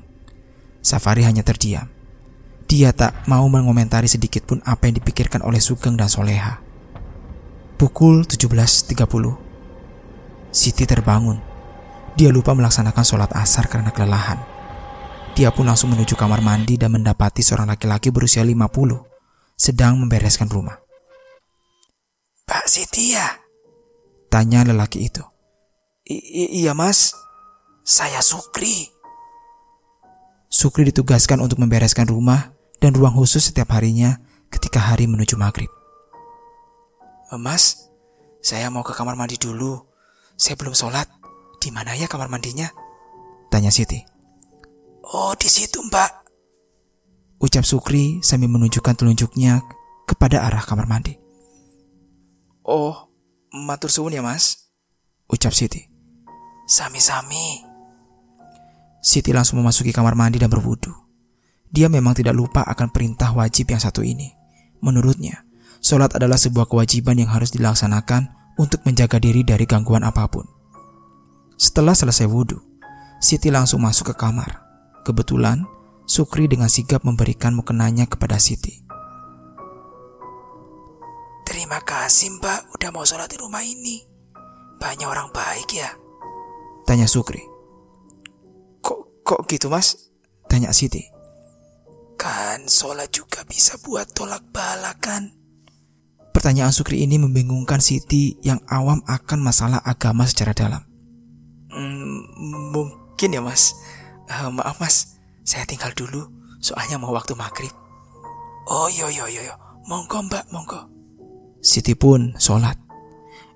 Safari 0.80 1.28
hanya 1.28 1.44
terdiam. 1.44 1.92
Dia 2.72 2.96
tak 2.96 3.30
mau 3.30 3.46
mengomentari 3.52 4.10
sedikit 4.10 4.48
pun 4.50 4.64
apa 4.66 4.90
yang 4.90 4.98
dipikirkan 4.98 5.46
oleh 5.46 5.62
Sugeng 5.62 6.00
dan 6.00 6.08
Soleha. 6.08 6.64
Pukul 7.78 8.26
17.30. 8.26 9.45
Siti 10.56 10.88
terbangun 10.88 11.56
dia 12.16 12.32
lupa 12.32 12.56
melaksanakan 12.56 13.04
sholat 13.04 13.32
asar 13.36 13.68
karena 13.68 13.92
kelelahan. 13.92 14.40
Dia 15.36 15.52
pun 15.52 15.68
langsung 15.68 15.92
menuju 15.92 16.16
kamar 16.16 16.40
mandi 16.40 16.80
dan 16.80 16.96
mendapati 16.96 17.44
seorang 17.44 17.76
laki-laki 17.76 18.08
berusia 18.08 18.40
50 18.40 18.64
sedang 19.60 20.00
membereskan 20.00 20.48
rumah. 20.48 20.80
Pak 22.48 22.72
Siti 22.72 23.20
ya? 23.20 23.28
Tanya 24.32 24.64
lelaki 24.64 25.12
itu. 25.12 25.24
I 26.08 26.64
iya 26.64 26.72
mas, 26.72 27.12
saya 27.84 28.24
Sukri. 28.24 28.88
Sukri 30.48 30.88
ditugaskan 30.88 31.44
untuk 31.44 31.60
membereskan 31.60 32.08
rumah 32.08 32.56
dan 32.80 32.96
ruang 32.96 33.12
khusus 33.12 33.52
setiap 33.52 33.76
harinya 33.76 34.24
ketika 34.48 34.80
hari 34.80 35.04
menuju 35.04 35.36
maghrib. 35.36 35.68
Mas, 37.36 37.92
saya 38.40 38.72
mau 38.72 38.88
ke 38.88 38.96
kamar 38.96 39.20
mandi 39.20 39.36
dulu. 39.36 39.95
Saya 40.36 40.60
belum 40.60 40.76
sholat. 40.76 41.08
Di 41.60 41.74
mana 41.74 41.98
ya 41.98 42.06
kamar 42.06 42.30
mandinya? 42.30 42.70
Tanya 43.50 43.72
Siti. 43.74 43.98
Oh, 45.02 45.34
di 45.34 45.50
situ, 45.50 45.82
Mbak. 45.82 46.12
Ucap 47.42 47.66
Sukri 47.66 48.22
sambil 48.22 48.50
menunjukkan 48.52 48.96
telunjuknya 48.96 49.62
kepada 50.06 50.46
arah 50.46 50.62
kamar 50.62 50.86
mandi. 50.86 51.18
Oh, 52.66 53.10
matur 53.54 53.90
suwun 53.90 54.18
ya, 54.18 54.22
Mas. 54.22 54.70
Ucap 55.30 55.54
Siti. 55.54 55.86
Sami-sami. 56.66 57.62
Siti 59.06 59.30
langsung 59.30 59.62
memasuki 59.62 59.94
kamar 59.94 60.18
mandi 60.18 60.42
dan 60.42 60.50
berwudu. 60.50 60.90
Dia 61.70 61.90
memang 61.90 62.18
tidak 62.18 62.34
lupa 62.34 62.66
akan 62.66 62.90
perintah 62.90 63.30
wajib 63.34 63.70
yang 63.70 63.82
satu 63.82 64.02
ini. 64.02 64.34
Menurutnya, 64.82 65.46
sholat 65.82 66.14
adalah 66.18 66.38
sebuah 66.38 66.66
kewajiban 66.66 67.18
yang 67.18 67.30
harus 67.30 67.54
dilaksanakan 67.54 68.45
untuk 68.56 68.84
menjaga 68.88 69.20
diri 69.20 69.44
dari 69.44 69.64
gangguan 69.68 70.04
apa 70.04 70.28
pun. 70.28 70.48
Setelah 71.56 71.96
selesai 71.96 72.28
wudhu, 72.28 72.60
Siti 73.24 73.48
langsung 73.50 73.82
masuk 73.82 74.12
ke 74.12 74.16
kamar. 74.20 74.62
Kebetulan, 75.08 75.64
Sukri 76.06 76.46
dengan 76.46 76.70
sigap 76.70 77.02
memberikan 77.02 77.58
mukenanya 77.58 78.06
kepada 78.06 78.38
Siti. 78.38 78.86
Terima 81.46 81.82
kasih 81.82 82.38
mbak 82.38 82.78
udah 82.78 82.90
mau 82.94 83.06
sholat 83.08 83.32
di 83.32 83.38
rumah 83.42 83.66
ini. 83.66 84.06
Banyak 84.78 85.08
orang 85.08 85.34
baik 85.34 85.70
ya? 85.74 85.90
Tanya 86.86 87.10
Sukri. 87.10 87.42
Kok, 88.86 89.26
kok 89.26 89.40
gitu 89.50 89.72
mas? 89.72 90.12
Tanya 90.46 90.70
Siti. 90.76 91.02
Kan 92.20 92.70
sholat 92.70 93.10
juga 93.10 93.42
bisa 93.50 93.82
buat 93.82 94.14
tolak 94.14 94.46
bala 94.54 94.94
kan? 95.02 95.45
Pertanyaan 96.36 96.76
Sukri 96.76 97.00
ini 97.00 97.16
membingungkan 97.16 97.80
Siti 97.80 98.36
yang 98.44 98.60
awam 98.68 99.00
akan 99.08 99.40
masalah 99.40 99.80
agama 99.88 100.28
secara 100.28 100.52
dalam. 100.52 100.84
Hmm, 101.72 102.28
mungkin 102.76 103.32
ya 103.32 103.40
mas. 103.40 103.72
Uh, 104.28 104.52
maaf 104.52 104.84
mas, 104.84 105.16
saya 105.48 105.64
tinggal 105.64 105.96
dulu. 105.96 106.28
Soalnya 106.60 107.00
mau 107.00 107.16
waktu 107.16 107.40
maghrib. 107.40 107.72
Oh 108.68 108.92
yo 108.92 109.08
yo 109.08 109.32
yo 109.32 109.48
yo, 109.48 109.56
monggo 109.88 110.28
mbak 110.28 110.52
monggo. 110.52 110.92
Siti 111.64 111.96
pun 111.96 112.36
sholat. 112.36 112.76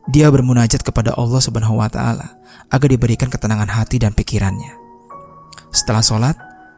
Dia 0.08 0.32
bermunajat 0.32 0.80
kepada 0.80 1.20
Allah 1.20 1.44
Subhanahu 1.44 1.84
Wa 1.84 1.92
Taala 1.92 2.40
agar 2.72 2.88
diberikan 2.88 3.28
ketenangan 3.28 3.76
hati 3.76 4.00
dan 4.00 4.16
pikirannya. 4.16 4.72
Setelah 5.76 6.00
sholat, 6.00 6.36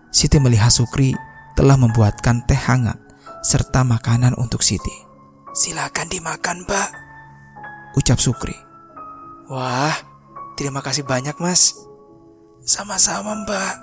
Siti 0.09 0.41
melihat 0.41 0.73
Sukri 0.73 1.13
telah 1.53 1.77
membuatkan 1.77 2.41
teh 2.49 2.57
hangat 2.57 2.97
serta 3.45 3.85
makanan 3.85 4.33
untuk 4.41 4.65
Siti. 4.65 5.10
Silakan 5.51 6.07
dimakan, 6.07 6.63
Mbak. 6.63 6.89
Ucap 7.99 8.19
Sukri. 8.23 8.55
Wah, 9.51 10.11
Terima 10.61 10.85
kasih 10.85 11.01
banyak, 11.01 11.41
Mas. 11.41 11.73
Sama-sama 12.61 13.33
mbak. 13.33 13.75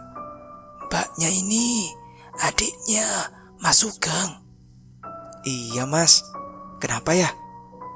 Mbaknya 0.86 1.26
ini 1.26 1.90
adiknya 2.38 3.34
Mas 3.58 3.82
Sugeng. 3.82 4.46
Iya 5.42 5.90
mas, 5.90 6.22
kenapa 6.78 7.18
ya? 7.18 7.34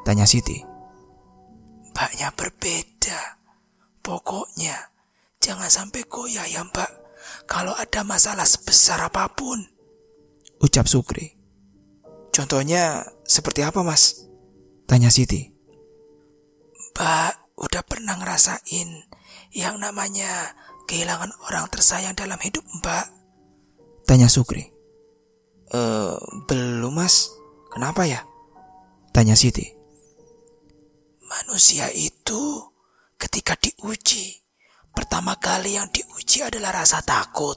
Tanya 0.02 0.26
Siti. 0.26 0.58
Mbaknya 1.94 2.34
berbeda. 2.34 3.38
Pokoknya 4.02 4.90
jangan 5.38 5.70
sampai 5.70 6.02
goyah 6.10 6.50
ya 6.50 6.66
mbak. 6.66 6.90
Kalau 7.46 7.78
ada 7.78 8.02
masalah 8.02 8.42
sebesar 8.42 8.98
apa 8.98 9.30
pun. 9.30 9.62
Ucap 10.58 10.90
Sukri. 10.90 11.38
Contohnya 12.32 13.04
seperti 13.28 13.60
apa 13.60 13.84
mas? 13.84 14.24
Tanya 14.88 15.12
Siti. 15.12 15.52
Mbak 16.92 17.60
udah 17.60 17.82
pernah 17.84 18.16
ngerasain 18.16 18.88
yang 19.52 19.76
namanya 19.76 20.56
kehilangan 20.88 21.28
orang 21.44 21.68
tersayang 21.68 22.16
dalam 22.16 22.40
hidup 22.40 22.64
mbak? 22.80 23.06
Tanya 24.08 24.32
Sukri. 24.32 24.64
Eh, 25.72 26.16
belum 26.48 26.92
mas. 26.96 27.28
Kenapa 27.72 28.08
ya? 28.08 28.24
Tanya 29.12 29.36
Siti. 29.36 29.68
Manusia 31.28 31.88
itu 31.92 32.60
ketika 33.16 33.56
diuji, 33.56 34.40
pertama 34.92 35.36
kali 35.40 35.80
yang 35.80 35.88
diuji 35.88 36.44
adalah 36.44 36.84
rasa 36.84 37.00
takut. 37.00 37.56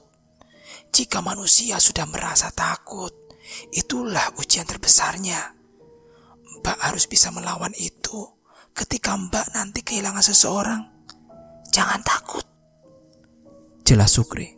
Jika 0.95 1.19
manusia 1.19 1.75
sudah 1.79 2.07
merasa 2.07 2.55
takut, 2.55 3.24
itulah 3.71 4.33
ujian 4.37 4.65
terbesarnya. 4.67 5.55
Mbak 6.61 6.77
harus 6.81 7.05
bisa 7.05 7.29
melawan 7.29 7.73
itu 7.77 8.25
ketika 8.75 9.15
Mbak 9.15 9.55
nanti 9.55 9.79
kehilangan 9.81 10.25
seseorang. 10.25 10.81
Jangan 11.71 12.01
takut. 12.01 12.45
Jelas 13.85 14.15
Sukri. 14.15 14.55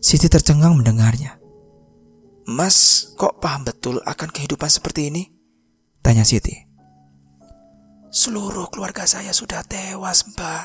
Siti 0.00 0.26
tercengang 0.26 0.74
mendengarnya. 0.76 1.38
Mas, 2.46 3.10
kok 3.18 3.42
paham 3.42 3.66
betul 3.66 3.98
akan 4.06 4.30
kehidupan 4.30 4.70
seperti 4.70 5.10
ini? 5.10 5.22
Tanya 5.98 6.22
Siti. 6.22 6.54
Seluruh 8.10 8.70
keluarga 8.70 9.02
saya 9.02 9.34
sudah 9.34 9.66
tewas, 9.66 10.22
Mbak. 10.30 10.64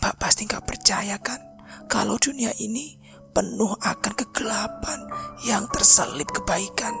Mbak 0.00 0.14
pasti 0.16 0.48
nggak 0.48 0.64
percaya 0.64 1.20
kan 1.20 1.38
kalau 1.86 2.16
dunia 2.16 2.50
ini 2.58 2.95
penuh 3.36 3.76
akan 3.84 4.12
kegelapan 4.16 5.04
yang 5.44 5.68
terselip 5.68 6.32
kebaikan. 6.32 6.96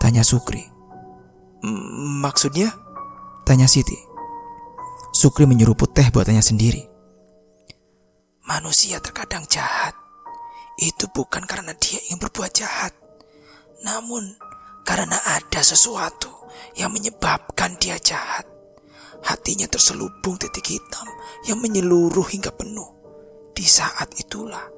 Tanya 0.00 0.24
Sukri. 0.24 0.64
Maksudnya? 2.24 2.72
Tanya 3.44 3.68
Siti. 3.68 3.96
Sukri 5.12 5.44
menyeruput 5.44 5.92
teh 5.92 6.08
buatannya 6.08 6.40
sendiri. 6.40 6.80
Manusia 8.48 9.04
terkadang 9.04 9.44
jahat. 9.44 9.92
Itu 10.80 11.12
bukan 11.12 11.44
karena 11.44 11.76
dia 11.76 12.00
ingin 12.08 12.24
berbuat 12.24 12.52
jahat. 12.56 12.96
Namun 13.84 14.40
karena 14.88 15.20
ada 15.28 15.60
sesuatu 15.60 16.32
yang 16.80 16.88
menyebabkan 16.88 17.76
dia 17.76 18.00
jahat. 18.00 18.48
Hatinya 19.24 19.68
terselubung 19.68 20.40
titik 20.40 20.72
hitam 20.72 21.08
yang 21.44 21.60
menyeluruh 21.60 22.24
hingga 22.32 22.48
penuh. 22.52 22.88
Di 23.54 23.64
saat 23.64 24.12
itulah 24.18 24.73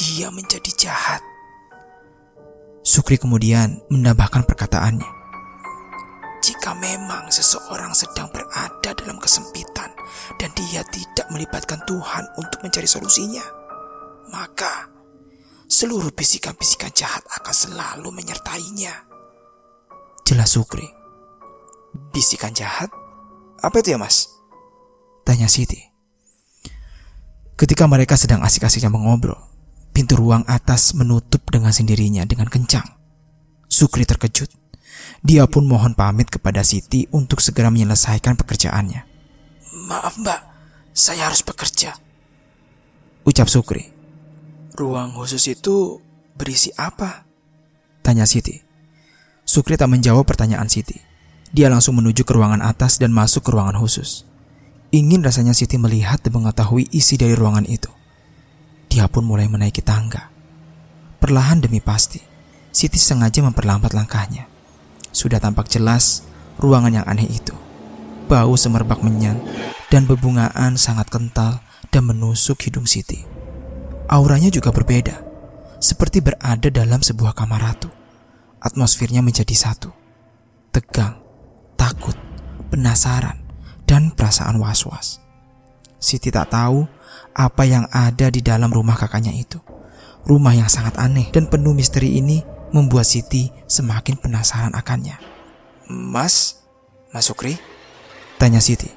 dia 0.00 0.32
menjadi 0.32 0.72
jahat. 0.88 1.20
Sukri 2.80 3.20
kemudian 3.20 3.84
menambahkan 3.92 4.48
perkataannya. 4.48 5.20
Jika 6.40 6.72
memang 6.72 7.28
seseorang 7.28 7.92
sedang 7.92 8.32
berada 8.32 8.96
dalam 8.96 9.20
kesempitan 9.20 9.92
dan 10.40 10.48
dia 10.56 10.80
tidak 10.88 11.28
melibatkan 11.28 11.84
Tuhan 11.84 12.24
untuk 12.40 12.64
mencari 12.64 12.88
solusinya, 12.88 13.44
maka 14.32 14.88
seluruh 15.68 16.08
bisikan-bisikan 16.16 16.88
jahat 16.96 17.20
akan 17.36 17.52
selalu 17.52 18.08
menyertainya. 18.08 19.04
Jelas 20.24 20.56
Sukri. 20.56 20.88
Bisikan 22.16 22.56
jahat? 22.56 22.88
Apa 23.60 23.84
itu 23.84 23.92
ya 23.92 24.00
mas? 24.00 24.32
Tanya 25.28 25.52
Siti. 25.52 25.92
Ketika 27.60 27.84
mereka 27.84 28.16
sedang 28.16 28.40
asik-asiknya 28.40 28.88
mengobrol, 28.88 29.49
pintu 30.00 30.16
ruang 30.16 30.48
atas 30.48 30.96
menutup 30.96 31.44
dengan 31.52 31.76
sendirinya 31.76 32.24
dengan 32.24 32.48
kencang. 32.48 32.88
Sukri 33.68 34.08
terkejut. 34.08 34.48
Dia 35.20 35.44
pun 35.44 35.68
mohon 35.68 35.92
pamit 35.92 36.32
kepada 36.32 36.64
Siti 36.64 37.04
untuk 37.12 37.44
segera 37.44 37.68
menyelesaikan 37.68 38.32
pekerjaannya. 38.40 39.04
Maaf 39.92 40.16
mbak, 40.16 40.40
saya 40.96 41.28
harus 41.28 41.44
bekerja. 41.44 42.00
Ucap 43.28 43.52
Sukri. 43.52 43.92
Ruang 44.72 45.12
khusus 45.12 45.44
itu 45.52 46.00
berisi 46.32 46.72
apa? 46.80 47.28
Tanya 48.00 48.24
Siti. 48.24 48.56
Sukri 49.44 49.76
tak 49.76 49.92
menjawab 49.92 50.24
pertanyaan 50.24 50.72
Siti. 50.72 50.96
Dia 51.52 51.68
langsung 51.68 52.00
menuju 52.00 52.24
ke 52.24 52.32
ruangan 52.32 52.64
atas 52.64 52.96
dan 52.96 53.12
masuk 53.12 53.44
ke 53.44 53.52
ruangan 53.52 53.76
khusus. 53.76 54.24
Ingin 54.96 55.20
rasanya 55.20 55.52
Siti 55.52 55.76
melihat 55.76 56.24
dan 56.24 56.40
mengetahui 56.40 56.88
isi 56.88 57.20
dari 57.20 57.36
ruangan 57.36 57.68
itu. 57.68 57.99
Dia 58.90 59.06
pun 59.06 59.22
mulai 59.22 59.46
menaiki 59.46 59.86
tangga. 59.86 60.34
Perlahan 61.22 61.62
demi 61.62 61.78
pasti, 61.78 62.18
Siti 62.74 62.98
sengaja 62.98 63.38
memperlambat 63.46 63.94
langkahnya. 63.94 64.50
Sudah 65.14 65.38
tampak 65.38 65.70
jelas 65.70 66.26
ruangan 66.58 66.90
yang 66.90 67.06
aneh 67.06 67.30
itu. 67.30 67.54
Bau 68.26 68.58
semerbak 68.58 69.02
menyan 69.06 69.38
dan 69.94 70.10
bebungaan 70.10 70.74
sangat 70.74 71.06
kental 71.06 71.62
dan 71.90 72.02
menusuk 72.02 72.58
hidung 72.66 72.86
Siti. 72.86 73.22
Auranya 74.10 74.50
juga 74.50 74.74
berbeda, 74.74 75.22
seperti 75.78 76.18
berada 76.18 76.66
dalam 76.66 76.98
sebuah 76.98 77.30
kamar 77.34 77.62
ratu. 77.62 77.90
Atmosfernya 78.58 79.22
menjadi 79.22 79.54
satu. 79.54 79.94
Tegang, 80.74 81.18
takut, 81.78 82.14
penasaran, 82.74 83.38
dan 83.86 84.10
perasaan 84.14 84.58
was-was. 84.58 85.22
Siti 85.98 86.30
tak 86.30 86.54
tahu 86.54 86.86
apa 87.34 87.62
yang 87.66 87.86
ada 87.90 88.28
di 88.28 88.42
dalam 88.42 88.70
rumah 88.70 88.98
kakaknya 88.98 89.34
itu. 89.34 89.58
Rumah 90.26 90.52
yang 90.52 90.68
sangat 90.68 91.00
aneh 91.00 91.32
dan 91.32 91.48
penuh 91.48 91.72
misteri 91.72 92.20
ini 92.20 92.44
membuat 92.70 93.08
Siti 93.08 93.50
semakin 93.66 94.20
penasaran 94.20 94.76
akannya. 94.76 95.16
Mas, 95.90 96.62
Mas 97.10 97.26
Sukri? 97.26 97.58
Tanya 98.38 98.62
Siti. 98.62 98.90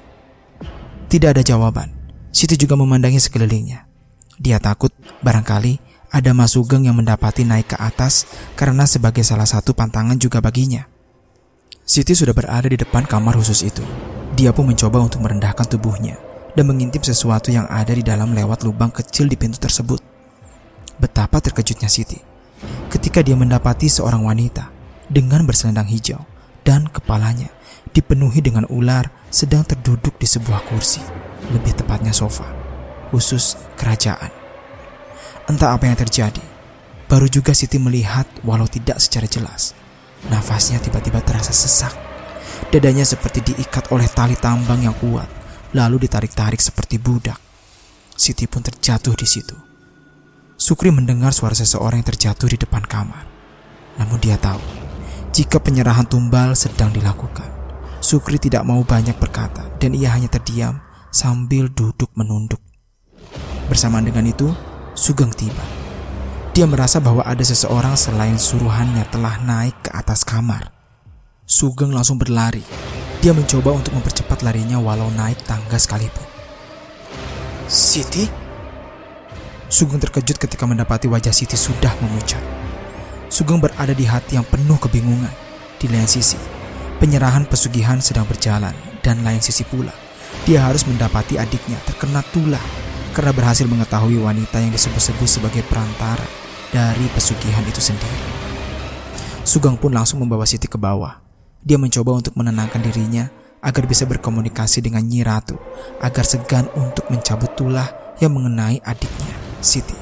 Tidak 1.08 1.30
ada 1.34 1.42
jawaban. 1.42 1.90
Siti 2.34 2.58
juga 2.58 2.74
memandangi 2.78 3.18
sekelilingnya. 3.22 3.86
Dia 4.38 4.58
takut 4.58 4.90
barangkali 5.22 5.78
ada 6.10 6.30
Mas 6.34 6.54
Sugeng 6.54 6.86
yang 6.86 6.98
mendapati 6.98 7.46
naik 7.46 7.74
ke 7.74 7.76
atas 7.78 8.26
karena 8.58 8.86
sebagai 8.86 9.22
salah 9.26 9.46
satu 9.46 9.74
pantangan 9.74 10.18
juga 10.18 10.38
baginya. 10.42 10.86
Siti 11.84 12.16
sudah 12.16 12.32
berada 12.32 12.66
di 12.66 12.78
depan 12.78 13.06
kamar 13.06 13.38
khusus 13.38 13.66
itu. 13.66 13.82
Dia 14.34 14.50
pun 14.50 14.66
mencoba 14.66 14.98
untuk 14.98 15.22
merendahkan 15.22 15.66
tubuhnya 15.66 16.33
dan 16.54 16.64
mengintip 16.70 17.02
sesuatu 17.02 17.50
yang 17.50 17.66
ada 17.66 17.90
di 17.94 18.02
dalam 18.02 18.32
lewat 18.32 18.62
lubang 18.62 18.94
kecil 18.94 19.26
di 19.26 19.34
pintu 19.34 19.58
tersebut. 19.58 20.00
Betapa 20.98 21.42
terkejutnya 21.42 21.90
Siti 21.90 22.34
ketika 22.88 23.20
dia 23.20 23.34
mendapati 23.34 23.90
seorang 23.90 24.22
wanita 24.22 24.70
dengan 25.10 25.44
berselendang 25.44 25.90
hijau 25.90 26.22
dan 26.64 26.88
kepalanya 26.88 27.50
dipenuhi 27.92 28.40
dengan 28.40 28.64
ular 28.72 29.10
sedang 29.28 29.66
terduduk 29.66 30.16
di 30.16 30.26
sebuah 30.26 30.64
kursi, 30.70 31.02
lebih 31.52 31.74
tepatnya 31.76 32.14
sofa, 32.14 32.46
khusus 33.10 33.58
kerajaan. 33.76 34.30
Entah 35.44 35.76
apa 35.76 35.84
yang 35.90 35.98
terjadi, 35.98 36.40
baru 37.10 37.28
juga 37.28 37.52
Siti 37.52 37.76
melihat 37.76 38.24
walau 38.46 38.64
tidak 38.64 38.96
secara 39.02 39.28
jelas. 39.28 39.76
Nafasnya 40.32 40.80
tiba-tiba 40.80 41.20
terasa 41.20 41.52
sesak. 41.52 41.92
Dadanya 42.72 43.04
seperti 43.04 43.52
diikat 43.52 43.92
oleh 43.92 44.08
tali 44.08 44.38
tambang 44.40 44.80
yang 44.80 44.96
kuat, 44.96 45.28
lalu 45.74 46.06
ditarik-tarik 46.06 46.62
seperti 46.62 47.02
budak. 47.02 47.36
Siti 48.14 48.46
pun 48.46 48.62
terjatuh 48.62 49.12
di 49.18 49.26
situ. 49.26 49.58
Sukri 50.54 50.94
mendengar 50.94 51.34
suara 51.34 51.52
seseorang 51.52 52.00
yang 52.00 52.08
terjatuh 52.14 52.46
di 52.46 52.56
depan 52.56 52.86
kamar. 52.86 53.26
Namun 53.98 54.22
dia 54.22 54.38
tahu, 54.38 54.62
jika 55.34 55.58
penyerahan 55.58 56.06
tumbal 56.06 56.54
sedang 56.54 56.94
dilakukan. 56.94 57.50
Sukri 57.98 58.38
tidak 58.38 58.62
mau 58.68 58.84
banyak 58.84 59.16
berkata 59.16 59.64
dan 59.80 59.96
ia 59.96 60.12
hanya 60.12 60.28
terdiam 60.28 60.78
sambil 61.10 61.72
duduk 61.72 62.12
menunduk. 62.14 62.60
Bersamaan 63.66 64.04
dengan 64.04 64.28
itu, 64.28 64.52
Sugeng 64.94 65.34
tiba. 65.34 65.64
Dia 66.54 66.70
merasa 66.70 67.02
bahwa 67.02 67.26
ada 67.26 67.42
seseorang 67.42 67.98
selain 67.98 68.38
suruhannya 68.38 69.02
telah 69.10 69.42
naik 69.42 69.74
ke 69.82 69.90
atas 69.90 70.22
kamar. 70.22 70.73
Sugeng 71.44 71.92
langsung 71.92 72.16
berlari. 72.16 72.64
Dia 73.20 73.36
mencoba 73.36 73.76
untuk 73.76 73.92
mempercepat 73.92 74.40
larinya 74.40 74.80
walau 74.80 75.12
naik 75.12 75.44
tangga 75.44 75.76
sekalipun. 75.76 76.24
Siti? 77.68 78.24
Sugeng 79.68 80.00
terkejut 80.00 80.40
ketika 80.40 80.64
mendapati 80.64 81.04
wajah 81.04 81.36
Siti 81.36 81.52
sudah 81.52 81.92
memucat. 82.00 82.40
Sugeng 83.28 83.60
berada 83.60 83.92
di 83.92 84.08
hati 84.08 84.40
yang 84.40 84.46
penuh 84.48 84.80
kebingungan. 84.80 85.32
Di 85.76 85.84
lain 85.92 86.08
sisi, 86.08 86.40
penyerahan 86.96 87.44
pesugihan 87.44 88.00
sedang 88.00 88.24
berjalan 88.24 88.72
dan 89.04 89.20
lain 89.20 89.44
sisi 89.44 89.68
pula, 89.68 89.92
dia 90.48 90.64
harus 90.64 90.88
mendapati 90.88 91.36
adiknya 91.36 91.76
terkena 91.84 92.24
tulah 92.32 92.62
karena 93.12 93.36
berhasil 93.36 93.68
mengetahui 93.68 94.16
wanita 94.16 94.64
yang 94.64 94.72
disebut-sebut 94.72 95.28
sebagai 95.28 95.60
perantara 95.68 96.24
dari 96.72 97.04
pesugihan 97.12 97.68
itu 97.68 97.84
sendiri. 97.84 98.20
Sugeng 99.44 99.76
pun 99.76 99.92
langsung 99.92 100.24
membawa 100.24 100.48
Siti 100.48 100.64
ke 100.64 100.80
bawah. 100.80 101.23
Dia 101.64 101.80
mencoba 101.80 102.20
untuk 102.20 102.36
menenangkan 102.36 102.84
dirinya 102.84 103.24
agar 103.64 103.88
bisa 103.88 104.04
berkomunikasi 104.04 104.84
dengan 104.84 105.08
Nyi 105.08 105.24
Ratu, 105.24 105.56
agar 106.04 106.24
segan 106.28 106.68
untuk 106.76 107.08
mencabut 107.08 107.56
tulah 107.56 107.88
yang 108.20 108.36
mengenai 108.36 108.84
adiknya, 108.84 109.32
Siti. 109.64 109.96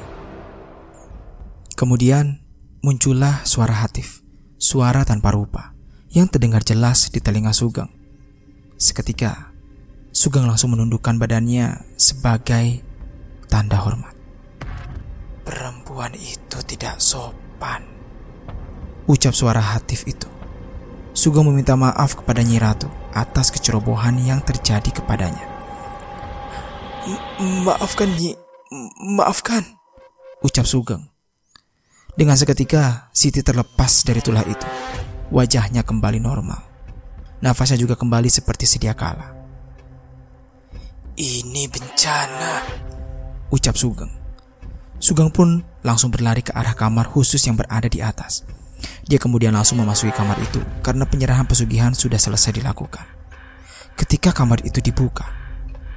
Kemudian 1.79 2.43
muncullah 2.83 3.47
suara 3.47 3.87
Hatif, 3.87 4.27
suara 4.59 5.07
tanpa 5.07 5.31
rupa, 5.31 5.71
yang 6.11 6.27
terdengar 6.27 6.67
jelas 6.67 7.15
di 7.15 7.23
telinga 7.23 7.55
Sugeng. 7.55 7.89
Seketika, 8.75 9.55
Sugeng 10.11 10.51
langsung 10.51 10.75
menundukkan 10.75 11.15
badannya 11.15 11.87
sebagai 11.95 12.83
tanda 13.47 13.79
hormat. 13.79 14.19
Perempuan 15.47 16.19
itu 16.19 16.59
tidak 16.67 16.99
sopan. 16.99 17.87
Ucap 19.07 19.31
suara 19.31 19.63
Hatif 19.63 20.03
itu. 20.11 20.42
Sugeng 21.13 21.45
meminta 21.45 21.77
maaf 21.77 22.17
kepada 22.17 22.41
Nyi 22.41 22.57
Ratu 22.57 22.89
atas 23.13 23.53
kecerobohan 23.53 24.17
yang 24.17 24.41
terjadi 24.41 24.89
kepadanya. 24.89 25.45
maafkan 27.69 28.09
Nyi, 28.17 28.33
maafkan. 29.17 29.61
Ucap 30.41 30.65
Sugeng. 30.65 31.13
Dengan 32.17 32.37
seketika, 32.37 33.13
Siti 33.13 33.45
terlepas 33.45 34.05
dari 34.09 34.25
tulah 34.25 34.45
itu. 34.49 34.65
Wajahnya 35.33 35.85
kembali 35.85 36.21
normal. 36.21 36.61
Nafasnya 37.45 37.77
juga 37.77 37.97
kembali 37.97 38.33
seperti 38.33 38.65
sedia 38.65 38.97
kala. 38.97 39.37
Ini 41.13 41.69
bencana, 41.69 42.53
ucap 43.53 43.77
Sugeng. 43.77 44.13
Sugeng 44.97 45.29
pun 45.29 45.61
langsung 45.85 46.09
berlari 46.09 46.41
ke 46.41 46.57
arah 46.57 46.73
kamar 46.73 47.05
khusus 47.11 47.43
yang 47.45 47.59
berada 47.59 47.91
di 47.91 48.01
atas. 48.01 48.47
Dia 49.07 49.19
kemudian 49.19 49.53
langsung 49.53 49.79
memasuki 49.83 50.15
kamar 50.15 50.39
itu 50.41 50.63
karena 50.81 51.05
penyerahan 51.09 51.45
pesugihan 51.45 51.93
sudah 51.93 52.19
selesai 52.19 52.57
dilakukan. 52.57 53.05
Ketika 53.97 54.33
kamar 54.33 54.65
itu 54.65 54.81
dibuka, 54.81 55.29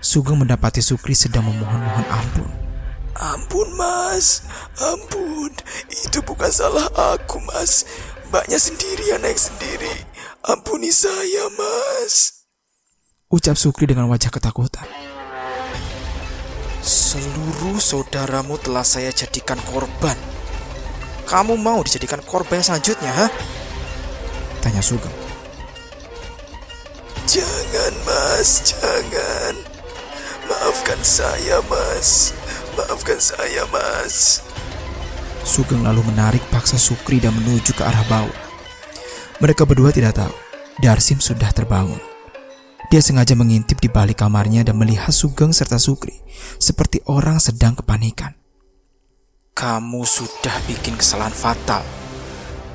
Sugeng 0.04 0.38
mendapati 0.38 0.84
Sukri 0.84 1.18
sedang 1.18 1.50
memohon-mohon 1.50 2.06
ampun. 2.12 2.50
Ampun 3.16 3.68
mas, 3.80 4.44
ampun, 4.78 5.50
itu 5.90 6.20
bukan 6.22 6.52
salah 6.52 6.86
aku 7.16 7.40
mas. 7.48 7.88
Mbaknya 8.28 8.60
sendiri 8.60 9.16
yang 9.16 9.24
naik 9.24 9.40
sendiri. 9.40 9.94
Ampuni 10.46 10.92
saya 10.92 11.48
mas. 11.56 12.46
Ucap 13.32 13.58
Sukri 13.58 13.90
dengan 13.90 14.12
wajah 14.12 14.30
ketakutan. 14.30 14.86
Seluruh 16.86 17.82
saudaramu 17.82 18.62
telah 18.62 18.86
saya 18.86 19.10
jadikan 19.10 19.58
korban. 19.74 20.35
Kamu 21.26 21.58
mau 21.58 21.82
dijadikan 21.82 22.22
korban 22.22 22.62
selanjutnya, 22.62 23.10
ha? 23.10 23.28
Tanya 24.62 24.82
Sugeng. 24.82 25.14
Jangan, 27.26 27.94
Mas, 28.06 28.62
jangan. 28.62 29.56
Maafkan 30.46 31.02
saya, 31.02 31.58
Mas. 31.66 32.38
Maafkan 32.78 33.18
saya, 33.18 33.66
Mas. 33.74 34.46
Sugeng 35.42 35.82
lalu 35.82 36.06
menarik 36.14 36.42
paksa 36.54 36.78
Sukri 36.78 37.18
dan 37.18 37.34
menuju 37.34 37.74
ke 37.74 37.82
arah 37.82 38.06
bawah. 38.06 38.42
Mereka 39.42 39.66
berdua 39.66 39.90
tidak 39.90 40.18
tahu, 40.22 40.34
Darsim 40.78 41.18
sudah 41.18 41.50
terbangun. 41.50 42.00
Dia 42.94 43.02
sengaja 43.02 43.34
mengintip 43.34 43.82
di 43.82 43.90
balik 43.90 44.22
kamarnya 44.22 44.62
dan 44.62 44.78
melihat 44.78 45.10
Sugeng 45.10 45.50
serta 45.52 45.82
Sukri 45.82 46.22
seperti 46.62 47.02
orang 47.10 47.42
sedang 47.42 47.74
kepanikan. 47.74 48.45
Kamu 49.56 50.04
sudah 50.04 50.52
bikin 50.68 51.00
kesalahan 51.00 51.32
fatal. 51.32 51.80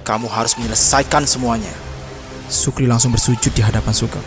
Kamu 0.01 0.33
harus 0.33 0.57
menyelesaikan 0.57 1.29
semuanya. 1.29 1.69
Sukri 2.49 2.89
langsung 2.89 3.13
bersujud 3.13 3.53
di 3.53 3.61
hadapan 3.61 3.93
Sugeng. 3.93 4.25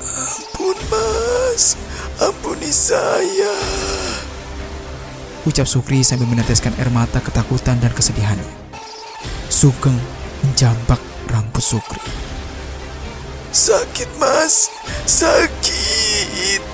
Ampun 0.00 0.80
mas, 0.88 1.76
ampuni 2.24 2.72
saya. 2.72 3.52
Ucap 5.44 5.68
Sukri 5.68 6.00
sambil 6.00 6.24
meneteskan 6.24 6.72
air 6.80 6.88
mata 6.88 7.20
ketakutan 7.20 7.76
dan 7.84 7.92
kesedihannya. 7.92 8.56
Sugeng 9.52 10.00
menjambak 10.40 11.04
rambut 11.28 11.60
Sukri. 11.60 12.00
Sakit 13.52 14.08
mas, 14.16 14.72
sakit. 15.04 16.64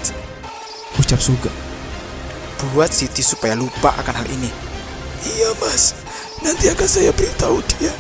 Ucap 1.03 1.19
Sugeng. 1.19 1.72
Buat 2.71 2.95
Siti 2.95 3.27
supaya 3.27 3.59
lupa 3.59 3.91
akan 3.99 4.23
hal 4.23 4.29
ini. 4.31 4.47
Iya 5.27 5.51
mas, 5.59 5.99
nanti 6.47 6.71
akan 6.71 6.87
saya 6.87 7.11
beritahu 7.11 7.59
dia. 7.75 7.91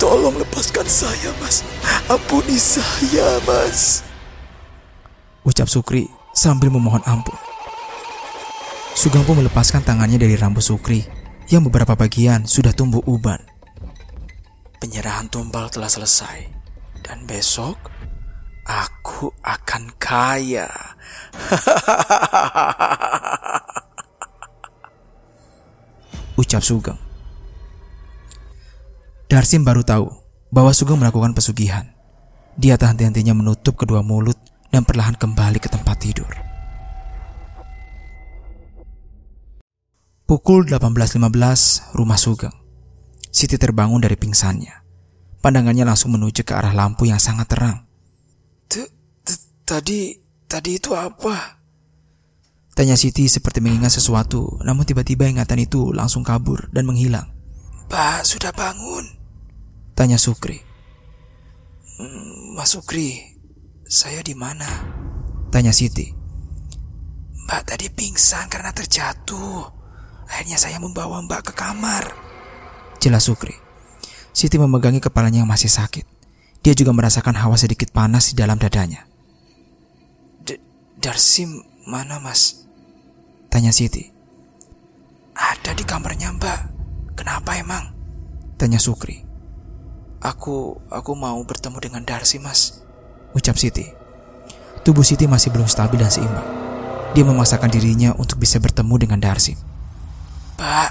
Tolong 0.00 0.40
lepaskan 0.40 0.88
saya 0.88 1.36
mas, 1.36 1.60
ampuni 2.08 2.56
saya 2.56 3.36
mas. 3.44 4.00
Ucap 5.44 5.68
Sukri 5.68 6.08
sambil 6.32 6.72
memohon 6.72 7.04
ampun. 7.04 7.36
Sugeng 8.96 9.24
melepaskan 9.24 9.84
tangannya 9.84 10.20
dari 10.20 10.36
rambut 10.36 10.64
Sukri 10.64 11.04
yang 11.48 11.64
beberapa 11.64 11.96
bagian 11.96 12.44
sudah 12.44 12.72
tumbuh 12.72 13.00
uban. 13.08 13.40
Penyerahan 14.80 15.28
tumbal 15.28 15.68
telah 15.68 15.88
selesai 15.88 16.48
dan 17.04 17.28
besok 17.28 17.76
Aku 18.70 19.34
akan 19.42 19.90
kaya. 19.98 20.70
Ucap 26.38 26.62
Sugeng. 26.62 26.98
Darsim 29.30 29.62
baru 29.62 29.86
tahu 29.86 30.10
bahwa 30.50 30.74
Sugeng 30.74 30.98
melakukan 30.98 31.34
pesugihan. 31.34 31.86
Dia 32.58 32.74
tak 32.74 32.94
henti-hentinya 32.94 33.32
menutup 33.32 33.78
kedua 33.78 34.02
mulut 34.02 34.36
dan 34.74 34.82
perlahan 34.82 35.14
kembali 35.14 35.62
ke 35.62 35.70
tempat 35.70 35.96
tidur. 36.02 36.30
Pukul 40.26 40.66
18.15, 40.66 41.94
rumah 41.94 42.18
Sugeng. 42.18 42.54
Siti 43.30 43.58
terbangun 43.58 44.02
dari 44.02 44.18
pingsannya. 44.18 44.82
Pandangannya 45.42 45.86
langsung 45.86 46.14
menuju 46.14 46.42
ke 46.42 46.52
arah 46.54 46.74
lampu 46.74 47.06
yang 47.06 47.22
sangat 47.22 47.50
terang. 47.50 47.86
Tadi, 49.66 50.18
tadi 50.50 50.70
itu 50.82 50.90
apa? 50.98 51.59
Tanya 52.70 52.94
Siti 52.94 53.26
seperti 53.26 53.58
mengingat 53.58 53.90
sesuatu, 53.90 54.56
namun 54.62 54.86
tiba-tiba 54.86 55.26
ingatan 55.26 55.66
itu 55.66 55.90
langsung 55.90 56.22
kabur 56.22 56.70
dan 56.70 56.86
menghilang. 56.86 57.26
Mbak, 57.90 58.22
sudah 58.22 58.54
bangun? 58.54 59.02
Tanya 59.98 60.14
Sukri. 60.14 60.62
Hmm, 61.98 62.54
Mas 62.54 62.70
Sukri, 62.72 63.18
saya 63.82 64.22
di 64.22 64.38
mana? 64.38 64.64
Tanya 65.50 65.74
Siti. 65.74 66.06
Mbak 67.50 67.62
tadi 67.66 67.90
pingsan 67.90 68.46
karena 68.46 68.70
terjatuh. 68.70 69.66
Akhirnya 70.30 70.54
saya 70.54 70.78
membawa 70.78 71.18
Mbak 71.26 71.50
ke 71.50 71.52
kamar. 71.58 72.14
Jelas 73.02 73.26
Sukri. 73.26 73.58
Siti 74.30 74.54
memegangi 74.54 75.02
kepalanya 75.02 75.42
yang 75.42 75.50
masih 75.50 75.66
sakit. 75.66 76.06
Dia 76.62 76.78
juga 76.78 76.94
merasakan 76.94 77.34
hawa 77.34 77.58
sedikit 77.58 77.90
panas 77.90 78.30
di 78.30 78.38
dalam 78.38 78.62
dadanya. 78.62 79.10
Darsim 81.00 81.69
mana 81.90 82.22
mas? 82.22 82.70
Tanya 83.50 83.74
Siti. 83.74 84.06
Ada 85.34 85.74
di 85.74 85.82
kamarnya 85.82 86.30
mbak. 86.38 86.60
Kenapa 87.18 87.58
emang? 87.58 87.90
Tanya 88.54 88.78
Sukri. 88.78 89.26
Aku, 90.22 90.78
aku 90.86 91.12
mau 91.18 91.42
bertemu 91.42 91.78
dengan 91.82 92.02
Darsi 92.06 92.38
mas. 92.38 92.86
Ucap 93.34 93.58
Siti. 93.58 93.90
Tubuh 94.86 95.02
Siti 95.02 95.26
masih 95.26 95.50
belum 95.50 95.66
stabil 95.66 95.98
dan 95.98 96.14
seimbang. 96.14 96.46
Dia 97.10 97.26
memaksakan 97.26 97.74
dirinya 97.74 98.14
untuk 98.14 98.38
bisa 98.38 98.62
bertemu 98.62 98.94
dengan 98.94 99.18
Darsi. 99.18 99.58
Pak, 100.54 100.90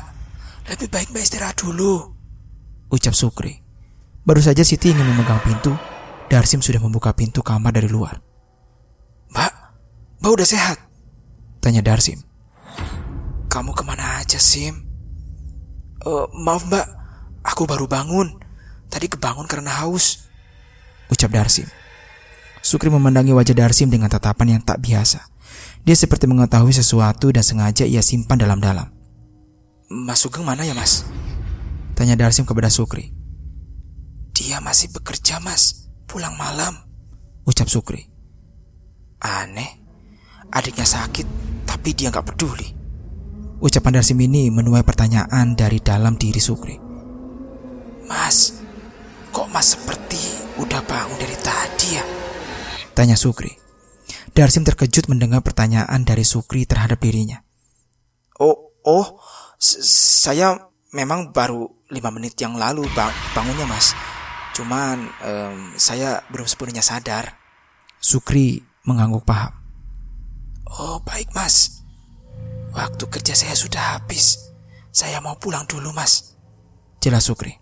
lebih 0.76 0.92
baik 0.92 1.16
mbak 1.16 1.24
istirahat 1.24 1.56
dulu. 1.56 2.12
Ucap 2.92 3.16
Sukri. 3.16 3.64
Baru 4.28 4.44
saja 4.44 4.68
Siti 4.68 4.92
ingin 4.92 5.08
memegang 5.08 5.40
pintu, 5.40 5.72
Darsim 6.28 6.60
sudah 6.60 6.84
membuka 6.84 7.16
pintu 7.16 7.40
kamar 7.40 7.72
dari 7.72 7.88
luar. 7.88 8.20
Mbak 10.20 10.32
udah 10.36 10.48
sehat? 10.48 10.89
Tanya 11.60 11.84
Darsim. 11.84 12.24
Kamu 13.52 13.76
ke 13.76 13.84
mana 13.84 14.24
aja, 14.24 14.40
Sim? 14.40 14.88
Uh, 16.06 16.32
maaf 16.32 16.64
mbak, 16.68 16.88
aku 17.44 17.68
baru 17.68 17.86
bangun. 17.88 18.40
Tadi 18.88 19.12
kebangun 19.12 19.46
karena 19.46 19.84
haus. 19.84 20.32
Ucap 21.12 21.30
Darsim. 21.36 21.68
Sukri 22.64 22.92
memandangi 22.92 23.36
wajah 23.36 23.56
Darsim 23.56 23.92
dengan 23.92 24.08
tatapan 24.12 24.58
yang 24.58 24.62
tak 24.64 24.80
biasa. 24.84 25.28
Dia 25.84 25.96
seperti 25.96 26.28
mengetahui 26.28 26.76
sesuatu 26.76 27.32
dan 27.32 27.44
sengaja 27.44 27.88
ia 27.88 28.04
simpan 28.04 28.40
dalam-dalam. 28.40 28.92
Mas 29.90 30.22
Sugeng 30.22 30.46
mana 30.46 30.62
ya 30.62 30.78
mas? 30.78 31.08
Tanya 31.98 32.14
Darsim 32.14 32.46
kepada 32.46 32.70
Sukri. 32.70 33.10
Dia 34.38 34.62
masih 34.62 34.94
bekerja 34.94 35.42
mas, 35.42 35.90
pulang 36.06 36.38
malam. 36.38 36.78
Ucap 37.44 37.68
Sukri. 37.68 38.08
Aneh, 39.20 39.79
Adiknya 40.50 40.86
sakit, 40.86 41.28
tapi 41.70 41.94
dia 41.94 42.10
nggak 42.10 42.34
peduli. 42.34 42.68
Ucapan 43.60 44.00
Darsim 44.00 44.18
ini 44.24 44.48
menuai 44.48 44.88
pertanyaan 44.88 45.54
dari 45.54 45.84
dalam 45.84 46.16
diri 46.16 46.40
Sukri. 46.40 46.80
Mas, 48.08 48.58
kok 49.30 49.52
mas 49.52 49.76
seperti 49.76 50.18
udah 50.58 50.80
bangun 50.88 51.20
dari 51.20 51.38
tadi 51.44 51.88
ya? 51.94 52.04
Tanya 52.96 53.20
Sukri. 53.20 53.52
Darsim 54.32 54.64
terkejut 54.64 55.12
mendengar 55.12 55.44
pertanyaan 55.44 56.08
dari 56.08 56.24
Sukri 56.24 56.64
terhadap 56.64 57.04
dirinya. 57.04 57.44
Oh, 58.40 58.72
oh, 58.88 59.20
saya 59.60 60.56
memang 60.96 61.36
baru 61.36 61.68
lima 61.92 62.10
menit 62.16 62.40
yang 62.40 62.56
lalu 62.56 62.88
bang 62.96 63.12
bangunnya 63.36 63.68
mas. 63.68 63.92
Cuman 64.56 65.04
um, 65.20 65.58
saya 65.76 66.24
belum 66.32 66.48
sepenuhnya 66.48 66.82
sadar. 66.82 67.36
Sukri 68.00 68.64
mengangguk 68.88 69.28
paham. 69.28 69.59
Oh 70.78 71.02
baik 71.02 71.34
mas. 71.34 71.82
Waktu 72.76 73.10
kerja 73.10 73.34
saya 73.34 73.58
sudah 73.58 73.98
habis. 73.98 74.38
Saya 74.94 75.18
mau 75.22 75.38
pulang 75.42 75.66
dulu 75.66 75.90
mas. 75.90 76.38
Jelas 77.02 77.26
Sukri. 77.26 77.58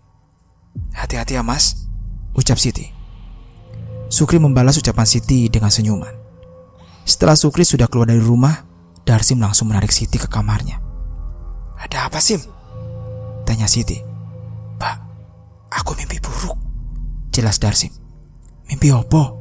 Hati-hati 0.92 1.38
ya 1.38 1.42
mas. 1.46 1.88
Ucap 2.36 2.60
Siti. 2.60 2.92
Sukri 4.12 4.36
membalas 4.36 4.76
ucapan 4.76 5.08
Siti 5.08 5.48
dengan 5.48 5.72
senyuman. 5.72 6.12
Setelah 7.08 7.36
Sukri 7.36 7.64
sudah 7.64 7.88
keluar 7.88 8.08
dari 8.08 8.20
rumah, 8.20 8.68
Darsim 9.04 9.40
langsung 9.40 9.72
menarik 9.72 9.88
Siti 9.88 10.20
ke 10.20 10.28
kamarnya. 10.28 10.76
Ada 11.80 12.12
apa 12.12 12.20
Sim? 12.20 12.44
Tanya 13.48 13.64
Siti. 13.64 13.96
Pak, 14.76 14.96
aku 15.72 15.96
mimpi 15.96 16.20
buruk. 16.20 16.60
Jelas 17.32 17.56
Darsim. 17.56 17.88
Mimpi 18.68 18.92
opo? 18.92 19.40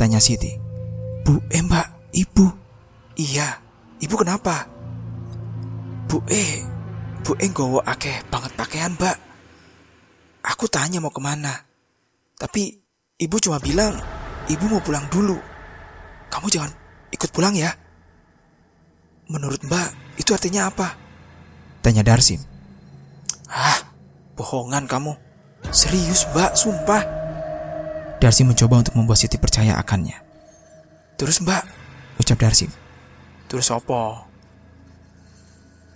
Tanya 0.00 0.20
Siti. 0.20 0.56
Bu 1.24 1.36
E 1.52 1.60
mbak, 1.60 2.16
ibu. 2.16 2.65
Iya, 3.16 3.64
ibu 4.04 4.12
kenapa? 4.20 4.68
Bu 6.04 6.20
E, 6.28 6.60
Bu 7.24 7.32
E 7.40 7.48
gowo 7.48 7.80
akeh 7.80 8.20
banget 8.28 8.52
pakaian 8.52 8.92
mbak. 8.92 9.16
Aku 10.44 10.68
tanya 10.68 11.00
mau 11.00 11.10
ke 11.10 11.18
mana. 11.18 11.64
Tapi 12.36 12.76
ibu 13.16 13.36
cuma 13.40 13.56
bilang, 13.56 13.96
ibu 14.52 14.68
mau 14.68 14.84
pulang 14.84 15.08
dulu. 15.08 15.40
Kamu 16.28 16.46
jangan 16.52 16.70
ikut 17.08 17.32
pulang 17.32 17.56
ya. 17.56 17.72
Menurut 19.32 19.64
mbak, 19.64 20.20
itu 20.20 20.36
artinya 20.36 20.68
apa? 20.68 20.94
Tanya 21.80 22.04
Darsim. 22.04 22.38
Ah, 23.48 23.80
bohongan 24.36 24.84
kamu. 24.84 25.16
Serius 25.72 26.28
mbak, 26.30 26.52
sumpah. 26.52 27.02
Darsim 28.20 28.52
mencoba 28.52 28.84
untuk 28.84 28.94
membuat 28.94 29.18
Siti 29.18 29.40
percaya 29.40 29.80
akannya. 29.80 30.20
Terus 31.16 31.40
mbak? 31.40 31.64
Ucap 32.20 32.38
Darsim. 32.38 32.85
Terus 33.46 33.70
apa? 33.70 34.26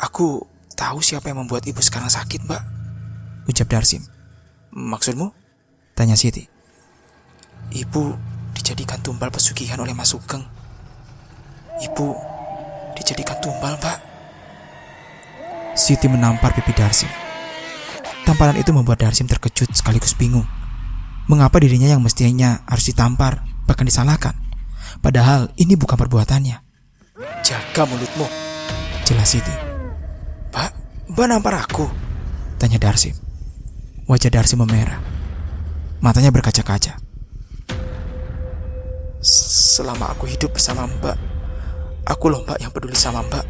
Aku 0.01 0.47
tahu 0.79 1.03
siapa 1.05 1.29
yang 1.29 1.45
membuat 1.45 1.67
ibu 1.67 1.83
sekarang 1.83 2.09
sakit 2.09 2.47
mbak. 2.47 2.63
Ucap 3.51 3.69
Darsim. 3.69 4.07
Maksudmu? 4.71 5.35
Tanya 5.99 6.15
Siti. 6.15 6.47
Ibu 7.75 8.03
dijadikan 8.55 9.03
tumbal 9.03 9.29
pesugihan 9.29 9.83
oleh 9.83 9.93
Mas 9.93 10.15
Sugeng. 10.15 10.47
Ibu 11.83 12.07
dijadikan 12.97 13.37
tumbal 13.43 13.77
mbak. 13.77 13.99
Siti 15.75 16.07
menampar 16.07 16.55
pipi 16.55 16.73
Darsim. 16.73 17.11
Tamparan 18.25 18.57
itu 18.57 18.71
membuat 18.71 19.03
Darsim 19.03 19.27
terkejut 19.27 19.75
sekaligus 19.75 20.15
bingung. 20.15 20.47
Mengapa 21.27 21.59
dirinya 21.59 21.91
yang 21.91 22.03
mestinya 22.03 22.63
harus 22.67 22.91
ditampar, 22.91 23.43
bahkan 23.67 23.87
disalahkan? 23.87 24.35
Padahal 25.03 25.51
ini 25.59 25.75
bukan 25.79 25.95
perbuatannya. 25.95 26.70
Jaga 27.21 27.85
mulutmu. 27.85 28.25
Jelas 29.05 29.37
Siti. 29.37 29.53
Mbak, 30.49 30.71
mbak 31.13 31.27
nampar 31.29 31.55
aku? 31.61 31.85
Tanya 32.57 32.81
Darsim. 32.81 33.13
Wajah 34.09 34.33
Darsim 34.33 34.65
memerah. 34.65 34.97
Matanya 36.01 36.33
berkaca-kaca. 36.33 36.97
Selama 39.21 40.17
aku 40.17 40.25
hidup 40.33 40.57
bersama 40.57 40.89
mbak, 40.89 41.21
aku 42.09 42.33
loh 42.33 42.41
mbak 42.41 42.57
yang 42.57 42.73
peduli 42.73 42.97
sama 42.97 43.21
mbak. 43.29 43.45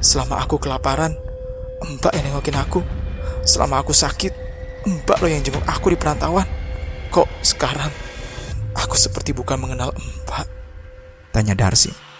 Selama 0.00 0.40
aku 0.40 0.56
kelaparan, 0.56 1.12
mbak 1.84 2.12
yang 2.16 2.32
nengokin 2.32 2.56
aku. 2.56 2.80
Selama 3.44 3.84
aku 3.84 3.92
sakit, 3.92 4.32
mbak 4.88 5.20
lo 5.20 5.28
yang 5.28 5.44
jenguk 5.44 5.64
aku 5.68 5.92
di 5.92 6.00
perantauan. 6.00 6.48
Kok 7.12 7.28
sekarang 7.44 7.92
aku 8.72 8.96
seperti 8.96 9.36
bukan 9.36 9.60
mengenal 9.60 9.92
mbak? 10.24 10.48
Tanya 11.36 11.52
Darsim. 11.52 12.13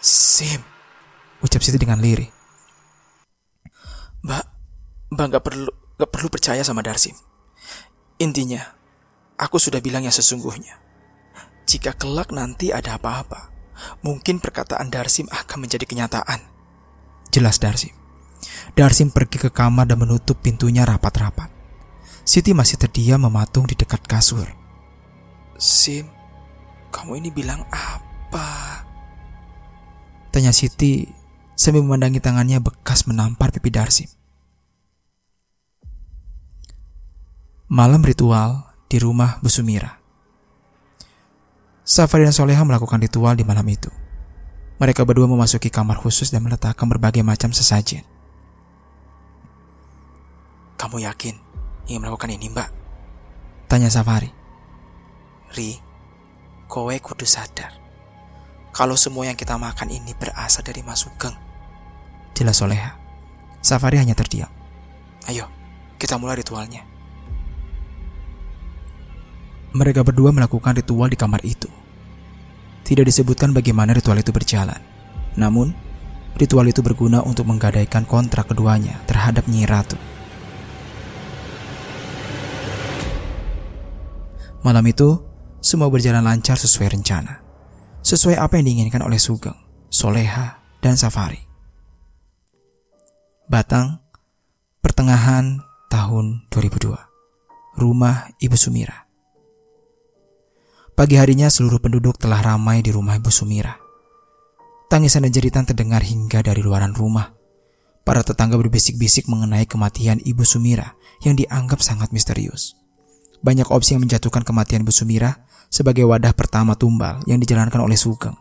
Sim, 0.00 0.64
ucap 1.44 1.60
Siti 1.60 1.76
dengan 1.76 2.00
lirih. 2.00 2.32
Mbak, 4.24 4.44
mbak 5.12 5.26
gak 5.36 5.44
perlu 5.44 5.70
gak 6.00 6.08
perlu 6.08 6.28
percaya 6.32 6.64
sama 6.64 6.80
Darsim. 6.80 7.12
Intinya, 8.16 8.60
aku 9.36 9.60
sudah 9.60 9.84
bilang 9.84 10.04
yang 10.08 10.12
sesungguhnya. 10.16 10.80
Jika 11.68 11.92
kelak 11.96 12.32
nanti 12.32 12.72
ada 12.72 12.96
apa-apa, 12.96 13.52
mungkin 14.00 14.40
perkataan 14.40 14.88
Darsim 14.88 15.28
akan 15.28 15.68
menjadi 15.68 15.84
kenyataan. 15.84 16.40
Jelas 17.28 17.60
Darsim. 17.60 17.92
Darsim 18.72 19.12
pergi 19.12 19.36
ke 19.36 19.50
kamar 19.52 19.84
dan 19.84 20.00
menutup 20.00 20.40
pintunya 20.40 20.88
rapat-rapat. 20.88 21.52
Siti 22.24 22.56
masih 22.56 22.80
terdiam 22.80 23.20
mematung 23.20 23.68
di 23.68 23.76
dekat 23.76 24.00
kasur. 24.08 24.48
Sim, 25.60 26.08
kamu 26.88 27.20
ini 27.20 27.28
bilang 27.28 27.68
apa? 27.68 28.88
Tanya 30.30 30.54
Siti 30.54 31.10
sambil 31.58 31.82
memandangi 31.82 32.22
tangannya 32.22 32.62
bekas 32.62 33.10
menampar 33.10 33.50
pipi 33.50 33.74
Darsim. 33.74 34.06
Malam 37.66 38.02
ritual 38.02 38.70
di 38.86 39.02
rumah 39.02 39.42
Bu 39.42 39.50
Sumira. 39.50 39.98
Safari 41.82 42.22
dan 42.22 42.34
Soleha 42.34 42.62
melakukan 42.62 43.02
ritual 43.02 43.34
di 43.34 43.42
malam 43.42 43.66
itu. 43.66 43.90
Mereka 44.78 45.02
berdua 45.02 45.26
memasuki 45.26 45.68
kamar 45.68 45.98
khusus 45.98 46.30
dan 46.30 46.46
meletakkan 46.46 46.86
berbagai 46.86 47.26
macam 47.26 47.50
sesajen. 47.50 48.06
Kamu 50.78 51.02
yakin 51.02 51.34
ingin 51.90 52.00
melakukan 52.06 52.30
ini, 52.30 52.46
Mbak? 52.48 52.68
Tanya 53.66 53.90
Safari. 53.90 54.30
Ri, 55.58 55.82
kowe 56.70 56.94
kudu 56.94 57.26
sadar. 57.26 57.79
Kalau 58.70 58.94
semua 58.94 59.26
yang 59.26 59.34
kita 59.34 59.58
makan 59.58 59.90
ini 59.90 60.14
berasal 60.14 60.62
dari 60.62 60.80
Mas 60.86 61.02
Sugeng. 61.02 61.34
Jelas 62.38 62.62
Soleha. 62.62 62.94
Safari 63.60 63.98
hanya 63.98 64.14
terdiam. 64.14 64.48
Ayo, 65.28 65.50
kita 66.00 66.16
mulai 66.16 66.38
ritualnya. 66.40 66.86
Mereka 69.76 70.02
berdua 70.02 70.32
melakukan 70.32 70.74
ritual 70.74 71.10
di 71.12 71.18
kamar 71.18 71.42
itu. 71.44 71.68
Tidak 72.86 73.04
disebutkan 73.06 73.54
bagaimana 73.54 73.94
ritual 73.94 74.18
itu 74.18 74.32
berjalan. 74.34 74.80
Namun, 75.38 75.70
ritual 76.34 76.66
itu 76.66 76.82
berguna 76.82 77.22
untuk 77.22 77.46
menggadaikan 77.46 78.02
kontrak 78.08 78.50
keduanya 78.50 78.98
terhadap 79.06 79.46
Nyi 79.46 79.68
Ratu. 79.68 79.94
Malam 84.64 84.84
itu, 84.88 85.22
semua 85.60 85.88
berjalan 85.92 86.24
lancar 86.24 86.56
sesuai 86.56 86.96
rencana. 86.96 87.39
Sesuai 88.10 88.42
apa 88.42 88.58
yang 88.58 88.66
diinginkan 88.66 89.06
oleh 89.06 89.22
Sugeng, 89.22 89.54
Soleha, 89.86 90.58
dan 90.82 90.98
Safari. 90.98 91.38
Batang, 93.46 94.02
pertengahan 94.82 95.62
tahun 95.86 96.42
2002. 96.50 96.90
Rumah 97.78 98.34
Ibu 98.42 98.56
Sumira. 98.58 99.06
Pagi 100.98 101.22
harinya 101.22 101.46
seluruh 101.46 101.78
penduduk 101.78 102.18
telah 102.18 102.42
ramai 102.42 102.82
di 102.82 102.90
rumah 102.90 103.14
Ibu 103.14 103.30
Sumira. 103.30 103.78
Tangisan 104.90 105.22
dan 105.22 105.30
jeritan 105.30 105.62
terdengar 105.70 106.02
hingga 106.02 106.42
dari 106.42 106.66
luaran 106.66 106.90
rumah. 106.90 107.30
Para 108.02 108.26
tetangga 108.26 108.58
berbisik-bisik 108.58 109.30
mengenai 109.30 109.70
kematian 109.70 110.18
Ibu 110.18 110.42
Sumira 110.42 110.98
yang 111.22 111.38
dianggap 111.38 111.78
sangat 111.78 112.10
misterius. 112.10 112.74
Banyak 113.46 113.70
opsi 113.70 113.94
yang 113.94 114.02
menjatuhkan 114.02 114.42
kematian 114.42 114.82
Ibu 114.82 114.90
Sumira 114.90 115.46
sebagai 115.70 116.02
wadah 116.04 116.34
pertama 116.34 116.74
tumbal 116.74 117.22
yang 117.30 117.38
dijalankan 117.38 117.78
oleh 117.80 117.94
Sugeng. 117.94 118.34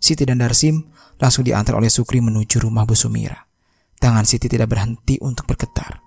Siti 0.00 0.24
dan 0.24 0.40
Darsim 0.40 0.88
langsung 1.20 1.44
diantar 1.44 1.76
oleh 1.76 1.92
Sukri 1.92 2.24
menuju 2.24 2.64
rumah 2.64 2.88
Bu 2.88 2.96
Sumira. 2.96 3.44
Tangan 3.96 4.24
Siti 4.24 4.48
tidak 4.48 4.72
berhenti 4.72 5.20
untuk 5.20 5.44
bergetar. 5.48 6.00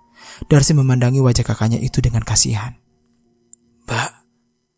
Darsim 0.46 0.78
memandangi 0.82 1.18
wajah 1.22 1.42
kakaknya 1.42 1.78
itu 1.82 1.98
dengan 1.98 2.22
kasihan. 2.22 2.78
Mbak, 3.86 4.10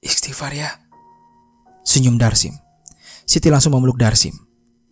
istighfar 0.01 0.53
ya. 0.57 0.71
Senyum 1.85 2.17
Darsim. 2.17 2.57
Siti 3.29 3.53
langsung 3.53 3.77
memeluk 3.77 4.01
Darsim. 4.01 4.33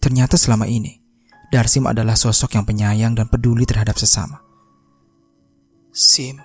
Ternyata 0.01 0.37
selama 0.37 0.69
ini, 0.69 1.01
Darsim 1.49 1.89
adalah 1.89 2.17
sosok 2.17 2.57
yang 2.57 2.65
penyayang 2.65 3.13
dan 3.17 3.29
peduli 3.29 3.65
terhadap 3.65 3.97
sesama. 3.97 4.41
Sim, 5.91 6.39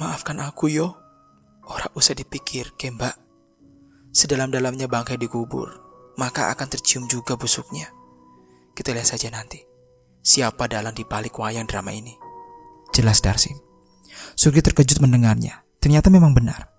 maafkan 0.00 0.42
aku 0.42 0.72
yo. 0.72 1.03
Orang 1.68 1.92
usah 1.96 2.12
dipikir, 2.12 2.76
ke 2.76 2.92
mbak. 2.92 3.16
Sedalam-dalamnya 4.12 4.86
bangkai 4.86 5.16
dikubur. 5.16 5.84
maka 6.14 6.54
akan 6.54 6.70
tercium 6.70 7.10
juga 7.10 7.34
busuknya. 7.34 7.90
Kita 8.70 8.94
lihat 8.94 9.10
saja 9.10 9.34
nanti. 9.34 9.58
Siapa 10.22 10.70
dalam 10.70 10.94
di 10.94 11.02
balik 11.02 11.34
wayang 11.42 11.66
drama 11.66 11.90
ini? 11.90 12.14
Jelas 12.94 13.18
Darsim. 13.18 13.58
Sugri 14.38 14.62
terkejut 14.62 15.02
mendengarnya. 15.02 15.66
Ternyata 15.82 16.08
memang 16.14 16.30
benar. 16.30 16.70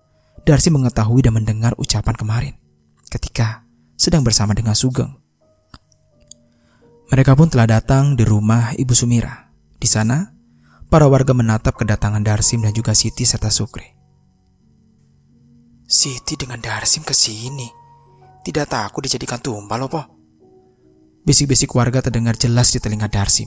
Darsi 0.42 0.72
mengetahui 0.72 1.20
dan 1.20 1.36
mendengar 1.36 1.76
ucapan 1.76 2.16
kemarin 2.16 2.54
ketika 3.10 3.66
sedang 3.96 4.22
bersama 4.22 4.54
dengan 4.54 4.72
Sugeng. 4.72 5.14
Mereka 7.06 7.38
pun 7.38 7.46
telah 7.46 7.70
datang 7.70 8.18
di 8.18 8.26
rumah 8.26 8.74
Ibu 8.74 8.94
Sumira. 8.94 9.50
Di 9.78 9.86
sana, 9.86 10.34
para 10.90 11.06
warga 11.06 11.34
menatap 11.34 11.78
kedatangan 11.78 12.22
Darsim 12.22 12.66
dan 12.66 12.74
juga 12.74 12.96
Siti 12.98 13.22
serta 13.22 13.52
Sukri. 13.52 13.95
Siti 15.86 16.34
dengan 16.34 16.58
Darsim 16.58 17.06
ke 17.06 17.14
sini. 17.14 17.70
Tidak 18.42 18.66
takut 18.66 19.06
dijadikan 19.06 19.38
tumbal, 19.38 19.86
apa? 19.86 20.10
Bisik-bisik 21.22 21.70
warga 21.78 22.02
terdengar 22.02 22.34
jelas 22.34 22.74
di 22.74 22.82
telinga 22.82 23.06
Darsim. 23.06 23.46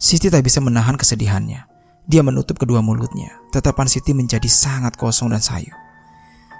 Siti 0.00 0.32
tak 0.32 0.40
bisa 0.48 0.64
menahan 0.64 0.96
kesedihannya. 0.96 1.68
Dia 2.08 2.24
menutup 2.24 2.56
kedua 2.56 2.80
mulutnya. 2.80 3.36
Tetapan 3.52 3.84
Siti 3.84 4.16
menjadi 4.16 4.48
sangat 4.48 4.96
kosong 4.96 5.28
dan 5.28 5.44
sayu. 5.44 5.76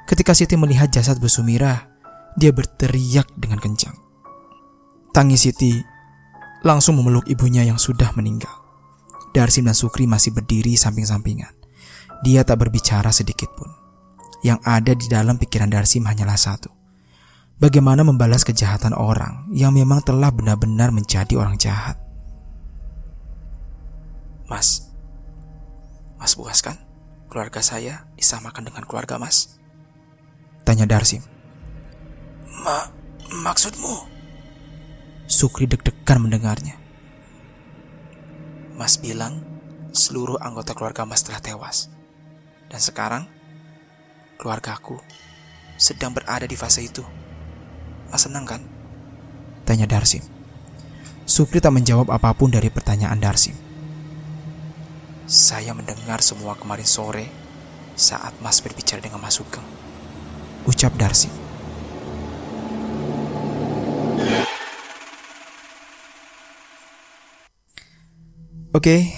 Ketika 0.05 0.37
Siti 0.37 0.61
melihat 0.61 0.93
jasad 0.93 1.17
Bu 1.17 1.29
Sumira, 1.33 1.89
dia 2.37 2.53
berteriak 2.53 3.33
dengan 3.33 3.65
kencang. 3.65 3.97
Tangis 5.17 5.49
Siti 5.49 5.73
langsung 6.69 7.01
memeluk 7.01 7.25
ibunya 7.33 7.65
yang 7.65 7.81
sudah 7.81 8.13
meninggal. 8.13 8.53
Darsim 9.33 9.65
dan 9.65 9.77
Sukri 9.77 10.05
masih 10.05 10.37
berdiri 10.37 10.77
samping-sampingan. 10.77 11.57
Dia 12.29 12.45
tak 12.45 12.61
berbicara 12.61 13.09
sedikit 13.09 13.49
pun. 13.57 13.78
Yang 14.41 14.59
ada 14.63 14.93
di 14.95 15.07
dalam 15.11 15.35
pikiran 15.35 15.71
Darsim 15.71 16.07
hanyalah 16.07 16.39
satu 16.39 16.79
bagaimana 17.59 18.07
membalas 18.07 18.47
kejahatan 18.47 18.95
orang 18.95 19.51
yang 19.51 19.75
memang 19.75 20.01
telah 20.01 20.31
benar-benar 20.31 20.95
menjadi 20.95 21.35
orang 21.35 21.59
jahat. 21.59 21.99
Mas, 24.49 24.89
Mas 26.17 26.33
puas 26.33 26.65
kan? 26.65 26.81
Keluarga 27.29 27.61
saya 27.61 28.09
disamakan 28.17 28.73
dengan 28.73 28.89
keluarga 28.89 29.21
Mas. 29.21 29.61
Tanya 30.65 30.89
Darsim. 30.89 31.21
Ma, 32.65 32.89
maksudmu? 33.45 34.09
Sukri 35.29 35.69
deg-degan 35.69 36.25
mendengarnya. 36.25 36.81
Mas 38.81 38.97
bilang 38.97 39.45
seluruh 39.93 40.41
anggota 40.41 40.73
keluarga 40.73 41.05
Mas 41.05 41.21
telah 41.21 41.45
tewas. 41.45 41.93
Dan 42.73 42.81
sekarang, 42.81 43.29
keluargaku 44.39 45.03
sedang 45.75 46.15
berada 46.15 46.47
di 46.47 46.55
fase 46.55 46.87
itu. 46.87 47.03
Mas 48.09 48.23
senang 48.25 48.47
kan? 48.47 48.63
Tanya 49.67 49.85
Darsim. 49.85 50.23
Supri 51.29 51.61
tak 51.61 51.77
menjawab 51.77 52.09
apa 52.09 52.33
pun 52.33 52.49
dari 52.49 52.73
pertanyaan 52.73 53.21
Darsim. 53.21 53.53
Saya 55.29 55.77
mendengar 55.77 56.25
semua 56.25 56.57
kemarin 56.57 56.89
sore 56.89 57.27
saat 57.99 58.33
Mas 58.41 58.65
berbicara 58.65 59.05
dengan 59.05 59.21
Mas 59.21 59.37
Sugeng. 59.37 59.67
Ucap 60.65 60.97
Darsim. 60.97 61.35
Oke, 68.73 69.11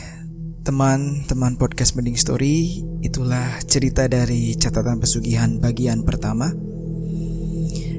teman-teman 0.71 1.59
podcast 1.59 1.99
Mending 1.99 2.15
Story, 2.15 2.87
itulah 3.03 3.59
cerita 3.67 4.07
dari 4.07 4.55
catatan 4.55 5.03
pesugihan 5.03 5.59
bagian 5.59 6.07
pertama. 6.07 6.47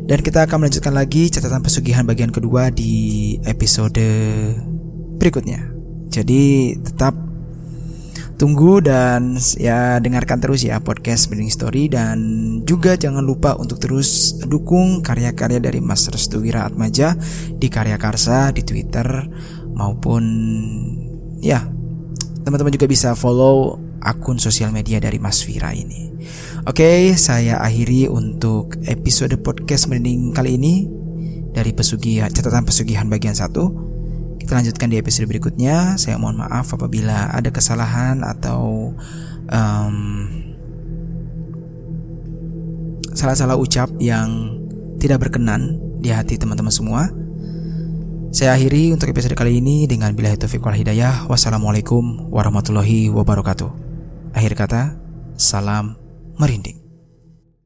Dan 0.08 0.20
kita 0.24 0.48
akan 0.48 0.64
melanjutkan 0.64 0.96
lagi 0.96 1.28
catatan 1.28 1.60
pesugihan 1.68 2.08
bagian 2.08 2.32
kedua 2.32 2.72
di 2.72 3.36
episode 3.44 4.00
berikutnya. 5.20 5.68
Jadi 6.16 6.72
tetap 6.80 7.12
tunggu 8.40 8.80
dan 8.80 9.36
ya 9.60 10.00
dengarkan 10.00 10.40
terus 10.40 10.64
ya 10.64 10.80
podcast 10.80 11.28
Building 11.28 11.52
Story 11.52 11.92
dan 11.92 12.18
juga 12.64 12.96
jangan 12.96 13.28
lupa 13.28 13.60
untuk 13.60 13.84
terus 13.84 14.40
dukung 14.48 15.04
karya-karya 15.04 15.60
dari 15.60 15.84
Mas 15.84 16.08
Restu 16.08 16.40
Wira 16.40 16.64
Atmaja 16.64 17.20
di 17.52 17.68
Karya 17.68 18.00
Karsa 18.00 18.56
di 18.56 18.64
Twitter 18.64 19.28
maupun 19.76 20.24
ya 21.44 21.81
teman-teman 22.42 22.74
juga 22.74 22.90
bisa 22.90 23.14
follow 23.14 23.78
akun 24.02 24.42
sosial 24.42 24.74
media 24.74 24.98
dari 24.98 25.22
Mas 25.22 25.46
Vira 25.46 25.72
ini. 25.74 26.10
Oke, 26.66 27.14
saya 27.18 27.62
akhiri 27.62 28.10
untuk 28.10 28.78
episode 28.86 29.34
podcast 29.42 29.90
merinding 29.90 30.34
kali 30.34 30.58
ini 30.58 30.86
dari 31.54 31.74
pesugihan 31.74 32.30
catatan 32.30 32.66
pesugihan 32.66 33.06
bagian 33.10 33.38
1. 33.38 34.42
Kita 34.42 34.52
lanjutkan 34.58 34.90
di 34.90 34.98
episode 34.98 35.30
berikutnya. 35.30 36.02
Saya 36.02 36.18
mohon 36.18 36.42
maaf 36.42 36.74
apabila 36.74 37.30
ada 37.30 37.50
kesalahan 37.54 38.26
atau 38.26 38.94
um, 39.50 39.96
salah-salah 43.14 43.58
ucap 43.58 43.94
yang 44.02 44.58
tidak 44.98 45.30
berkenan 45.30 45.78
di 46.02 46.10
hati 46.10 46.42
teman-teman 46.42 46.74
semua. 46.74 47.21
Saya 48.32 48.56
akhiri 48.56 48.96
untuk 48.96 49.12
episode 49.12 49.36
kali 49.36 49.60
ini 49.60 49.84
dengan 49.92 50.16
bila 50.16 50.32
taufiq 50.32 50.64
wal 50.64 50.72
hidayah. 50.72 51.28
Wassalamualaikum 51.28 52.32
warahmatullahi 52.32 53.12
wabarakatuh. 53.12 53.68
Akhir 54.32 54.56
kata, 54.56 54.96
salam 55.36 56.00
merinding. 56.40 56.81